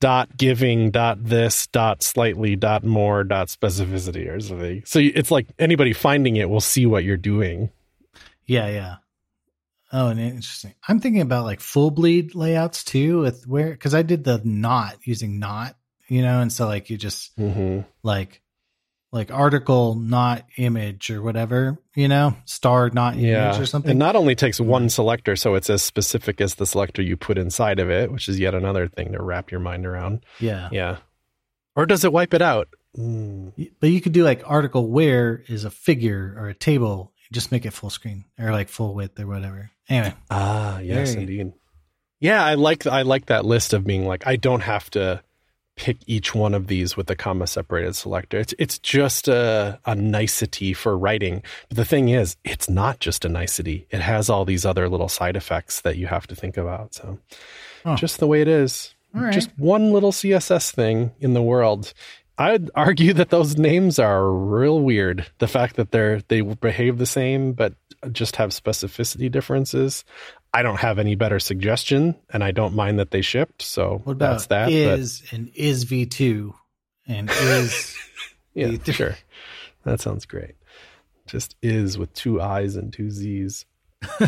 dot 0.00 0.34
giving 0.36 0.90
dot 0.90 1.22
this 1.22 1.66
dot 1.66 2.02
slightly 2.02 2.56
dot 2.56 2.82
more 2.82 3.22
dot 3.24 3.48
specificity 3.48 4.34
or 4.34 4.40
something. 4.40 4.82
So 4.86 4.98
it's 5.00 5.30
like 5.30 5.46
anybody 5.58 5.92
finding 5.92 6.36
it 6.36 6.48
will 6.48 6.62
see 6.62 6.86
what 6.86 7.04
you're 7.04 7.18
doing. 7.18 7.70
Yeah, 8.46 8.68
yeah. 8.68 8.96
Oh, 9.96 10.08
and 10.08 10.18
interesting. 10.18 10.74
I'm 10.88 10.98
thinking 10.98 11.22
about 11.22 11.44
like 11.44 11.60
full 11.60 11.90
bleed 11.92 12.34
layouts 12.34 12.82
too, 12.82 13.20
with 13.20 13.46
where 13.46 13.70
because 13.70 13.94
I 13.94 14.02
did 14.02 14.24
the 14.24 14.40
not 14.44 14.98
using 15.06 15.38
not, 15.38 15.76
you 16.08 16.20
know, 16.20 16.40
and 16.40 16.52
so 16.52 16.66
like 16.66 16.90
you 16.90 16.96
just 16.96 17.36
Mm-hmm. 17.38 17.82
like 18.02 18.42
like 19.12 19.30
article 19.30 19.94
not 19.94 20.44
image 20.56 21.08
or 21.10 21.22
whatever, 21.22 21.78
you 21.94 22.08
know, 22.08 22.34
star 22.46 22.90
not 22.90 23.14
Yeah, 23.16 23.50
image 23.50 23.60
or 23.60 23.66
something. 23.66 23.92
It 23.92 23.94
not 23.94 24.16
only 24.16 24.34
takes 24.34 24.60
one 24.60 24.88
selector, 24.88 25.36
so 25.36 25.54
it's 25.54 25.70
as 25.70 25.84
specific 25.84 26.40
as 26.40 26.56
the 26.56 26.66
selector 26.66 27.00
you 27.00 27.16
put 27.16 27.38
inside 27.38 27.78
of 27.78 27.88
it, 27.88 28.10
which 28.10 28.28
is 28.28 28.40
yet 28.40 28.56
another 28.56 28.88
thing 28.88 29.12
to 29.12 29.22
wrap 29.22 29.52
your 29.52 29.60
mind 29.60 29.86
around. 29.86 30.26
yeah. 30.40 30.68
Yeah. 30.72 30.96
Or 31.76 31.86
does 31.86 32.04
it 32.04 32.12
wipe 32.12 32.34
it 32.34 32.42
out? 32.42 32.66
Mm. 32.98 33.52
But 33.80 33.90
you 33.90 34.00
could 34.00 34.12
do 34.12 34.24
like 34.24 34.42
article 34.44 34.88
where 34.88 35.44
is 35.48 35.64
a 35.64 35.70
figure 35.70 36.34
or 36.36 36.48
a 36.48 36.54
table, 36.54 37.12
just 37.34 37.52
make 37.52 37.66
it 37.66 37.72
full 37.72 37.90
screen 37.90 38.24
or 38.38 38.50
like 38.52 38.68
full 38.68 38.94
width 38.94 39.20
or 39.20 39.26
whatever. 39.26 39.70
Anyway, 39.88 40.14
Ah, 40.30 40.78
yes, 40.78 41.10
Very- 41.12 41.22
indeed. 41.22 41.52
Yeah, 42.20 42.42
I 42.42 42.54
like 42.54 42.86
I 42.86 43.02
like 43.02 43.26
that 43.26 43.44
list 43.44 43.74
of 43.74 43.84
being 43.84 44.06
like 44.06 44.26
I 44.26 44.36
don't 44.36 44.62
have 44.62 44.88
to 44.92 45.22
pick 45.76 45.96
each 46.06 46.34
one 46.34 46.54
of 46.54 46.68
these 46.68 46.96
with 46.96 47.08
the 47.08 47.16
comma 47.16 47.46
separated 47.48 47.94
selector. 47.96 48.38
It's 48.38 48.54
it's 48.58 48.78
just 48.78 49.28
a 49.28 49.78
a 49.84 49.94
nicety 49.94 50.72
for 50.72 50.96
writing. 50.96 51.42
But 51.68 51.76
the 51.76 51.84
thing 51.84 52.08
is, 52.08 52.36
it's 52.44 52.70
not 52.70 53.00
just 53.00 53.24
a 53.24 53.28
nicety. 53.28 53.86
It 53.90 54.00
has 54.00 54.30
all 54.30 54.44
these 54.46 54.64
other 54.64 54.88
little 54.88 55.08
side 55.08 55.36
effects 55.36 55.80
that 55.82 55.96
you 55.98 56.06
have 56.06 56.26
to 56.28 56.34
think 56.34 56.56
about. 56.56 56.94
So 56.94 57.18
Oh. 57.84 57.96
just 57.96 58.18
the 58.20 58.26
way 58.28 58.40
it 58.40 58.48
is. 58.48 58.94
All 59.14 59.20
right. 59.22 59.32
Just 59.32 59.50
one 59.58 59.92
little 59.92 60.10
CSS 60.12 60.70
thing 60.70 61.10
in 61.20 61.34
the 61.34 61.42
world. 61.42 61.92
I'd 62.36 62.70
argue 62.74 63.12
that 63.14 63.30
those 63.30 63.56
names 63.56 63.98
are 63.98 64.30
real 64.30 64.80
weird. 64.80 65.26
The 65.38 65.46
fact 65.46 65.76
that 65.76 65.92
they're 65.92 66.20
they 66.28 66.40
behave 66.40 66.98
the 66.98 67.06
same 67.06 67.52
but 67.52 67.74
just 68.12 68.36
have 68.36 68.50
specificity 68.50 69.30
differences. 69.30 70.04
I 70.52 70.62
don't 70.62 70.78
have 70.78 70.98
any 70.98 71.14
better 71.14 71.40
suggestion, 71.40 72.14
and 72.30 72.44
I 72.44 72.50
don't 72.52 72.74
mind 72.74 72.98
that 72.98 73.10
they 73.10 73.22
shipped. 73.22 73.62
So 73.62 74.00
what 74.04 74.12
about 74.14 74.30
that's 74.32 74.46
that. 74.46 74.66
but 74.66 75.32
and 75.36 75.50
is 75.54 75.84
V2 75.84 76.52
and 77.08 77.30
is 77.30 77.96
yeah, 78.54 78.68
V3? 78.68 78.94
sure, 78.94 79.16
that 79.84 80.00
sounds 80.00 80.26
great. 80.26 80.54
Just 81.26 81.56
is 81.62 81.96
with 81.98 82.12
two 82.14 82.40
I's 82.40 82.76
and 82.76 82.92
two 82.92 83.10
Z's. 83.10 83.64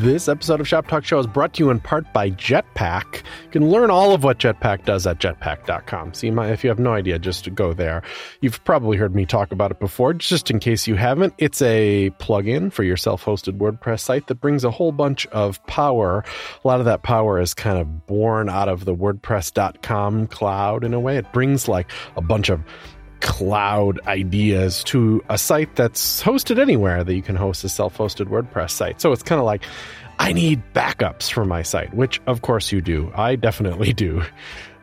This 0.00 0.28
episode 0.28 0.60
of 0.60 0.68
Shop 0.68 0.86
Talk 0.86 1.04
Show 1.04 1.18
is 1.18 1.26
brought 1.26 1.54
to 1.54 1.64
you 1.64 1.70
in 1.70 1.80
part 1.80 2.12
by 2.12 2.30
Jetpack. 2.30 3.16
You 3.16 3.50
can 3.50 3.68
learn 3.68 3.90
all 3.90 4.14
of 4.14 4.22
what 4.22 4.38
Jetpack 4.38 4.84
does 4.84 5.08
at 5.08 5.18
jetpack.com. 5.18 6.12
You 6.22 6.30
might, 6.30 6.52
if 6.52 6.62
you 6.62 6.70
have 6.70 6.78
no 6.78 6.92
idea, 6.92 7.18
just 7.18 7.52
go 7.56 7.72
there. 7.72 8.04
You've 8.40 8.62
probably 8.62 8.96
heard 8.96 9.16
me 9.16 9.26
talk 9.26 9.50
about 9.50 9.72
it 9.72 9.80
before. 9.80 10.14
Just 10.14 10.52
in 10.52 10.60
case 10.60 10.86
you 10.86 10.94
haven't, 10.94 11.34
it's 11.38 11.60
a 11.62 12.10
plugin 12.20 12.72
for 12.72 12.84
your 12.84 12.96
self-hosted 12.96 13.58
WordPress 13.58 13.98
site 13.98 14.28
that 14.28 14.36
brings 14.36 14.62
a 14.62 14.70
whole 14.70 14.92
bunch 14.92 15.26
of 15.26 15.60
power. 15.66 16.22
A 16.64 16.68
lot 16.68 16.78
of 16.78 16.86
that 16.86 17.02
power 17.02 17.40
is 17.40 17.52
kind 17.52 17.76
of 17.76 18.06
born 18.06 18.48
out 18.48 18.68
of 18.68 18.84
the 18.84 18.94
WordPress.com 18.94 20.28
cloud 20.28 20.84
in 20.84 20.94
a 20.94 21.00
way. 21.00 21.16
It 21.16 21.32
brings 21.32 21.66
like 21.66 21.90
a 22.16 22.20
bunch 22.22 22.50
of 22.50 22.62
cloud 23.20 24.00
ideas 24.06 24.84
to 24.84 25.22
a 25.28 25.38
site 25.38 25.74
that's 25.76 26.22
hosted 26.22 26.58
anywhere 26.58 27.04
that 27.04 27.14
you 27.14 27.22
can 27.22 27.36
host 27.36 27.64
a 27.64 27.68
self-hosted 27.68 28.26
WordPress 28.26 28.70
site. 28.70 29.00
So 29.00 29.12
it's 29.12 29.22
kind 29.22 29.38
of 29.38 29.44
like 29.44 29.62
I 30.18 30.32
need 30.32 30.62
backups 30.74 31.30
for 31.30 31.44
my 31.44 31.62
site, 31.62 31.94
which 31.94 32.20
of 32.26 32.42
course 32.42 32.72
you 32.72 32.80
do. 32.80 33.12
I 33.14 33.36
definitely 33.36 33.92
do. 33.92 34.22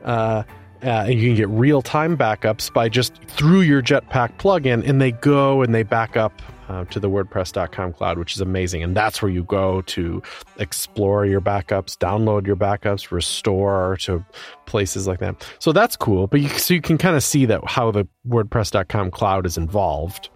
Uh, 0.04 0.44
uh, 0.86 1.06
and 1.08 1.16
you 1.16 1.30
can 1.30 1.36
get 1.36 1.50
real-time 1.50 2.16
backups 2.16 2.72
by 2.72 2.88
just 2.88 3.16
through 3.28 3.62
your 3.62 3.82
Jetpack 3.82 4.38
plugin, 4.38 4.88
and 4.88 5.02
they 5.02 5.12
go 5.12 5.62
and 5.62 5.74
they 5.74 5.84
back 5.84 6.16
up 6.16 6.42
uh, 6.70 6.86
to 6.86 7.00
the 7.00 7.10
WordPress.com 7.10 7.94
cloud, 7.94 8.18
which 8.18 8.34
is 8.34 8.42
amazing. 8.42 8.84
And 8.84 8.96
that's 8.96 9.22
where 9.22 9.32
you 9.32 9.44
go 9.44 9.82
to 9.82 10.22
explore 10.58 11.26
your 11.26 11.42
backups, 11.42 11.98
download 11.98 12.48
your 12.48 12.56
backups, 12.56 13.12
restore 13.12 13.98
to 14.02 14.24
places 14.66 15.08
like 15.08 15.20
that. 15.20 15.46
So 15.60 15.72
that's 15.72 15.96
cool. 15.96 16.28
But 16.28 16.42
you, 16.42 16.50
so 16.50 16.74
you 16.74 16.82
can 16.82 16.98
kind 16.98 17.16
of 17.16 17.24
see 17.24 17.46
that 17.46 17.68
how 17.68 17.92
the 17.92 18.08
WordPress.com 18.28 19.12
cloud 19.12 19.46
is 19.46 19.58
involved. 19.58 20.30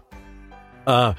Uh, 0.87 1.13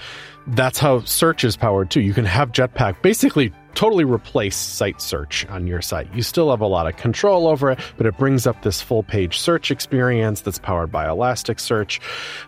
that's 0.49 0.79
how 0.79 1.01
search 1.05 1.45
is 1.45 1.57
powered 1.57 1.91
too. 1.91 2.01
You 2.01 2.15
can 2.15 2.25
have 2.25 2.51
Jetpack 2.51 3.03
basically 3.03 3.53
totally 3.75 4.05
replace 4.05 4.57
site 4.57 5.01
search 5.01 5.47
on 5.47 5.67
your 5.67 5.83
site. 5.83 6.13
You 6.15 6.23
still 6.23 6.51
have 6.51 6.61
a 6.61 6.67
lot 6.67 6.87
of 6.87 6.97
control 6.97 7.47
over 7.47 7.71
it, 7.71 7.81
but 7.97 8.07
it 8.07 8.17
brings 8.19 8.47
up 8.47 8.63
this 8.63 8.81
full 8.81 9.03
page 9.03 9.39
search 9.39 9.71
experience 9.71 10.41
that's 10.41 10.59
powered 10.59 10.93
by 10.93 11.07
Elasticsearch. 11.07 12.01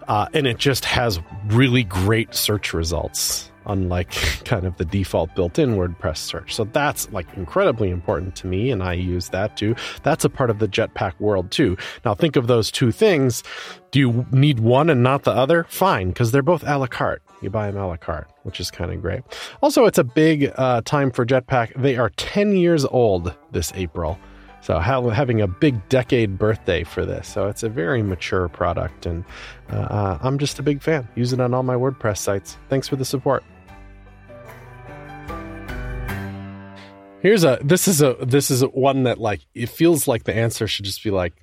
Uh, 0.09 0.27
and 0.35 0.47
it 0.47 0.59
just 0.59 0.85
has 0.85 1.21
really 1.47 1.85
great 1.85 2.35
search 2.35 2.73
results 2.73 3.51
unlike 3.67 4.11
kind 4.45 4.67
of 4.67 4.77
the 4.77 4.85
default 4.85 5.35
built-in 5.35 5.77
WordPress 5.77 6.19
search. 6.19 6.55
So 6.55 6.65
that's 6.65 7.11
like 7.13 7.27
incredibly 7.37 7.91
important 7.91 8.37
to 8.37 8.47
me 8.47 8.71
and 8.71 8.83
I 8.83 8.95
use 8.95 9.29
that 9.29 9.57
too. 9.57 9.75
That's 10.03 10.25
a 10.25 10.31
part 10.31 10.51
of 10.51 10.59
the 10.59 10.69
Jetpack 10.69 11.19
world 11.21 11.51
too. 11.51 11.77
Now 12.05 12.15
think 12.15 12.37
of 12.37 12.47
those 12.47 12.71
two 12.71 12.93
things. 12.93 13.43
Do 13.91 14.01
you 14.01 14.27
need 14.33 14.61
one 14.61 14.91
and 14.91 15.03
not 15.03 15.25
the 15.25 15.33
other? 15.33 15.65
Fine, 15.69 16.09
because 16.09 16.33
they're 16.33 16.43
both 16.43 16.65
a 16.67 16.79
la 16.79 16.87
carte. 16.87 17.23
You 17.43 17.51
buy 17.51 17.71
them 17.71 17.83
a 17.83 17.87
la 17.87 17.97
carte, 17.97 18.31
which 18.45 18.61
is 18.61 18.71
kind 18.71 18.93
of 18.93 19.03
great. 19.03 19.23
Also, 19.63 19.85
it's 19.85 19.99
a 19.99 20.05
big 20.05 20.53
uh, 20.57 20.83
time 20.85 21.11
for 21.11 21.27
Jetpack. 21.27 21.81
They 21.81 21.97
are 21.97 22.11
10 22.11 22.57
years 22.57 22.85
old 22.85 23.35
this 23.51 23.73
April. 23.75 24.19
So 24.63 24.79
ha- 24.79 25.09
having 25.11 25.41
a 25.41 25.49
big 25.49 25.89
decade 25.89 26.39
birthday 26.39 26.85
for 26.85 27.05
this. 27.05 27.27
So 27.27 27.49
it's 27.49 27.65
a 27.65 27.69
very 27.69 28.01
mature 28.01 28.49
product, 28.49 29.07
and 29.07 29.25
uh, 29.73 29.77
uh, 29.77 30.19
I'm 30.23 30.39
just 30.39 30.61
a 30.61 30.63
big 30.63 30.81
fan. 30.81 31.09
Use 31.17 31.33
it 31.33 31.41
on 31.41 31.53
all 31.53 31.65
my 31.65 31.75
WordPress 31.75 32.19
sites. 32.19 32.57
Thanks 32.69 32.87
for 32.87 32.95
the 32.95 33.05
support. 33.05 33.43
Here's 37.23 37.45
a 37.45 37.59
this 37.63 37.87
is 37.89 38.03
a 38.03 38.17
this 38.21 38.51
is 38.51 38.63
one 38.63 39.05
that 39.05 39.19
like 39.19 39.41
it 39.55 39.69
feels 39.69 40.09
like 40.09 40.25
the 40.25 40.35
answer 40.35 40.67
should 40.69 40.85
just 40.85 41.03
be 41.03 41.11
like, 41.11 41.35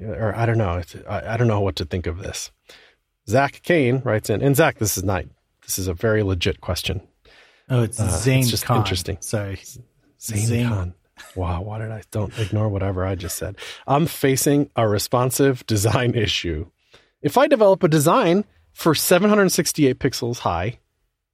or 0.00 0.34
I 0.36 0.46
don't 0.46 0.58
know. 0.58 0.82
I, 1.08 1.34
I 1.34 1.36
don't 1.36 1.48
know 1.48 1.60
what 1.60 1.76
to 1.76 1.84
think 1.84 2.06
of 2.06 2.18
this. 2.18 2.50
Zach 3.28 3.60
Kane 3.62 4.00
writes 4.04 4.30
in, 4.30 4.42
and 4.42 4.56
Zach, 4.56 4.78
this 4.78 4.96
is 4.96 5.04
not. 5.04 5.24
This 5.62 5.78
is 5.78 5.86
a 5.88 5.94
very 5.94 6.22
legit 6.22 6.60
question. 6.60 7.02
Oh, 7.68 7.82
it's 7.82 8.00
Uh, 8.00 8.08
Zane 8.08 8.40
it's 8.40 8.50
just 8.50 8.64
Khan. 8.64 8.78
interesting. 8.78 9.18
Sorry. 9.20 9.58
Zane, 10.20 10.46
Zane. 10.46 10.68
Khan. 10.68 10.94
Wow, 11.34 11.62
why 11.62 11.78
did 11.78 11.90
I 11.90 12.02
don't 12.10 12.36
ignore 12.38 12.68
whatever 12.68 13.04
I 13.04 13.14
just 13.16 13.36
said? 13.36 13.56
I'm 13.86 14.06
facing 14.06 14.70
a 14.76 14.88
responsive 14.88 15.66
design 15.66 16.14
issue. 16.14 16.66
If 17.22 17.36
I 17.36 17.46
develop 17.48 17.82
a 17.82 17.88
design 17.88 18.44
for 18.72 18.94
768 18.94 19.98
pixels 19.98 20.38
high, 20.38 20.78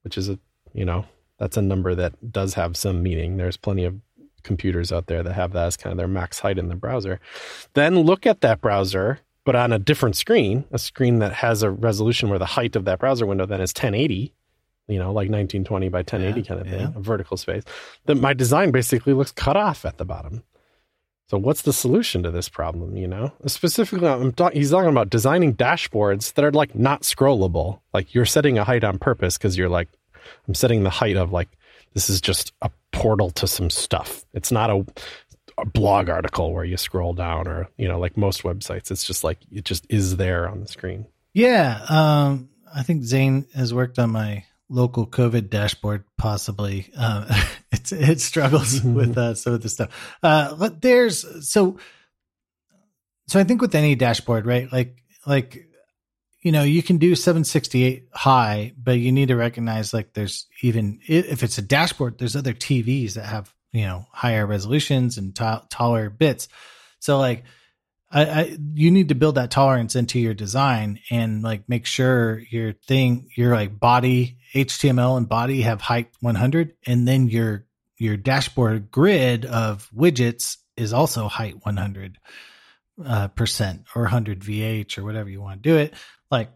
which 0.03 0.16
is 0.18 0.28
a 0.28 0.38
you 0.72 0.84
know 0.84 1.05
that's 1.38 1.57
a 1.57 1.62
number 1.62 1.95
that 1.95 2.32
does 2.32 2.55
have 2.55 2.76
some 2.76 3.03
meaning. 3.03 3.36
There's 3.36 3.57
plenty 3.57 3.84
of 3.84 3.95
computers 4.42 4.90
out 4.92 5.07
there 5.07 5.22
that 5.22 5.32
have 5.34 5.53
that 5.53 5.66
as 5.66 5.76
kind 5.76 5.92
of 5.92 5.99
their 5.99 6.09
max 6.09 6.38
height 6.40 6.59
in 6.59 6.68
the 6.68 6.74
browser. 6.74 7.20
Then 7.74 7.99
look 8.01 8.26
at 8.26 8.40
that 8.40 8.61
browser, 8.61 9.20
but 9.45 9.55
on 9.57 9.72
a 9.72 9.78
different 9.78 10.16
screen, 10.16 10.64
a 10.72 10.78
screen 10.78 11.18
that 11.20 11.32
has 11.34 11.62
a 11.62 11.70
resolution 11.70 12.28
where 12.30 12.38
the 12.38 12.47
height 12.47 12.76
of 12.76 12.84
that 12.86 12.99
browser 12.99 13.26
window 13.26 13.47
then 13.47 13.61
is 13.61 13.70
1080, 13.72 14.32
you 14.88 14.99
know, 14.99 15.09
like 15.09 15.30
1920 15.30 15.88
by 15.88 15.99
1080 15.99 16.40
Yeah, 16.40 16.47
kind 16.47 16.61
of 16.61 16.66
thing, 16.66 16.80
yeah. 16.80 16.92
a 16.97 17.01
vertical 17.01 17.36
space. 17.36 17.62
Then 18.07 18.20
my 18.20 18.32
design 18.34 18.70
basically 18.70 19.12
looks 19.12 19.32
cut 19.32 19.57
off 19.57 19.84
at 19.84 19.99
the 19.99 20.05
bottom. 20.05 20.42
So 21.28 21.38
what's 21.38 21.62
the 21.62 21.72
solution 21.72 22.22
to 22.22 22.30
this 22.30 22.49
problem? 22.51 22.97
You 22.97 23.09
know, 23.09 23.32
specifically, 23.47 24.07
I'm 24.07 24.32
talk- 24.32 24.53
he's 24.53 24.70
talking 24.70 24.90
about 24.90 25.09
designing 25.09 25.55
dashboards 25.55 26.34
that 26.34 26.45
are 26.45 26.53
like 26.53 26.74
not 26.74 27.03
scrollable. 27.03 27.80
Like 27.95 28.14
you're 28.14 28.26
setting 28.26 28.59
a 28.59 28.64
height 28.64 28.84
on 28.84 28.99
purpose 28.99 29.38
because 29.38 29.57
you're 29.57 29.70
like, 29.70 29.88
I'm 30.47 30.55
setting 30.55 30.82
the 30.82 30.90
height 30.90 31.16
of 31.16 31.32
like 31.32 31.49
this 31.95 32.11
is 32.11 32.20
just 32.20 32.53
a 32.61 32.70
portal 32.92 33.30
to 33.30 33.47
some 33.47 33.70
stuff. 33.70 34.24
It's 34.34 34.53
not 34.53 34.68
a 34.70 34.84
blog 35.72 36.09
article 36.09 36.52
where 36.52 36.64
you 36.64 36.76
scroll 36.76 37.12
down 37.12 37.46
or 37.46 37.68
you 37.76 37.88
know 37.88 37.98
like 37.98 38.16
most 38.16 38.42
websites. 38.42 38.90
It's 38.90 39.05
just 39.05 39.24
like 39.24 39.38
it 39.50 39.64
just 39.64 39.86
is 39.88 40.16
there 40.16 40.48
on 40.48 40.61
the 40.61 40.68
screen. 40.68 41.07
Yeah. 41.34 41.84
Um, 41.88 42.48
I 42.74 42.82
think 42.82 43.05
Zane 43.05 43.46
has 43.55 43.74
worked 43.74 43.98
on 43.98 44.11
my 44.11 44.44
local 44.68 45.07
COVID 45.07 45.50
dashboard, 45.50 46.05
possibly. 46.16 46.90
Uh, 46.96 47.42
it's, 47.72 47.92
it 47.92 48.20
struggles 48.20 48.82
with 48.84 49.18
uh, 49.18 49.34
some 49.34 49.52
of 49.52 49.62
the 49.62 49.68
stuff. 49.68 50.16
Uh, 50.22 50.55
but 50.57 50.80
there's 50.80 51.48
so, 51.48 51.78
so 53.26 53.40
I 53.40 53.44
think 53.44 53.61
with 53.61 53.74
any 53.74 53.94
dashboard, 53.94 54.46
right? 54.46 54.72
Like, 54.72 55.02
like, 55.26 55.66
you 56.42 56.52
know, 56.52 56.62
you 56.62 56.82
can 56.82 56.98
do 56.98 57.14
768 57.14 58.09
high, 58.12 58.72
but 58.76 58.98
you 58.98 59.12
need 59.12 59.28
to 59.28 59.36
recognize 59.36 59.94
like 59.94 60.12
there's 60.12 60.46
even 60.62 61.00
if 61.07 61.42
it's 61.42 61.57
a 61.57 61.62
dashboard, 61.62 62.18
there's 62.18 62.36
other 62.36 62.52
TVs 62.52 63.14
that 63.14 63.24
have, 63.24 63.53
you 63.74 63.84
know, 63.84 64.06
higher 64.12 64.46
resolutions 64.46 65.18
and 65.18 65.34
ta- 65.34 65.66
taller 65.68 66.08
bits. 66.08 66.48
So 67.00 67.18
like, 67.18 67.44
I, 68.10 68.24
I 68.24 68.56
you 68.74 68.92
need 68.92 69.08
to 69.08 69.16
build 69.16 69.34
that 69.34 69.50
tolerance 69.50 69.96
into 69.96 70.20
your 70.20 70.34
design 70.34 71.00
and 71.10 71.42
like 71.42 71.68
make 71.68 71.84
sure 71.84 72.38
your 72.48 72.72
thing 72.72 73.28
your 73.36 73.52
like 73.54 73.78
body 73.78 74.38
HTML 74.54 75.18
and 75.18 75.28
body 75.28 75.62
have 75.62 75.80
height 75.80 76.10
100 76.20 76.74
and 76.86 77.08
then 77.08 77.28
your 77.28 77.66
your 77.98 78.16
dashboard 78.16 78.92
grid 78.92 79.44
of 79.44 79.90
widgets 79.94 80.58
is 80.76 80.92
also 80.92 81.26
height 81.26 81.56
100 81.64 82.18
uh, 83.04 83.28
percent 83.28 83.82
or 83.96 84.02
100 84.02 84.40
VH 84.40 84.96
or 84.96 85.02
whatever 85.02 85.28
you 85.28 85.40
want 85.40 85.60
to 85.60 85.68
do 85.68 85.76
it. 85.76 85.94
Like 86.30 86.50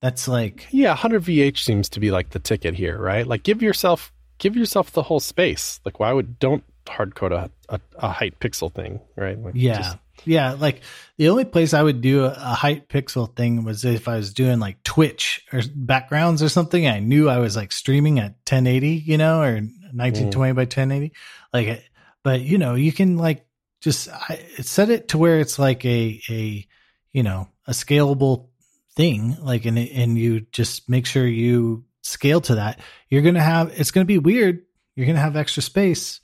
that's 0.00 0.28
like 0.28 0.68
yeah, 0.70 0.90
100 0.90 1.24
VH 1.24 1.58
seems 1.58 1.88
to 1.90 2.00
be 2.00 2.12
like 2.12 2.30
the 2.30 2.38
ticket 2.38 2.74
here, 2.74 2.96
right? 2.96 3.26
Like 3.26 3.42
give 3.42 3.60
yourself 3.60 4.12
give 4.42 4.56
yourself 4.56 4.90
the 4.90 5.04
whole 5.04 5.20
space. 5.20 5.80
Like 5.84 6.00
why 6.00 6.12
would 6.12 6.38
don't 6.40 6.64
hard 6.88 7.14
code 7.14 7.32
a, 7.32 7.48
a, 7.68 7.80
a 7.94 8.08
height 8.10 8.40
pixel 8.40 8.74
thing, 8.74 9.00
right? 9.16 9.38
Like 9.38 9.54
yeah. 9.56 9.78
just- 9.78 9.96
yeah, 10.24 10.52
like 10.52 10.82
the 11.16 11.30
only 11.30 11.44
place 11.44 11.74
I 11.74 11.82
would 11.82 12.00
do 12.00 12.24
a, 12.24 12.28
a 12.28 12.54
height 12.54 12.88
pixel 12.88 13.34
thing 13.34 13.64
was 13.64 13.84
if 13.84 14.06
I 14.06 14.16
was 14.16 14.32
doing 14.32 14.60
like 14.60 14.82
Twitch 14.84 15.44
or 15.52 15.62
backgrounds 15.74 16.42
or 16.42 16.48
something. 16.48 16.86
I 16.86 17.00
knew 17.00 17.28
I 17.28 17.38
was 17.38 17.56
like 17.56 17.72
streaming 17.72 18.18
at 18.18 18.32
1080, 18.46 18.88
you 18.88 19.18
know, 19.18 19.40
or 19.40 19.54
1920 19.54 20.52
mm. 20.52 20.54
by 20.54 20.62
1080. 20.62 21.12
Like, 21.52 21.90
but 22.22 22.40
you 22.40 22.58
know, 22.58 22.74
you 22.74 22.92
can 22.92 23.16
like 23.16 23.46
just 23.80 24.08
I, 24.08 24.38
set 24.60 24.90
it 24.90 25.08
to 25.08 25.18
where 25.18 25.40
it's 25.40 25.58
like 25.58 25.84
a 25.84 26.20
a 26.28 26.66
you 27.10 27.22
know 27.24 27.48
a 27.66 27.72
scalable 27.72 28.48
thing. 28.94 29.36
Like, 29.40 29.64
and 29.64 29.78
and 29.78 30.16
you 30.16 30.40
just 30.52 30.88
make 30.88 31.06
sure 31.06 31.26
you 31.26 31.84
scale 32.02 32.40
to 32.42 32.56
that. 32.56 32.80
You're 33.08 33.22
gonna 33.22 33.42
have 33.42 33.72
it's 33.78 33.90
gonna 33.90 34.04
be 34.04 34.18
weird. 34.18 34.62
You're 34.94 35.06
gonna 35.06 35.18
have 35.20 35.36
extra 35.36 35.62
space. 35.62 36.20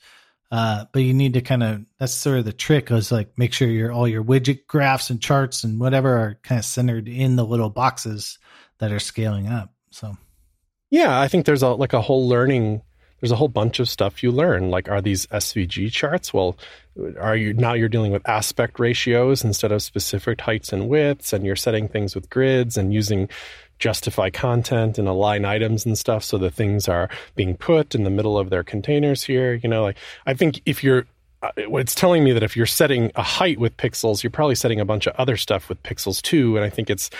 Uh, 0.50 0.86
but 0.92 1.00
you 1.00 1.12
need 1.12 1.34
to 1.34 1.42
kind 1.42 1.62
of 1.62 1.84
that's 1.98 2.14
sort 2.14 2.38
of 2.38 2.44
the 2.46 2.52
trick 2.52 2.90
is 2.90 3.12
like 3.12 3.36
make 3.36 3.52
sure 3.52 3.68
your 3.68 3.92
all 3.92 4.08
your 4.08 4.24
widget 4.24 4.66
graphs 4.66 5.10
and 5.10 5.20
charts 5.20 5.62
and 5.62 5.78
whatever 5.78 6.16
are 6.16 6.38
kind 6.42 6.58
of 6.58 6.64
centered 6.64 7.06
in 7.06 7.36
the 7.36 7.44
little 7.44 7.68
boxes 7.68 8.38
that 8.78 8.90
are 8.90 9.00
scaling 9.00 9.46
up. 9.46 9.74
So 9.90 10.16
Yeah, 10.90 11.20
I 11.20 11.28
think 11.28 11.44
there's 11.44 11.62
a 11.62 11.68
like 11.68 11.92
a 11.92 12.00
whole 12.00 12.28
learning. 12.28 12.82
There's 13.20 13.32
a 13.32 13.36
whole 13.36 13.48
bunch 13.48 13.80
of 13.80 13.88
stuff 13.88 14.22
you 14.22 14.30
learn. 14.30 14.70
Like, 14.70 14.88
are 14.88 15.02
these 15.02 15.26
SVG 15.26 15.90
charts? 15.90 16.32
Well, 16.32 16.56
are 17.20 17.36
you 17.36 17.52
now 17.52 17.74
you're 17.74 17.88
dealing 17.88 18.12
with 18.12 18.26
aspect 18.28 18.78
ratios 18.78 19.44
instead 19.44 19.72
of 19.72 19.82
specific 19.82 20.40
heights 20.40 20.72
and 20.72 20.88
widths, 20.88 21.32
and 21.32 21.44
you're 21.44 21.56
setting 21.56 21.88
things 21.88 22.14
with 22.14 22.30
grids 22.30 22.76
and 22.76 22.94
using 22.94 23.28
justify 23.78 24.30
content 24.30 24.98
and 24.98 25.08
align 25.08 25.44
items 25.44 25.86
and 25.86 25.96
stuff 25.96 26.24
so 26.24 26.38
the 26.38 26.50
things 26.50 26.88
are 26.88 27.08
being 27.34 27.56
put 27.56 27.94
in 27.94 28.04
the 28.04 28.10
middle 28.10 28.38
of 28.38 28.50
their 28.50 28.64
containers 28.64 29.22
here. 29.22 29.54
You 29.54 29.68
know, 29.68 29.82
like 29.82 29.96
I 30.26 30.34
think 30.34 30.60
if 30.66 30.82
you're 30.82 31.06
uh, 31.40 31.52
it's 31.56 31.94
telling 31.94 32.24
me 32.24 32.32
that 32.32 32.42
if 32.42 32.56
you're 32.56 32.66
setting 32.66 33.12
a 33.14 33.22
height 33.22 33.60
with 33.60 33.76
pixels, 33.76 34.22
you're 34.22 34.30
probably 34.30 34.56
setting 34.56 34.80
a 34.80 34.84
bunch 34.84 35.06
of 35.06 35.14
other 35.16 35.36
stuff 35.36 35.68
with 35.68 35.80
pixels 35.84 36.20
too. 36.20 36.56
And 36.56 36.64
I 36.64 36.70
think 36.70 36.90
it's, 36.90 37.10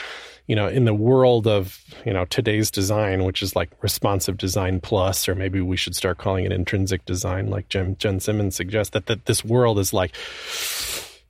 you 0.49 0.57
know, 0.57 0.67
in 0.67 0.87
the 0.87 0.95
world 0.95 1.47
of, 1.47 1.79
you 2.05 2.13
know, 2.13 2.25
today's 2.25 2.71
design, 2.71 3.23
which 3.23 3.43
is 3.43 3.55
like 3.55 3.71
responsive 3.81 4.37
design 4.37 4.81
plus, 4.81 5.29
or 5.29 5.37
maybe 5.37 5.61
we 5.61 5.77
should 5.77 5.95
start 5.95 6.19
calling 6.19 6.45
it 6.45 6.53
intrinsic 6.53 7.05
design, 7.05 7.49
like 7.49 7.69
Jen, 7.69 7.97
Jen 7.99 8.19
Simmons 8.19 8.57
suggests, 8.57 8.93
that, 8.93 9.07
that 9.07 9.27
this 9.27 9.45
world 9.45 9.79
is 9.79 9.93
like, 9.93 10.17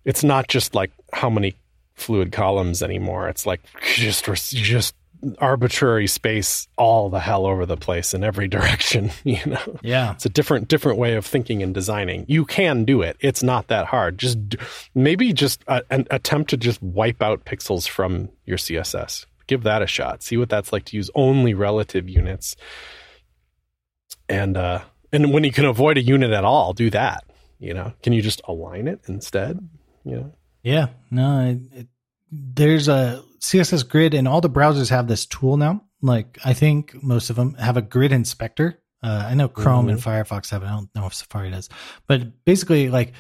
it's 0.07 0.25
not 0.25 0.49
just 0.49 0.75
like 0.75 0.91
how 1.13 1.29
many 1.29 1.55
fluid 1.95 2.33
columns 2.33 2.83
anymore. 2.83 3.29
It's 3.29 3.45
like 3.45 3.61
just, 3.83 4.25
just 4.55 4.95
arbitrary 5.39 6.07
space 6.07 6.69
all 6.77 7.09
the 7.11 7.21
hell 7.21 7.47
over 7.47 7.67
the 7.67 7.77
place 7.77 8.15
in 8.15 8.23
every 8.25 8.49
direction, 8.57 9.11
you 9.25 9.45
know? 9.47 9.79
yeah, 9.83 10.13
It's 10.13 10.27
a 10.27 10.29
different 10.31 10.69
different 10.69 10.99
way 10.99 11.15
of 11.15 11.27
thinking 11.27 11.63
and 11.63 11.75
designing. 11.75 12.25
You 12.29 12.45
can 12.45 12.85
do 12.85 13.03
it. 13.03 13.17
It's 13.21 13.43
not 13.43 13.69
that 13.69 13.87
hard. 13.87 14.19
Just 14.19 14.39
maybe 14.95 15.33
just 15.33 15.63
a, 15.67 15.83
an 15.91 16.07
attempt 16.11 16.51
to 16.51 16.57
just 16.57 16.83
wipe 16.83 17.23
out 17.23 17.45
pixels 17.45 17.89
from 17.89 18.29
your 18.45 18.59
CSS. 18.59 19.27
Give 19.47 19.63
that 19.63 19.83
a 19.83 19.87
shot. 19.87 20.23
See 20.23 20.37
what 20.37 20.49
that's 20.49 20.73
like 20.73 20.85
to 20.87 20.97
use 20.97 21.11
only 21.15 21.55
relative 21.55 22.09
units. 22.09 22.57
And 24.29 24.57
uh 24.57 24.81
and 25.13 25.33
when 25.33 25.45
you 25.45 25.53
can 25.53 25.65
avoid 25.65 25.97
a 25.97 26.03
unit 26.03 26.33
at 26.33 26.45
all, 26.45 26.73
do 26.73 26.91
that. 26.91 27.25
You 27.59 27.75
know, 27.75 27.93
can 28.03 28.13
you 28.13 28.23
just 28.23 28.41
align 28.47 28.87
it 28.87 29.01
instead? 29.09 29.59
You 30.05 30.17
know, 30.17 30.33
yeah, 30.63 30.89
no, 31.11 31.41
it, 31.49 31.79
it, 31.81 31.87
there's 32.31 32.89
a 32.89 33.23
CSS 33.41 33.89
grid, 33.89 34.15
and 34.15 34.29
all 34.29 34.41
the 34.41 34.51
browsers 34.51 34.91
have 34.91 35.09
this 35.09 35.27
tool 35.27 35.57
now. 35.57 35.83
Like 36.03 36.39
I 36.45 36.55
think 36.55 37.03
most 37.03 37.31
of 37.31 37.37
them 37.37 37.55
have 37.55 37.77
a 37.77 37.83
grid 37.83 38.13
inspector. 38.13 38.81
Uh, 39.03 39.27
I 39.27 39.35
know 39.35 39.49
Chrome 39.49 39.89
and 39.89 40.01
Firefox 40.01 40.51
have 40.51 40.63
it. 40.63 40.67
I 40.67 40.71
don't 40.71 40.95
know 40.95 41.07
if 41.07 41.15
Safari 41.15 41.51
does, 41.51 41.69
but 42.07 42.45
basically, 42.45 42.89
like 42.89 43.13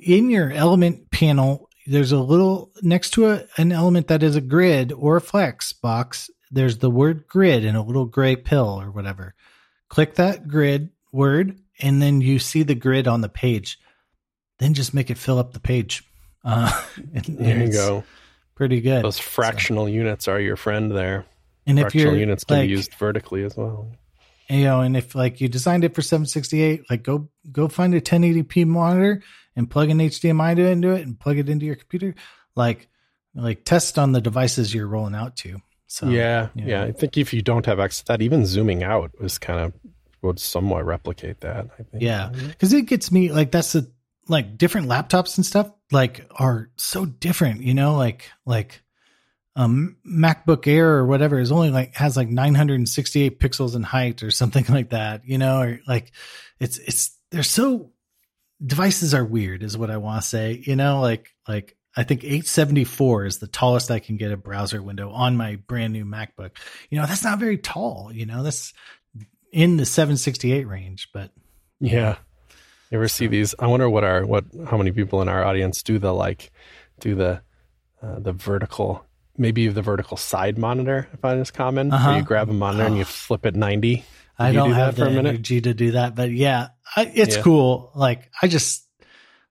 in 0.00 0.30
your 0.30 0.50
element 0.50 1.10
panel, 1.10 1.68
there's 1.86 2.12
a 2.12 2.18
little 2.18 2.70
next 2.82 3.10
to 3.10 3.30
a, 3.30 3.44
an 3.56 3.72
element 3.72 4.08
that 4.08 4.22
is 4.22 4.36
a 4.36 4.40
grid 4.40 4.92
or 4.92 5.16
a 5.16 5.20
flex 5.20 5.72
box. 5.72 6.30
There's 6.50 6.78
the 6.78 6.90
word 6.90 7.26
grid 7.28 7.64
in 7.64 7.76
a 7.76 7.84
little 7.84 8.06
gray 8.06 8.36
pill 8.36 8.80
or 8.80 8.90
whatever. 8.90 9.34
Click 9.88 10.14
that 10.14 10.48
grid 10.48 10.90
word, 11.12 11.58
and 11.80 12.00
then 12.00 12.20
you 12.20 12.38
see 12.38 12.62
the 12.62 12.74
grid 12.74 13.06
on 13.06 13.20
the 13.20 13.28
page. 13.28 13.78
Then 14.58 14.74
just 14.74 14.94
make 14.94 15.10
it 15.10 15.18
fill 15.18 15.38
up 15.38 15.52
the 15.52 15.60
page. 15.60 16.04
Uh, 16.44 16.84
there 17.28 17.64
you 17.64 17.72
go. 17.72 18.04
Pretty 18.54 18.80
good. 18.80 19.04
Those 19.04 19.18
fractional 19.18 19.88
units 19.88 20.28
are 20.28 20.40
your 20.40 20.56
friend 20.56 20.90
there. 20.90 21.24
and 21.66 21.78
if 21.78 21.84
fractional 21.84 22.16
units 22.16 22.44
can 22.44 22.58
like, 22.58 22.66
be 22.66 22.70
used 22.70 22.94
vertically 22.94 23.44
as 23.44 23.56
well. 23.56 23.88
you 24.48 24.64
know, 24.64 24.80
and 24.80 24.96
if 24.96 25.14
like 25.14 25.40
you 25.40 25.48
designed 25.48 25.84
it 25.84 25.94
for 25.94 26.02
768, 26.02 26.90
like 26.90 27.02
go 27.02 27.28
go 27.50 27.68
find 27.68 27.94
a 27.94 28.00
1080p 28.00 28.66
monitor 28.66 29.22
and 29.56 29.70
plug 29.70 29.90
an 29.90 29.98
HDMI 29.98 30.56
to 30.56 30.66
into 30.66 30.90
it 30.90 31.02
and 31.02 31.18
plug 31.18 31.38
it 31.38 31.48
into 31.48 31.66
your 31.66 31.76
computer. 31.76 32.14
Like 32.54 32.88
like 33.34 33.64
test 33.64 33.98
on 33.98 34.12
the 34.12 34.20
devices 34.20 34.74
you're 34.74 34.86
rolling 34.86 35.14
out 35.14 35.36
to. 35.36 35.60
So 35.86 36.08
yeah, 36.08 36.48
you 36.54 36.66
yeah. 36.66 36.84
I 36.84 36.92
think 36.92 37.16
if 37.16 37.32
you 37.32 37.42
don't 37.42 37.66
have 37.66 37.80
access 37.80 38.00
to 38.00 38.12
that, 38.12 38.22
even 38.22 38.46
zooming 38.46 38.82
out 38.82 39.18
was 39.20 39.38
kind 39.38 39.60
of 39.60 39.72
would 40.22 40.38
somewhat 40.38 40.84
replicate 40.84 41.40
that. 41.40 41.66
I 41.78 41.82
think. 41.82 42.02
Yeah. 42.02 42.28
because 42.28 42.72
it 42.72 42.86
gets 42.86 43.10
me 43.10 43.32
like 43.32 43.50
that's 43.50 43.72
the 43.72 43.90
like 44.30 44.56
different 44.56 44.88
laptops 44.88 45.36
and 45.36 45.44
stuff 45.44 45.70
like 45.90 46.26
are 46.36 46.70
so 46.76 47.04
different 47.04 47.62
you 47.62 47.74
know 47.74 47.96
like 47.96 48.30
like 48.46 48.82
um 49.56 49.96
macbook 50.06 50.66
air 50.66 50.94
or 50.94 51.06
whatever 51.06 51.38
is 51.38 51.50
only 51.50 51.70
like 51.70 51.94
has 51.96 52.16
like 52.16 52.28
968 52.28 53.40
pixels 53.40 53.74
in 53.74 53.82
height 53.82 54.22
or 54.22 54.30
something 54.30 54.64
like 54.68 54.90
that 54.90 55.24
you 55.24 55.36
know 55.36 55.60
or 55.60 55.80
like 55.86 56.12
it's 56.60 56.78
it's 56.78 57.16
they're 57.30 57.42
so 57.42 57.90
devices 58.64 59.14
are 59.14 59.24
weird 59.24 59.62
is 59.62 59.76
what 59.76 59.90
i 59.90 59.96
want 59.96 60.22
to 60.22 60.28
say 60.28 60.62
you 60.64 60.76
know 60.76 61.00
like 61.00 61.30
like 61.48 61.76
i 61.96 62.04
think 62.04 62.22
874 62.22 63.24
is 63.24 63.38
the 63.38 63.46
tallest 63.48 63.90
i 63.90 63.98
can 63.98 64.16
get 64.16 64.32
a 64.32 64.36
browser 64.36 64.82
window 64.82 65.10
on 65.10 65.36
my 65.36 65.56
brand 65.56 65.92
new 65.92 66.04
macbook 66.04 66.52
you 66.88 67.00
know 67.00 67.06
that's 67.06 67.24
not 67.24 67.38
very 67.38 67.58
tall 67.58 68.10
you 68.12 68.26
know 68.26 68.42
that's 68.42 68.72
in 69.52 69.76
the 69.76 69.86
768 69.86 70.68
range 70.68 71.08
but 71.12 71.32
Yeah. 71.80 72.18
You 72.90 72.98
ever 72.98 73.08
see 73.08 73.26
these? 73.28 73.54
I 73.58 73.66
wonder 73.68 73.88
what 73.88 74.02
our 74.04 74.26
what 74.26 74.44
how 74.68 74.76
many 74.76 74.90
people 74.92 75.22
in 75.22 75.28
our 75.28 75.44
audience 75.44 75.82
do 75.82 75.98
the 75.98 76.12
like 76.12 76.50
do 76.98 77.14
the 77.14 77.42
uh, 78.02 78.18
the 78.18 78.32
vertical 78.32 79.06
maybe 79.38 79.68
the 79.68 79.82
vertical 79.82 80.16
side 80.16 80.58
monitor. 80.58 81.08
If 81.12 81.20
I 81.24 81.28
find 81.30 81.40
is 81.40 81.50
common. 81.50 81.92
Uh-huh. 81.92 82.08
Where 82.08 82.18
you 82.18 82.24
grab 82.24 82.50
a 82.50 82.52
monitor 82.52 82.84
and 82.84 82.96
you 82.96 83.04
flip 83.26 83.46
it 83.46 83.54
ninety. 83.54 84.04
I 84.38 84.48
you 84.48 84.54
don't 84.54 84.68
do 84.70 84.74
have 84.74 84.96
the 84.96 85.08
energy 85.08 85.60
to 85.60 85.74
do 85.74 85.92
that, 85.92 86.14
but 86.14 86.30
yeah, 86.30 86.68
I, 86.96 87.10
it's 87.14 87.36
Yeah. 87.36 87.42
cool. 87.42 87.92
Like 87.94 88.30
I 88.40 88.48
just, 88.48 88.86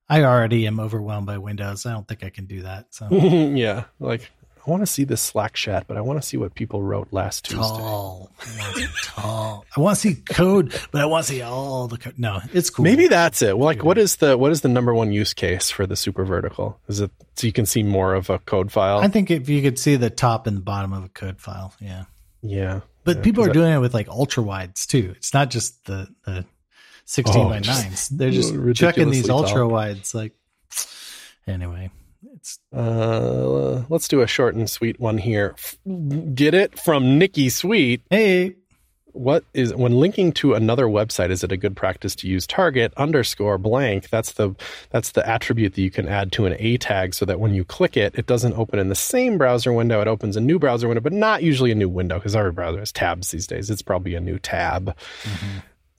I 0.10 0.24
already 0.24 0.66
am 0.66 0.80
overwhelmed 0.80 1.28
by 1.28 1.38
Windows. 1.38 1.86
I 1.86 1.92
don't 1.92 2.08
think 2.08 2.24
I 2.24 2.32
can 2.32 2.48
do 2.48 2.64
that. 2.64 2.88
So 2.90 3.08
yeah, 3.12 3.86
like 4.00 4.32
I 4.66 4.70
want 4.70 4.82
to 4.84 4.88
see 4.88 5.04
this 5.04 5.22
Slack 5.22 5.54
chat, 5.54 5.86
but 5.88 5.98
I 5.98 6.02
want 6.02 6.22
to 6.22 6.28
see 6.28 6.38
what 6.38 6.54
people 6.54 6.84
wrote 6.84 7.08
last 7.12 7.46
Tuesday. 7.46 7.62
tall, 7.62 8.30
I 8.40 8.46
want 8.60 8.76
to 8.76 8.82
see 8.82 8.88
tall. 9.04 9.66
I 9.76 9.80
want 9.80 9.96
to 9.98 10.02
see 10.02 10.16
code, 10.16 10.80
but 10.92 11.02
I 11.02 11.06
want 11.06 11.26
to 11.26 11.32
see 11.34 11.42
all 11.42 11.88
the 11.88 11.98
code. 11.98 12.16
No, 12.18 12.40
it's 12.54 12.70
cool. 12.70 12.84
Maybe 12.84 13.08
that's 13.08 13.42
it. 13.42 13.58
Well, 13.58 13.66
like, 13.66 13.84
what 13.84 13.98
is 13.98 14.18
the 14.18 14.38
what 14.38 14.52
is 14.52 14.62
the 14.62 14.70
number 14.70 14.94
one 14.94 15.12
use 15.12 15.34
case 15.34 15.70
for 15.72 15.88
the 15.88 15.96
super 15.96 16.26
vertical? 16.26 16.80
Is 16.88 17.00
it 17.00 17.12
so 17.36 17.48
you 17.48 17.54
can 17.54 17.66
see 17.66 17.84
more 17.84 18.14
of 18.14 18.30
a 18.30 18.40
code 18.40 18.72
file? 18.72 19.00
I 19.00 19.08
think 19.08 19.32
if 19.32 19.48
you 19.50 19.62
could 19.62 19.80
see 19.80 19.96
the 19.96 20.10
top 20.10 20.46
and 20.46 20.58
the 20.58 20.62
bottom 20.62 20.94
of 20.94 21.04
a 21.06 21.10
code 21.10 21.40
file, 21.40 21.74
yeah. 21.80 22.04
yeah, 22.42 22.82
But 23.06 23.18
Yeah, 23.18 23.24
people 23.24 23.46
are 23.46 23.50
I- 23.50 23.54
doing 23.54 23.74
it 23.74 23.80
with 23.80 23.94
like 23.94 24.10
ultra 24.10 24.44
wides 24.44 24.86
too. 24.86 25.14
It's 25.18 25.34
not 25.34 25.50
just 25.50 25.86
the 25.86 26.08
the 26.26 26.46
sixteen 27.06 27.46
Oh, 27.46 27.50
by 27.50 27.60
nines. 27.60 28.10
They're 28.10 28.30
just 28.32 28.54
checking 28.76 29.10
these 29.10 29.28
tall. 29.28 29.46
ultra 29.46 29.68
wides. 29.68 30.14
Like 30.14 30.34
anyway, 31.48 31.90
Uh, 32.76 33.84
let's 33.90 34.08
do 34.08 34.22
a 34.22 34.28
short 34.28 34.56
and 34.56 34.70
sweet 34.70 35.00
one 35.00 35.18
here. 35.18 35.56
Get 36.34 36.54
it 36.54 36.80
from 36.80 37.18
Nikki 37.18 37.50
Sweet. 37.50 38.02
hey, 38.10 38.56
What 39.12 39.44
is 39.54 39.74
when 39.74 40.00
linking 40.00 40.32
to 40.34 40.54
another 40.54 40.86
website? 40.86 41.32
Is 41.32 41.44
it 41.44 41.52
a 41.52 41.58
good 41.58 41.76
practice 41.76 42.16
to 42.18 42.28
use 42.28 42.46
target 42.46 42.94
underscore 42.96 43.58
blank? 43.58 44.10
That's 44.10 44.34
the 44.34 44.56
that's 44.92 45.12
the 45.12 45.28
attribute 45.28 45.74
that 45.74 45.82
you 45.82 45.90
can 45.92 46.08
add 46.08 46.32
to 46.34 46.46
an 46.46 46.56
A 46.60 46.78
tag, 46.78 47.14
so 47.16 47.26
that 47.26 47.40
when 47.40 47.54
you 47.54 47.66
click 47.66 47.98
it, 47.98 48.14
it 48.16 48.28
doesn't 48.28 48.54
open 48.54 48.78
in 48.80 48.88
the 48.90 48.96
same 48.96 49.38
browser 49.38 49.74
window. 49.74 50.00
It 50.00 50.08
opens 50.08 50.38
a 50.38 50.42
new 50.42 50.60
browser 50.60 50.88
window, 50.88 51.02
but 51.02 51.12
not 51.14 51.42
usually 51.44 51.72
a 51.72 51.76
new 51.76 51.90
window 51.90 52.16
because 52.20 52.36
every 52.36 52.52
browser 52.52 52.80
has 52.80 52.92
tabs 52.92 53.32
these 53.32 53.48
days. 53.48 53.70
It's 53.70 53.82
probably 53.82 54.14
a 54.14 54.22
new 54.22 54.38
tab. 54.40 54.96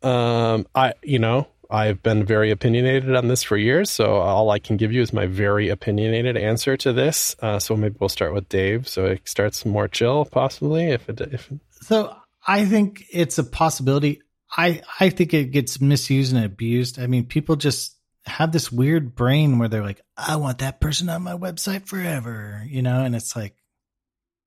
Um, 0.03 0.66
I 0.74 0.95
you 1.03 1.18
know 1.18 1.49
I've 1.70 2.02
been 2.02 2.24
very 2.24 2.50
opinionated 2.50 3.14
on 3.14 3.28
this 3.28 3.42
for 3.42 3.56
years, 3.56 3.90
so 3.90 4.16
all 4.16 4.50
I 4.50 4.58
can 4.58 4.76
give 4.76 4.92
you 4.92 5.02
is 5.02 5.12
my 5.12 5.26
very 5.26 5.68
opinionated 5.68 6.36
answer 6.36 6.76
to 6.78 6.92
this. 6.92 7.36
Uh, 7.40 7.58
so 7.58 7.76
maybe 7.76 7.96
we'll 8.00 8.08
start 8.08 8.34
with 8.34 8.48
Dave, 8.48 8.88
so 8.88 9.06
it 9.06 9.28
starts 9.28 9.64
more 9.64 9.86
chill, 9.86 10.24
possibly. 10.24 10.90
If 10.90 11.08
it, 11.08 11.20
if 11.20 11.52
so, 11.82 12.14
I 12.46 12.64
think 12.64 13.04
it's 13.12 13.38
a 13.38 13.44
possibility. 13.44 14.20
I 14.56 14.82
I 14.98 15.10
think 15.10 15.32
it 15.32 15.52
gets 15.52 15.80
misused 15.80 16.34
and 16.34 16.44
abused. 16.44 16.98
I 16.98 17.06
mean, 17.06 17.26
people 17.26 17.56
just 17.56 17.96
have 18.26 18.52
this 18.52 18.70
weird 18.70 19.14
brain 19.14 19.58
where 19.58 19.68
they're 19.68 19.82
like, 19.82 20.00
I 20.16 20.36
want 20.36 20.58
that 20.58 20.80
person 20.80 21.08
on 21.08 21.22
my 21.22 21.32
website 21.32 21.86
forever, 21.86 22.64
you 22.68 22.82
know, 22.82 23.04
and 23.04 23.14
it's 23.14 23.34
like 23.34 23.54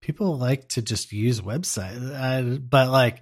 people 0.01 0.37
like 0.37 0.69
to 0.69 0.81
just 0.81 1.11
use 1.11 1.41
website, 1.41 1.97
uh, 2.13 2.57
but 2.59 2.89
like 2.89 3.21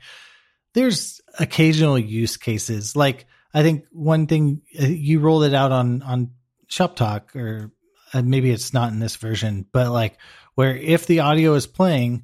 there's 0.74 1.22
occasional 1.40 1.98
use 1.98 2.38
cases. 2.38 2.96
Like 2.96 3.28
I 3.54 3.64
think 3.64 3.86
one 3.92 4.28
thing 4.28 4.62
uh, 4.80 4.86
you 4.86 5.20
rolled 5.20 5.44
it 5.44 5.54
out 5.54 5.72
on 5.72 6.02
on 6.04 6.32
Shop 6.68 6.96
Talk, 6.96 7.36
or 7.36 7.72
uh, 8.14 8.22
maybe 8.22 8.52
it's 8.52 8.74
not 8.74 8.92
in 8.92 9.00
this 9.00 9.16
version, 9.16 9.66
but 9.72 9.92
like 9.92 10.18
where 10.56 10.76
if 10.76 11.06
the 11.06 11.22
audio 11.22 11.54
is 11.54 11.68
playing, 11.68 12.24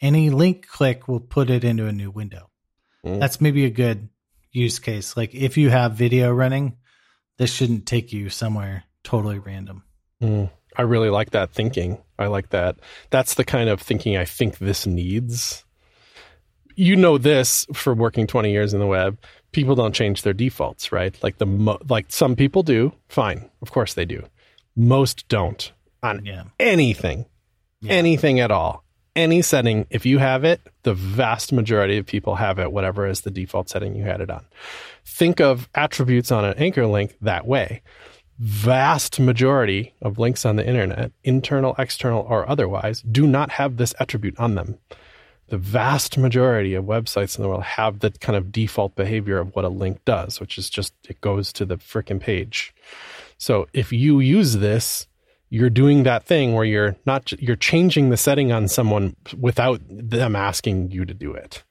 any 0.00 0.30
link 0.30 0.66
click 0.66 1.08
will 1.08 1.20
put 1.20 1.50
it 1.50 1.64
into 1.64 1.86
a 1.86 1.92
new 1.92 2.10
window. 2.10 2.50
Mm. 3.04 3.20
That's 3.20 3.40
maybe 3.40 3.64
a 3.64 3.70
good 3.70 4.08
use 4.52 4.78
case. 4.78 5.16
Like 5.16 5.34
if 5.34 5.56
you 5.56 5.70
have 5.70 5.92
video 5.94 6.32
running, 6.32 6.76
this 7.38 7.52
shouldn't 7.52 7.86
take 7.86 8.12
you 8.12 8.28
somewhere 8.30 8.84
totally 9.02 9.38
random. 9.38 9.84
Mm. 10.22 10.50
I 10.76 10.82
really 10.82 11.10
like 11.10 11.30
that 11.30 11.52
thinking. 11.52 11.98
I 12.18 12.26
like 12.26 12.50
that. 12.50 12.76
That's 13.10 13.34
the 13.34 13.44
kind 13.44 13.68
of 13.68 13.80
thinking 13.80 14.16
I 14.16 14.24
think 14.24 14.58
this 14.58 14.86
needs. 14.86 15.64
You 16.74 16.96
know 16.96 17.18
this 17.18 17.66
for 17.72 17.94
working 17.94 18.26
20 18.26 18.50
years 18.50 18.74
in 18.74 18.80
the 18.80 18.86
web. 18.86 19.18
People 19.54 19.74
don't 19.74 19.94
change 19.94 20.22
their 20.22 20.32
defaults, 20.32 20.92
right? 20.92 21.16
Like 21.22 21.38
the 21.38 21.46
mo- 21.46 21.80
like 21.88 22.06
some 22.08 22.36
people 22.36 22.62
do. 22.62 22.92
Fine. 23.08 23.48
Of 23.62 23.70
course 23.70 23.94
they 23.94 24.04
do. 24.04 24.24
Most 24.76 25.28
don't 25.28 25.72
on 26.02 26.24
yeah. 26.24 26.44
anything. 26.60 27.26
Yeah. 27.80 27.92
Anything 27.92 28.40
at 28.40 28.50
all. 28.50 28.84
Any 29.16 29.42
setting 29.42 29.86
if 29.90 30.04
you 30.04 30.18
have 30.18 30.44
it, 30.44 30.60
the 30.82 30.94
vast 30.94 31.52
majority 31.52 31.98
of 31.98 32.06
people 32.06 32.34
have 32.34 32.58
it 32.58 32.72
whatever 32.72 33.06
is 33.06 33.20
the 33.20 33.30
default 33.30 33.68
setting 33.68 33.94
you 33.94 34.02
had 34.04 34.20
it 34.20 34.30
on. 34.30 34.44
Think 35.06 35.40
of 35.40 35.68
attributes 35.74 36.32
on 36.32 36.44
an 36.44 36.54
anchor 36.58 36.86
link 36.86 37.16
that 37.20 37.46
way 37.46 37.82
vast 38.38 39.20
majority 39.20 39.94
of 40.02 40.18
links 40.18 40.44
on 40.44 40.56
the 40.56 40.66
internet, 40.66 41.12
internal, 41.22 41.74
external, 41.78 42.26
or 42.28 42.48
otherwise, 42.48 43.02
do 43.02 43.26
not 43.26 43.50
have 43.50 43.76
this 43.76 43.94
attribute 44.00 44.38
on 44.38 44.54
them. 44.54 44.78
The 45.48 45.58
vast 45.58 46.16
majority 46.16 46.74
of 46.74 46.84
websites 46.84 47.36
in 47.36 47.42
the 47.42 47.48
world 47.48 47.64
have 47.64 48.00
the 48.00 48.10
kind 48.10 48.36
of 48.36 48.50
default 48.50 48.94
behavior 48.94 49.38
of 49.38 49.54
what 49.54 49.64
a 49.64 49.68
link 49.68 50.04
does, 50.04 50.40
which 50.40 50.56
is 50.58 50.70
just 50.70 50.94
it 51.08 51.20
goes 51.20 51.52
to 51.54 51.64
the 51.64 51.76
freaking 51.76 52.20
page. 52.20 52.74
So 53.38 53.66
if 53.72 53.92
you 53.92 54.20
use 54.20 54.54
this, 54.54 55.06
you're 55.50 55.70
doing 55.70 56.02
that 56.04 56.24
thing 56.24 56.54
where 56.54 56.64
you're 56.64 56.96
not 57.06 57.30
you're 57.32 57.56
changing 57.56 58.10
the 58.10 58.16
setting 58.16 58.52
on 58.52 58.68
someone 58.68 59.16
without 59.38 59.80
them 59.88 60.34
asking 60.34 60.90
you 60.90 61.04
to 61.04 61.14
do 61.14 61.32
it. 61.32 61.62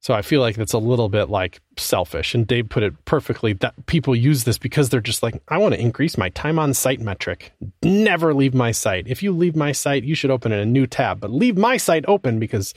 So 0.00 0.14
I 0.14 0.22
feel 0.22 0.40
like 0.40 0.56
that's 0.56 0.72
a 0.72 0.78
little 0.78 1.10
bit 1.10 1.28
like 1.28 1.60
selfish. 1.76 2.34
And 2.34 2.46
Dave 2.46 2.70
put 2.70 2.82
it 2.82 3.04
perfectly 3.04 3.52
that 3.54 3.74
people 3.84 4.16
use 4.16 4.44
this 4.44 4.56
because 4.56 4.88
they're 4.88 5.00
just 5.00 5.22
like, 5.22 5.40
I 5.48 5.58
want 5.58 5.74
to 5.74 5.80
increase 5.80 6.16
my 6.16 6.30
time 6.30 6.58
on 6.58 6.72
site 6.72 7.00
metric. 7.00 7.52
Never 7.82 8.32
leave 8.32 8.54
my 8.54 8.72
site. 8.72 9.06
If 9.06 9.22
you 9.22 9.30
leave 9.30 9.54
my 9.54 9.72
site, 9.72 10.02
you 10.04 10.14
should 10.14 10.30
open 10.30 10.52
in 10.52 10.58
a 10.58 10.64
new 10.64 10.86
tab, 10.86 11.20
but 11.20 11.30
leave 11.30 11.58
my 11.58 11.76
site 11.76 12.06
open 12.08 12.38
because 12.38 12.72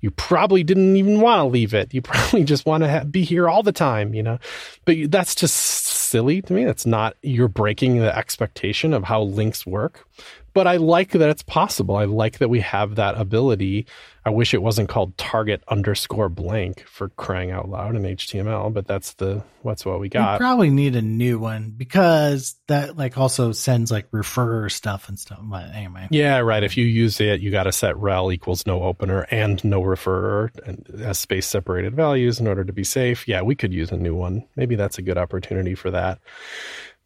you 0.00 0.10
probably 0.10 0.62
didn't 0.62 0.96
even 0.96 1.20
want 1.20 1.40
to 1.40 1.44
leave 1.44 1.74
it. 1.74 1.92
You 1.92 2.00
probably 2.02 2.44
just 2.44 2.64
want 2.64 2.82
to 2.82 2.90
ha- 2.90 3.04
be 3.04 3.24
here 3.24 3.46
all 3.46 3.62
the 3.62 3.72
time, 3.72 4.14
you 4.14 4.22
know? 4.22 4.38
But 4.86 5.10
that's 5.10 5.34
just 5.34 5.54
silly 5.54 6.40
to 6.42 6.52
me. 6.54 6.64
That's 6.64 6.86
not, 6.86 7.14
you're 7.22 7.48
breaking 7.48 7.98
the 7.98 8.16
expectation 8.16 8.94
of 8.94 9.04
how 9.04 9.22
links 9.22 9.66
work 9.66 10.06
but 10.54 10.68
I 10.68 10.76
like 10.76 11.10
that 11.10 11.28
it's 11.28 11.42
possible. 11.42 11.96
I 11.96 12.04
like 12.04 12.38
that 12.38 12.48
we 12.48 12.60
have 12.60 12.94
that 12.94 13.16
ability. 13.20 13.86
I 14.24 14.30
wish 14.30 14.54
it 14.54 14.62
wasn't 14.62 14.88
called 14.88 15.18
target 15.18 15.62
underscore 15.68 16.30
blank 16.30 16.84
for 16.86 17.10
crying 17.10 17.50
out 17.50 17.68
loud 17.68 17.96
in 17.96 18.02
HTML, 18.02 18.72
but 18.72 18.86
that's 18.86 19.14
the 19.14 19.42
what's 19.62 19.84
what 19.84 20.00
we 20.00 20.08
got. 20.08 20.40
We 20.40 20.44
probably 20.44 20.70
need 20.70 20.96
a 20.96 21.02
new 21.02 21.38
one 21.38 21.74
because 21.76 22.54
that 22.68 22.96
like 22.96 23.18
also 23.18 23.52
sends 23.52 23.90
like 23.90 24.10
referrer 24.12 24.70
stuff 24.70 25.08
and 25.08 25.18
stuff. 25.18 25.40
But 25.42 25.74
anyway. 25.74 26.06
Yeah, 26.10 26.38
right. 26.38 26.62
If 26.62 26.76
you 26.76 26.86
use 26.86 27.20
it, 27.20 27.40
you 27.40 27.50
got 27.50 27.64
to 27.64 27.72
set 27.72 27.96
rel 27.98 28.32
equals 28.32 28.64
no 28.64 28.84
opener 28.84 29.26
and 29.30 29.62
no 29.64 29.82
referrer 29.82 30.50
and 30.66 31.02
as 31.02 31.18
space 31.18 31.46
separated 31.46 31.94
values 31.94 32.38
in 32.40 32.46
order 32.46 32.64
to 32.64 32.72
be 32.72 32.84
safe. 32.84 33.26
Yeah, 33.28 33.42
we 33.42 33.56
could 33.56 33.74
use 33.74 33.90
a 33.90 33.96
new 33.96 34.14
one. 34.14 34.46
Maybe 34.56 34.76
that's 34.76 34.98
a 34.98 35.02
good 35.02 35.18
opportunity 35.18 35.74
for 35.74 35.90
that. 35.90 36.20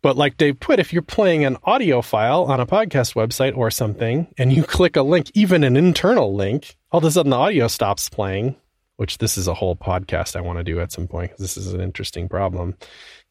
But 0.00 0.16
like 0.16 0.36
Dave 0.36 0.60
put, 0.60 0.78
if 0.78 0.92
you're 0.92 1.02
playing 1.02 1.44
an 1.44 1.56
audio 1.64 2.02
file 2.02 2.44
on 2.44 2.60
a 2.60 2.66
podcast 2.66 3.14
website 3.14 3.56
or 3.56 3.70
something, 3.70 4.28
and 4.38 4.52
you 4.52 4.62
click 4.62 4.96
a 4.96 5.02
link, 5.02 5.30
even 5.34 5.64
an 5.64 5.76
internal 5.76 6.34
link, 6.34 6.76
all 6.92 6.98
of 6.98 7.04
a 7.04 7.10
sudden 7.10 7.30
the 7.30 7.36
audio 7.36 7.66
stops 7.66 8.08
playing, 8.08 8.54
which 8.96 9.18
this 9.18 9.36
is 9.36 9.48
a 9.48 9.54
whole 9.54 9.74
podcast 9.76 10.36
I 10.36 10.40
want 10.40 10.58
to 10.58 10.64
do 10.64 10.80
at 10.80 10.92
some 10.92 11.08
point 11.08 11.32
because 11.32 11.40
this 11.40 11.56
is 11.56 11.74
an 11.74 11.80
interesting 11.80 12.28
problem. 12.28 12.76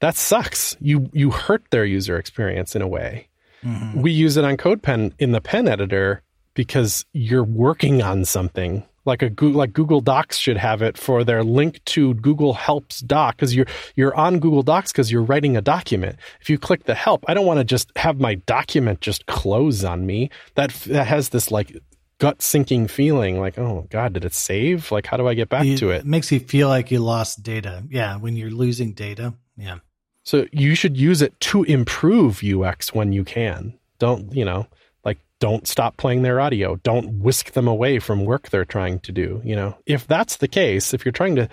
That 0.02 0.16
sucks. 0.16 0.76
You 0.80 1.10
you 1.14 1.32
hurt 1.32 1.64
their 1.72 1.86
user 1.86 2.18
experience 2.18 2.76
in 2.76 2.82
a 2.82 2.88
way. 2.88 3.30
Mm-hmm. 3.64 4.02
We 4.02 4.12
use 4.12 4.38
it 4.38 4.46
on 4.46 4.58
CodePen 4.58 5.14
in 5.20 5.32
the 5.32 5.42
pen 5.42 5.68
editor 5.68 6.22
because 6.54 7.06
you're 7.14 7.44
working 7.44 8.02
on 8.02 8.26
something 8.26 8.84
like 9.08 9.24
a 9.24 9.32
like 9.42 9.74
Google 9.74 10.02
Docs 10.02 10.38
should 10.38 10.58
have 10.58 10.82
it 10.82 10.98
for 10.98 11.24
their 11.24 11.44
link 11.44 11.84
to 11.86 12.14
Google 12.16 12.54
Helps 12.54 13.00
doc 13.00 13.38
because 13.38 13.56
you're 13.56 13.66
you're 13.96 14.14
on 14.16 14.40
Google 14.40 14.62
Docs 14.62 14.92
because 14.92 15.12
you're 15.12 15.24
writing 15.24 15.58
a 15.58 15.62
document. 15.62 16.18
If 16.42 16.50
you 16.50 16.60
click 16.60 16.84
the 16.84 16.94
help, 16.94 17.24
I 17.28 17.34
don't 17.34 17.46
want 17.46 17.60
to 17.60 17.64
just 17.64 17.92
have 17.96 18.20
my 18.20 18.36
document 18.36 19.02
just 19.02 19.26
close 19.26 19.84
on 19.84 20.06
me. 20.06 20.30
That 20.56 20.72
that 20.88 21.08
has 21.08 21.30
this 21.30 21.50
like 21.50 21.76
gut 22.20 22.42
sinking 22.42 22.88
feeling 22.88 23.40
like 23.40 23.58
oh 23.58 23.88
god 23.90 24.14
did 24.14 24.26
it 24.26 24.34
save? 24.34 24.92
Like 24.92 25.08
how 25.08 25.18
do 25.18 25.28
i 25.28 25.34
get 25.34 25.50
back 25.50 25.64
to 25.64 25.72
it 25.72 25.78
to 25.78 25.90
it? 25.92 26.06
makes 26.06 26.32
you 26.32 26.40
feel 26.40 26.68
like 26.68 26.92
you 26.92 27.00
lost 27.00 27.42
data. 27.42 27.84
Yeah 27.90 28.18
when 28.18 28.36
you're 28.36 28.52
losing 28.52 28.94
data. 28.94 29.34
Yeah. 29.56 29.80
So 30.24 30.46
you 30.52 30.76
should 30.76 30.98
use 30.98 31.22
it 31.22 31.40
to 31.40 31.64
improve 31.64 32.44
ux 32.44 32.94
when 32.94 33.14
you 33.14 33.24
can. 33.24 33.80
Don't 34.00 34.36
you 34.36 34.44
know 34.44 34.68
don't 35.40 35.68
stop 35.68 35.98
playing 35.98 36.24
their 36.24 36.40
audio. 36.40 36.78
Don't 36.78 37.20
whisk 37.20 37.52
them 37.52 37.68
away 37.68 38.00
from 38.00 38.26
work 38.26 38.50
they're 38.50 38.66
trying 38.66 39.00
to 39.02 39.12
do 39.12 39.42
you 39.44 39.56
know? 39.56 39.78
If 39.86 40.08
that's 40.08 40.38
the 40.38 40.48
case 40.48 40.94
if 40.94 41.06
you're 41.06 41.12
trying 41.12 41.36
to 41.36 41.50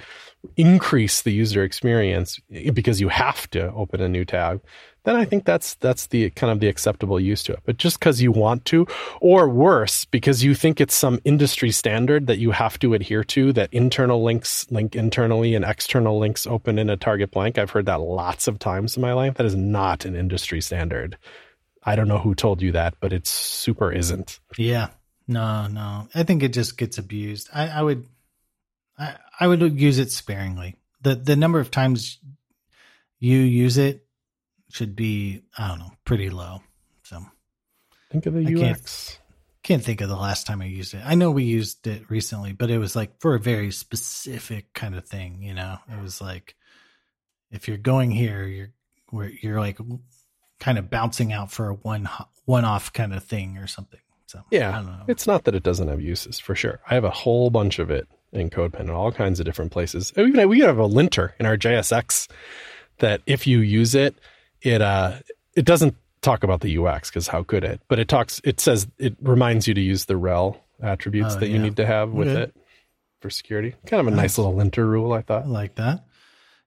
increase 0.57 1.23
the 1.23 1.33
user 1.33 1.63
experience 1.63 2.41
eh, 2.53 2.71
because 2.71 3.01
you 3.01 3.09
have 3.09 3.49
to 3.51 3.73
open 3.73 4.03
a 4.03 4.09
new 4.09 4.27
tab 4.27 4.63
then 5.05 5.17
i 5.17 5.25
think 5.25 5.45
that's 5.45 5.75
that's 5.77 6.09
the 6.09 6.29
kind 6.31 6.51
of 6.51 6.61
the 6.61 6.69
acceptable 6.69 7.19
use 7.19 7.43
to 7.43 7.53
it. 7.53 7.61
But 7.65 7.79
just 7.79 7.99
because 7.99 8.21
you 8.21 8.33
want 8.33 8.65
to 8.67 8.87
or 9.21 9.49
worse 9.49 10.05
because 10.05 10.43
you 10.43 10.55
think 10.55 10.81
it's 10.81 10.95
some 10.95 11.21
industry 11.25 11.71
standard 11.71 12.27
that 12.27 12.39
you 12.39 12.51
have 12.51 12.79
to 12.81 12.95
adhere 12.95 13.25
to 13.25 13.53
that 13.55 13.73
internal 13.73 14.23
links 14.23 14.67
link 14.71 14.97
internally 14.97 15.55
and 15.55 15.65
external 15.65 16.19
links 16.19 16.47
open 16.47 16.79
in 16.79 16.91
a 16.91 16.97
target 16.97 17.31
blank 17.31 17.59
i've 17.59 17.71
heard 17.71 17.87
that 17.87 18.01
lots 18.01 18.49
of 18.49 18.59
times 18.59 18.97
in 18.97 19.03
my 19.03 19.13
life. 19.13 19.35
That 19.35 19.47
is 19.47 19.55
not 19.55 20.05
an 20.05 20.17
industry 20.17 20.61
standard 20.61 21.17
I 21.85 21.97
don't 21.97 22.09
know 22.09 22.19
who 22.19 22.35
told 22.35 22.63
you 22.63 22.73
that, 22.73 22.95
but 23.01 23.13
it's 23.13 23.31
super 23.31 23.93
isn't. 23.93 24.41
Yeah. 24.57 24.89
No, 25.27 25.67
no. 25.67 26.09
I 26.15 26.23
think 26.23 26.43
it 26.43 26.53
just 26.53 26.77
gets 26.77 26.99
abused. 26.99 27.49
I, 27.53 27.69
I 27.69 27.83
would 27.83 28.07
I, 28.99 29.17
I 29.41 29.47
would 29.47 29.81
use 29.81 29.99
it 29.99 30.11
sparingly. 30.11 30.77
The 31.03 31.15
the 31.15 31.37
number 31.37 31.61
of 31.61 31.71
times 31.71 32.19
you 33.19 33.39
use 33.39 33.79
it 33.79 34.07
should 34.71 34.97
be, 34.97 35.43
I 35.57 35.69
don't 35.69 35.79
know, 35.79 35.93
pretty 36.05 36.31
low. 36.31 36.63
So 37.03 37.25
think 38.11 38.27
of 38.27 38.35
the 38.35 38.47
I 38.47 38.71
UX. 38.71 39.09
Can't, 39.09 39.21
can't 39.63 39.85
think 39.85 40.01
of 40.01 40.09
the 40.09 40.17
last 40.17 40.47
time 40.47 40.61
I 40.61 40.67
used 40.67 40.95
it. 40.95 41.03
I 41.05 41.15
know 41.15 41.31
we 41.31 41.45
used 41.45 41.87
it 41.87 42.11
recently, 42.11 42.53
but 42.53 42.71
it 42.71 42.79
was 42.79 42.95
like 42.95 43.21
for 43.21 43.35
a 43.35 43.41
very 43.41 43.71
specific 43.71 44.73
kind 44.75 44.95
of 44.95 45.07
thing, 45.07 45.43
you 45.43 45.55
know. 45.55 45.79
It 45.91 46.03
was 46.03 46.21
like 46.21 46.55
if 47.51 47.69
you're 47.69 47.77
going 47.77 48.11
here, 48.11 48.45
you're 48.45 48.73
where 49.09 49.31
you're 49.31 49.61
like 49.61 49.79
kind 50.65 50.79
of 50.79 50.89
bouncing 50.89 51.31
out 51.31 51.51
for 51.53 51.69
a 51.69 51.75
one 51.75 52.09
one 52.47 52.65
off 52.65 52.91
kind 52.93 53.13
of 53.13 53.23
thing 53.23 53.59
or 53.59 53.67
something. 53.67 54.01
So 54.27 54.41
yeah, 54.51 55.03
it's 55.07 55.27
not 55.27 55.45
that 55.45 55.55
it 55.55 55.63
doesn't 55.63 55.89
have 55.89 56.01
uses 56.01 56.39
for 56.39 56.55
sure. 56.55 56.81
I 56.89 56.95
have 56.95 57.05
a 57.05 57.11
whole 57.11 57.51
bunch 57.51 57.79
of 57.79 57.91
it 57.91 58.09
in 58.33 58.49
CodePen 58.49 58.81
in 58.81 58.91
all 58.91 59.13
kinds 59.13 59.39
of 59.39 59.47
different 59.47 59.73
places. 59.73 60.13
Even 60.17 60.49
we 60.49 60.61
have 60.61 60.79
a 60.79 60.87
linter 60.87 61.35
in 61.39 61.45
our 61.45 61.59
JSX 61.59 62.29
that 62.99 63.21
if 63.27 63.47
you 63.47 63.59
use 63.59 63.95
it, 63.95 64.17
it 64.63 64.81
uh 64.81 65.19
it 65.55 65.67
doesn't 65.67 65.97
talk 66.23 66.43
about 66.43 66.63
the 66.63 66.79
UX 66.79 67.11
because 67.11 67.29
how 67.29 67.43
could 67.43 67.63
it? 67.63 67.83
But 67.89 67.99
it 67.99 68.09
talks. 68.09 68.41
It 68.43 68.59
says 68.59 68.89
it 68.99 69.15
reminds 69.21 69.69
you 69.69 69.75
to 69.75 69.83
use 69.83 70.07
the 70.07 70.17
rel 70.17 70.65
attributes 70.83 71.35
oh, 71.35 71.41
that 71.41 71.49
yeah. 71.49 71.57
you 71.57 71.63
need 71.63 71.77
to 71.77 71.85
have 71.85 72.11
with 72.11 72.29
it 72.29 72.57
for 73.21 73.29
security. 73.29 73.75
Kind 73.87 74.01
of 74.01 74.07
a 74.07 74.11
nice, 74.11 74.23
nice 74.23 74.39
little 74.39 74.55
linter 74.55 74.87
rule, 74.87 75.13
I 75.13 75.21
thought. 75.21 75.45
I 75.45 75.49
like 75.49 75.75
that. 75.75 76.07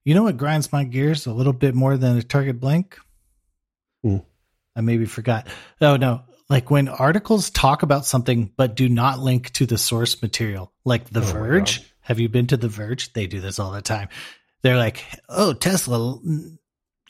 You 0.05 0.13
know 0.13 0.23
what 0.23 0.37
grinds 0.37 0.71
my 0.71 0.83
gears 0.83 1.25
a 1.25 1.33
little 1.33 1.51
bit 1.51 1.73
more 1.73 1.97
than 1.97 2.15
a 2.15 2.23
target 2.23 2.59
blank? 2.59 2.97
Mm. 4.05 4.23
I 4.75 4.81
maybe 4.81 5.05
forgot. 5.05 5.47
Oh 5.81 5.97
no, 5.97 6.23
like 6.49 6.69
when 6.69 6.87
articles 6.87 7.49
talk 7.49 7.83
about 7.83 8.05
something 8.05 8.51
but 8.55 8.75
do 8.75 8.89
not 8.89 9.19
link 9.19 9.51
to 9.53 9.65
the 9.65 9.77
source 9.77 10.21
material, 10.21 10.71
like 10.85 11.09
The 11.09 11.21
oh, 11.21 11.23
Verge. 11.23 11.83
Have 12.01 12.19
you 12.19 12.29
been 12.29 12.47
to 12.47 12.57
The 12.57 12.69
Verge? 12.69 13.11
They 13.13 13.27
do 13.27 13.41
this 13.41 13.59
all 13.59 13.71
the 13.71 13.81
time. 13.81 14.07
They're 14.61 14.77
like, 14.77 15.03
"Oh, 15.29 15.53
Tesla 15.53 16.19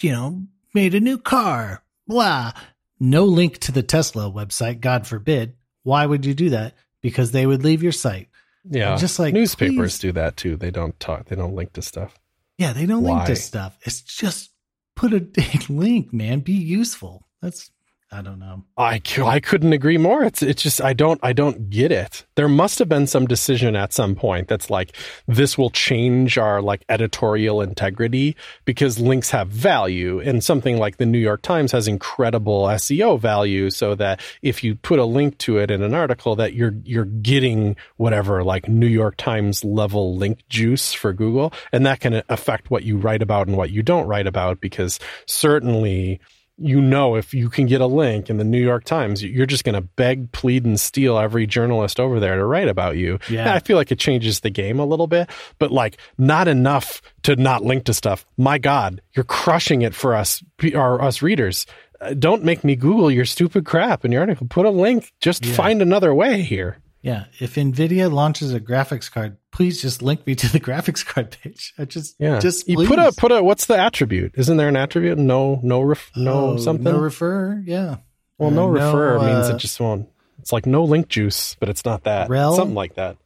you 0.01 0.11
know, 0.11 0.43
made 0.73 0.95
a 0.95 0.99
new 0.99 1.17
car, 1.17 1.83
blah. 2.07 2.53
No 2.99 3.25
link 3.25 3.59
to 3.59 3.71
the 3.71 3.83
Tesla 3.83 4.31
website, 4.31 4.79
God 4.79 5.05
forbid. 5.05 5.55
Why 5.83 6.05
would 6.05 6.25
you 6.25 6.33
do 6.33 6.49
that? 6.51 6.75
Because 7.01 7.31
they 7.31 7.45
would 7.45 7.63
leave 7.63 7.83
your 7.83 7.91
site. 7.91 8.29
Yeah. 8.69 8.91
And 8.91 8.99
just 8.99 9.19
like, 9.19 9.33
newspapers 9.33 9.93
please- 9.93 9.99
do 9.99 10.11
that 10.13 10.37
too. 10.37 10.57
They 10.57 10.71
don't 10.71 10.99
talk. 10.99 11.25
They 11.25 11.35
don't 11.35 11.55
link 11.55 11.73
to 11.73 11.81
stuff. 11.81 12.17
Yeah, 12.57 12.73
they 12.73 12.87
don't 12.87 13.03
link 13.03 13.25
to 13.25 13.35
stuff. 13.35 13.77
It's 13.83 14.01
just 14.01 14.49
put 14.97 15.13
a 15.13 15.25
link, 15.69 16.11
man. 16.11 16.41
Be 16.41 16.51
useful. 16.51 17.25
That's 17.41 17.71
I 18.09 18.21
don't 18.21 18.39
know. 18.39 18.63
I, 18.77 19.01
I 19.21 19.41
couldn't 19.41 19.73
agree 19.73 19.97
more. 19.97 20.23
It's 20.23 20.41
it's 20.41 20.63
just 20.63 20.81
I 20.81 20.93
don't 20.93 21.19
I 21.21 21.33
don't 21.33 21.69
get 21.69 21.91
it. 21.91 22.25
There 22.35 22.47
must 22.47 22.79
have 22.79 22.87
been 22.87 23.05
some 23.05 23.27
decision 23.27 23.75
at 23.75 23.91
some 23.91 24.15
point 24.15 24.47
that's 24.47 24.69
like 24.69 24.95
this 25.27 25.57
will 25.57 25.71
change 25.71 26.37
our 26.37 26.61
like 26.61 26.85
editorial 26.87 27.61
integrity 27.61 28.37
because 28.63 28.97
links 28.97 29.31
have 29.31 29.49
value 29.49 30.21
and 30.21 30.41
something 30.41 30.77
like 30.77 30.97
the 30.97 31.05
New 31.05 31.17
York 31.17 31.41
Times 31.41 31.73
has 31.73 31.85
incredible 31.85 32.63
SEO 32.67 33.19
value 33.19 33.69
so 33.69 33.93
that 33.95 34.21
if 34.41 34.63
you 34.63 34.75
put 34.75 34.99
a 34.99 35.05
link 35.05 35.37
to 35.39 35.57
it 35.57 35.69
in 35.69 35.83
an 35.83 35.93
article 35.93 36.37
that 36.37 36.53
you're 36.53 36.75
you're 36.85 37.03
getting 37.03 37.75
whatever 37.97 38.41
like 38.41 38.69
New 38.69 38.87
York 38.87 39.17
Times 39.17 39.65
level 39.65 40.15
link 40.15 40.47
juice 40.47 40.93
for 40.93 41.11
Google 41.11 41.51
and 41.73 41.85
that 41.85 41.99
can 41.99 42.23
affect 42.29 42.71
what 42.71 42.83
you 42.83 42.95
write 42.97 43.21
about 43.21 43.47
and 43.47 43.57
what 43.57 43.69
you 43.69 43.83
don't 43.83 44.07
write 44.07 44.27
about 44.27 44.61
because 44.61 44.97
certainly 45.25 46.21
you 46.57 46.81
know 46.81 47.15
if 47.15 47.33
you 47.33 47.49
can 47.49 47.65
get 47.67 47.81
a 47.81 47.85
link 47.85 48.29
in 48.29 48.37
the 48.37 48.43
New 48.43 48.59
York 48.61 48.83
Times, 48.83 49.23
you're 49.23 49.45
just 49.45 49.63
going 49.63 49.75
to 49.75 49.81
beg, 49.81 50.31
plead, 50.31 50.65
and 50.65 50.79
steal 50.79 51.17
every 51.17 51.45
journalist 51.45 51.99
over 51.99 52.19
there 52.19 52.35
to 52.35 52.43
write 52.45 52.67
about 52.67 52.97
you. 52.97 53.19
Yeah. 53.29 53.41
And 53.41 53.49
I 53.49 53.59
feel 53.59 53.77
like 53.77 53.91
it 53.91 53.99
changes 53.99 54.39
the 54.39 54.49
game 54.49 54.79
a 54.79 54.85
little 54.85 55.07
bit, 55.07 55.29
but 55.59 55.71
like 55.71 55.97
not 56.17 56.47
enough 56.47 57.01
to 57.23 57.35
not 57.35 57.63
link 57.63 57.83
to 57.85 57.93
stuff. 57.93 58.25
My 58.37 58.57
God, 58.57 59.01
you're 59.13 59.23
crushing 59.25 59.83
it 59.83 59.93
for 59.93 60.15
us, 60.15 60.43
our 60.75 61.01
us 61.01 61.21
readers. 61.21 61.65
Uh, 62.01 62.13
don't 62.13 62.43
make 62.43 62.63
me 62.63 62.75
Google 62.75 63.09
your 63.11 63.25
stupid 63.25 63.65
crap 63.65 64.05
in 64.05 64.11
your 64.11 64.21
article. 64.21 64.47
Put 64.47 64.65
a 64.65 64.69
link. 64.69 65.11
Just 65.19 65.45
Yeah. 65.45 65.53
find 65.53 65.81
another 65.81 66.13
way 66.13 66.41
here. 66.41 66.77
Yeah, 67.07 67.25
if 67.39 67.55
Nvidia 67.55 68.11
launches 68.11 68.53
a 68.53 68.59
graphics 68.59 69.09
card, 69.11 69.37
please 69.51 69.81
just 69.81 70.01
link 70.01 70.27
me 70.27 70.35
to 70.35 70.51
the 70.51 70.59
graphics 70.67 71.05
card 71.05 71.35
page. 71.41 71.73
I 71.77 71.85
just 71.85 72.15
Yeah. 72.19 72.39
just 72.39 72.67
you 72.67 72.85
put 72.85 72.99
a 72.99 73.13
put 73.15 73.31
a 73.31 73.41
what's 73.41 73.65
the 73.67 73.77
attribute? 73.77 74.33
Isn't 74.35 74.57
there 74.57 74.67
an 74.67 74.75
attribute? 74.75 75.17
No, 75.17 75.59
no, 75.63 75.81
ref, 75.81 76.11
no 76.15 76.33
Oh, 76.51 76.57
something. 76.57 76.83
no 76.83 76.97
refer. 76.99 77.63
Yeah. 77.65 77.97
Well, 78.37 78.51
no 78.51 78.65
Uh, 78.65 78.71
refer 78.71 79.19
means 79.19 79.49
uh, 79.49 79.55
it 79.55 79.57
just 79.59 79.79
won't. 79.79 80.09
It's 80.39 80.51
like 80.53 80.65
no 80.65 80.83
link 80.83 81.07
juice, 81.07 81.55
but 81.59 81.69
it's 81.69 81.83
not 81.85 82.03
that. 82.03 82.29
Rel? 82.29 82.55
Something 82.55 82.75
like 82.75 82.95
that. 82.95 83.17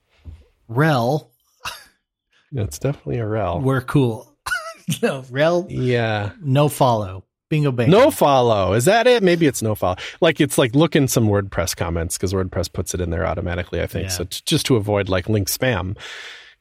rel. 0.68 1.32
Yeah, 2.52 2.64
it's 2.64 2.80
definitely 2.80 3.18
a 3.20 3.26
rel. 3.28 3.62
We're 3.62 3.82
cool. 3.82 4.36
no 5.02 5.24
rel. 5.30 5.66
Yeah. 5.70 6.32
No 6.42 6.68
follow. 6.70 7.24
Bingo 7.52 7.72
bang. 7.72 7.90
No 7.92 8.10
follow. 8.10 8.74
Is 8.74 8.86
that 8.86 9.06
it? 9.06 9.22
Maybe 9.22 9.46
it's 9.46 9.62
no 9.62 9.76
follow. 9.76 9.98
Like 10.22 10.42
it's 10.42 10.58
like 10.58 10.74
look 10.74 10.96
in 10.96 11.08
some 11.08 11.28
WordPress 11.28 11.76
comments 11.78 12.18
because 12.18 12.34
WordPress 12.34 12.74
puts 12.74 12.96
it 12.96 13.02
in 13.02 13.12
there 13.12 13.28
automatically. 13.28 13.82
I 13.82 13.86
think 13.88 14.06
Yeah. 14.06 14.10
so. 14.10 14.24
t- 14.24 14.42
just 14.46 14.66
to 14.68 14.76
avoid 14.78 15.10
like 15.10 15.30
link 15.30 15.48
spam. 15.50 15.96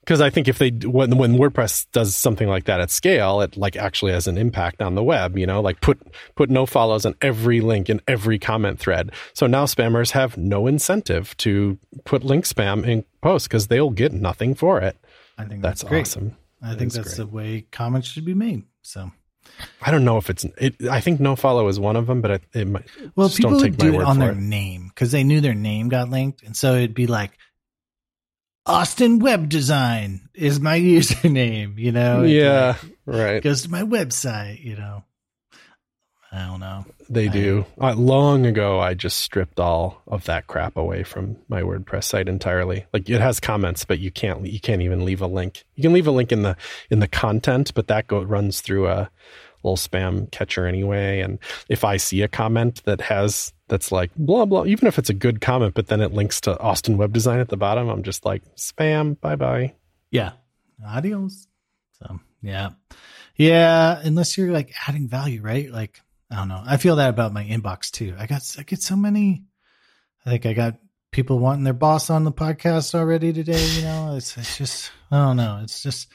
Because 0.00 0.20
I 0.22 0.30
think 0.30 0.48
if 0.48 0.58
they 0.58 0.70
when 0.70 1.16
when 1.18 1.36
WordPress 1.36 1.86
does 1.92 2.16
something 2.16 2.48
like 2.48 2.64
that 2.64 2.80
at 2.80 2.90
scale, 2.90 3.40
it 3.42 3.56
like 3.56 3.76
actually 3.76 4.12
has 4.12 4.26
an 4.26 4.36
impact 4.38 4.82
on 4.82 4.94
the 4.96 5.02
web. 5.04 5.38
You 5.38 5.46
know, 5.46 5.60
like 5.60 5.80
put 5.80 6.00
put 6.34 6.50
no 6.50 6.66
follows 6.66 7.06
on 7.06 7.14
every 7.22 7.60
link 7.60 7.88
in 7.88 8.00
every 8.08 8.38
comment 8.38 8.78
thread. 8.80 9.12
So 9.34 9.46
now 9.46 9.66
spammers 9.66 10.10
have 10.12 10.36
no 10.36 10.66
incentive 10.66 11.36
to 11.38 11.78
put 12.04 12.24
link 12.24 12.46
spam 12.46 12.84
in 12.84 13.04
posts 13.22 13.46
because 13.46 13.68
they'll 13.68 13.90
get 13.90 14.12
nothing 14.12 14.54
for 14.54 14.80
it. 14.80 14.96
I 15.38 15.44
think 15.44 15.62
That's 15.62 15.82
that's, 15.82 16.10
awesome. 16.10 16.36
I 16.62 16.70
That 16.70 16.78
think 16.78 16.92
that's 16.92 17.14
great. 17.14 17.16
the 17.18 17.26
way 17.26 17.66
comments 17.70 18.08
should 18.08 18.24
be 18.24 18.34
made. 18.34 18.64
So, 18.82 19.12
I 19.82 19.90
don't 19.90 20.04
know 20.04 20.16
if 20.18 20.30
it's. 20.30 20.44
It, 20.58 20.76
I 20.90 21.00
think 21.00 21.20
no 21.20 21.36
follow 21.36 21.68
is 21.68 21.78
one 21.80 21.96
of 21.96 22.06
them, 22.06 22.20
but 22.20 22.30
it, 22.30 22.42
it 22.52 22.66
might. 22.66 22.84
well, 23.16 23.28
Just 23.28 23.38
people 23.38 23.52
don't 23.52 23.62
take 23.62 23.72
my 23.72 23.90
do 23.90 24.00
it 24.00 24.04
on 24.04 24.18
their 24.18 24.32
it. 24.32 24.36
name 24.38 24.88
because 24.88 25.12
they 25.12 25.24
knew 25.24 25.40
their 25.40 25.54
name 25.54 25.88
got 25.88 26.10
linked, 26.10 26.42
and 26.42 26.56
so 26.56 26.74
it'd 26.74 26.94
be 26.94 27.06
like 27.06 27.32
Austin 28.66 29.18
Web 29.18 29.48
Design 29.48 30.28
is 30.34 30.60
my 30.60 30.78
username. 30.80 31.78
You 31.78 31.92
know, 31.92 32.22
yeah, 32.22 32.76
like, 33.06 33.16
right. 33.16 33.42
goes 33.42 33.62
to 33.62 33.70
my 33.70 33.82
website. 33.82 34.62
You 34.62 34.76
know, 34.76 35.04
I 36.32 36.46
don't 36.46 36.60
know. 36.60 36.84
They 37.08 37.28
I- 37.28 37.32
do. 37.32 37.66
Uh, 37.80 37.94
long 37.94 38.46
ago, 38.46 38.78
I 38.78 38.94
just 38.94 39.18
stripped 39.18 39.58
all 39.58 40.00
of 40.06 40.24
that 40.26 40.46
crap 40.46 40.76
away 40.76 41.02
from 41.02 41.36
my 41.48 41.62
WordPress 41.62 42.04
site 42.04 42.28
entirely. 42.28 42.86
Like 42.92 43.08
it 43.10 43.20
has 43.20 43.40
comments, 43.40 43.84
but 43.84 43.98
you 43.98 44.10
can't. 44.12 44.46
You 44.46 44.60
can't 44.60 44.82
even 44.82 45.04
leave 45.04 45.20
a 45.20 45.26
link. 45.26 45.64
You 45.74 45.82
can 45.82 45.92
leave 45.92 46.06
a 46.06 46.12
link 46.12 46.30
in 46.30 46.42
the 46.42 46.56
in 46.88 47.00
the 47.00 47.08
content, 47.08 47.72
but 47.74 47.88
that 47.88 48.06
go 48.06 48.22
runs 48.22 48.60
through 48.60 48.86
a 48.88 49.10
little 49.62 49.76
spam 49.76 50.30
catcher 50.30 50.66
anyway. 50.66 51.20
And 51.20 51.38
if 51.68 51.84
I 51.84 51.96
see 51.96 52.22
a 52.22 52.28
comment 52.28 52.82
that 52.84 53.00
has 53.02 53.52
that's 53.68 53.90
like 53.90 54.10
blah 54.16 54.44
blah, 54.44 54.64
even 54.66 54.86
if 54.86 54.98
it's 54.98 55.10
a 55.10 55.14
good 55.14 55.40
comment, 55.40 55.74
but 55.74 55.88
then 55.88 56.00
it 56.00 56.12
links 56.12 56.40
to 56.42 56.56
Austin 56.60 56.96
Web 56.96 57.12
Design 57.12 57.40
at 57.40 57.48
the 57.48 57.56
bottom, 57.56 57.88
I'm 57.88 58.04
just 58.04 58.24
like 58.24 58.42
spam. 58.54 59.20
Bye 59.20 59.36
bye. 59.36 59.74
Yeah. 60.12 60.32
Adios. 60.86 61.48
So 61.98 62.20
yeah. 62.40 62.70
Yeah. 63.36 64.00
Unless 64.02 64.38
you're 64.38 64.52
like 64.52 64.72
adding 64.86 65.08
value, 65.08 65.42
right? 65.42 65.70
Like, 65.70 66.00
I 66.30 66.36
don't 66.36 66.48
know. 66.48 66.62
I 66.64 66.76
feel 66.76 66.96
that 66.96 67.10
about 67.10 67.32
my 67.32 67.44
inbox 67.44 67.90
too. 67.90 68.14
I 68.18 68.26
got, 68.26 68.42
I 68.58 68.62
get 68.62 68.82
so 68.82 68.96
many, 68.96 69.44
I 70.24 70.30
think 70.30 70.46
I 70.46 70.52
got 70.52 70.78
people 71.10 71.38
wanting 71.40 71.64
their 71.64 71.72
boss 71.72 72.08
on 72.08 72.24
the 72.24 72.32
podcast 72.32 72.94
already 72.94 73.32
today. 73.32 73.64
You 73.76 73.82
know, 73.82 74.14
it's, 74.16 74.36
it's 74.36 74.56
just, 74.56 74.92
I 75.10 75.16
don't 75.18 75.36
know. 75.36 75.60
It's 75.62 75.82
just, 75.82 76.08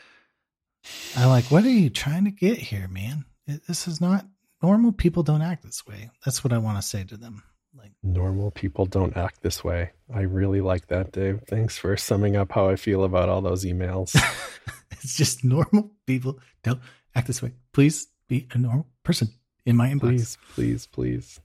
I'm 1.18 1.30
like, 1.30 1.46
what 1.46 1.66
are 1.66 1.70
you 1.70 1.90
trying 1.90 2.26
to 2.26 2.32
get 2.32 2.58
here, 2.58 2.88
man? 2.88 3.26
It, 3.46 3.62
this 3.68 3.88
is 3.88 4.00
not 4.00 4.26
normal. 4.62 4.94
People 4.94 5.24
don't 5.24 5.42
act 5.42 5.64
this 5.64 5.86
way. 5.86 6.10
That's 6.24 6.44
what 6.44 6.54
I 6.54 6.60
want 6.60 6.78
to 6.78 6.82
say 6.82 7.04
to 7.04 7.18
them. 7.18 7.44
Like, 7.78 7.92
Normal 8.02 8.52
people 8.52 8.86
don't 8.86 9.18
act 9.18 9.42
this 9.42 9.64
way. 9.64 9.92
I 10.14 10.22
really 10.22 10.62
like 10.62 10.88
that, 10.88 11.12
Dave. 11.12 11.42
Thanks 11.48 11.78
for 11.78 11.98
summing 11.98 12.38
up 12.38 12.54
how 12.54 12.70
I 12.70 12.78
feel 12.78 13.04
about 13.04 13.28
all 13.28 13.42
those 13.42 13.66
emails. 13.66 14.16
it's 14.92 15.18
just 15.18 15.44
normal 15.44 15.92
people 16.08 16.40
don't 16.64 16.80
act 17.14 17.28
this 17.28 17.42
way. 17.42 17.52
Please 17.74 18.08
be 18.30 18.48
a 18.54 18.58
normal 18.58 18.88
person 19.04 19.28
in 19.66 19.76
my 19.76 19.90
inbox. 19.90 20.00
please, 20.00 20.38
please, 20.54 20.88
please. 20.88 21.40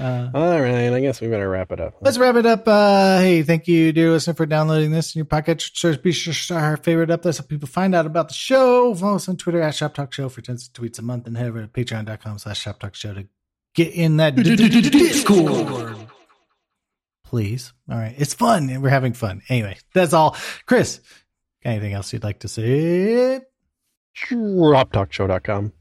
Uh, 0.00 0.30
All 0.34 0.60
right, 0.60 0.66
and 0.68 0.94
I 0.94 1.00
guess 1.00 1.20
we 1.20 1.28
better 1.28 1.48
wrap 1.48 1.70
it 1.70 1.80
up. 1.80 1.94
Let's 2.00 2.16
wrap 2.16 2.36
it 2.36 2.46
up. 2.46 2.66
Uh, 2.66 3.18
hey, 3.18 3.42
thank 3.42 3.68
you, 3.68 3.92
dear 3.92 4.10
listener, 4.10 4.34
for 4.34 4.46
downloading 4.46 4.90
this 4.90 5.14
in 5.14 5.18
your 5.18 5.26
pocket. 5.26 5.60
Sure, 5.60 5.96
be 5.98 6.12
sure 6.12 6.32
to 6.32 6.38
star 6.38 6.60
our 6.60 6.76
favorite 6.78 7.10
up. 7.10 7.22
That's 7.22 7.38
how 7.38 7.44
people 7.44 7.68
find 7.68 7.94
out 7.94 8.06
about 8.06 8.28
the 8.28 8.34
show. 8.34 8.94
Follow 8.94 9.16
us 9.16 9.28
on 9.28 9.36
Twitter 9.36 9.60
at 9.60 9.74
Shop 9.74 9.92
Talk 9.94 10.12
Show 10.12 10.28
for 10.30 10.40
10 10.40 10.56
tweets 10.56 10.98
a 10.98 11.02
month 11.02 11.26
and 11.26 11.36
head 11.36 11.48
over 11.48 11.60
to 11.60 11.68
patreon.com 11.68 12.38
slash 12.38 12.60
Shop 12.60 12.78
Talk 12.78 12.94
Show 12.94 13.12
to 13.12 13.28
get 13.74 13.92
in 13.92 14.16
that 14.16 14.34
Discord. 14.36 15.96
Please. 17.24 17.72
All 17.90 17.98
right. 17.98 18.14
It's 18.16 18.34
fun 18.34 18.70
and 18.70 18.82
we're 18.82 18.88
having 18.88 19.12
fun. 19.12 19.42
Anyway, 19.48 19.76
that's 19.92 20.12
all. 20.14 20.36
Chris, 20.64 21.00
anything 21.64 21.92
else 21.92 22.12
you'd 22.12 22.24
like 22.24 22.38
to 22.40 22.48
say? 22.48 23.42
ShopTalkShow.com. 24.16 25.72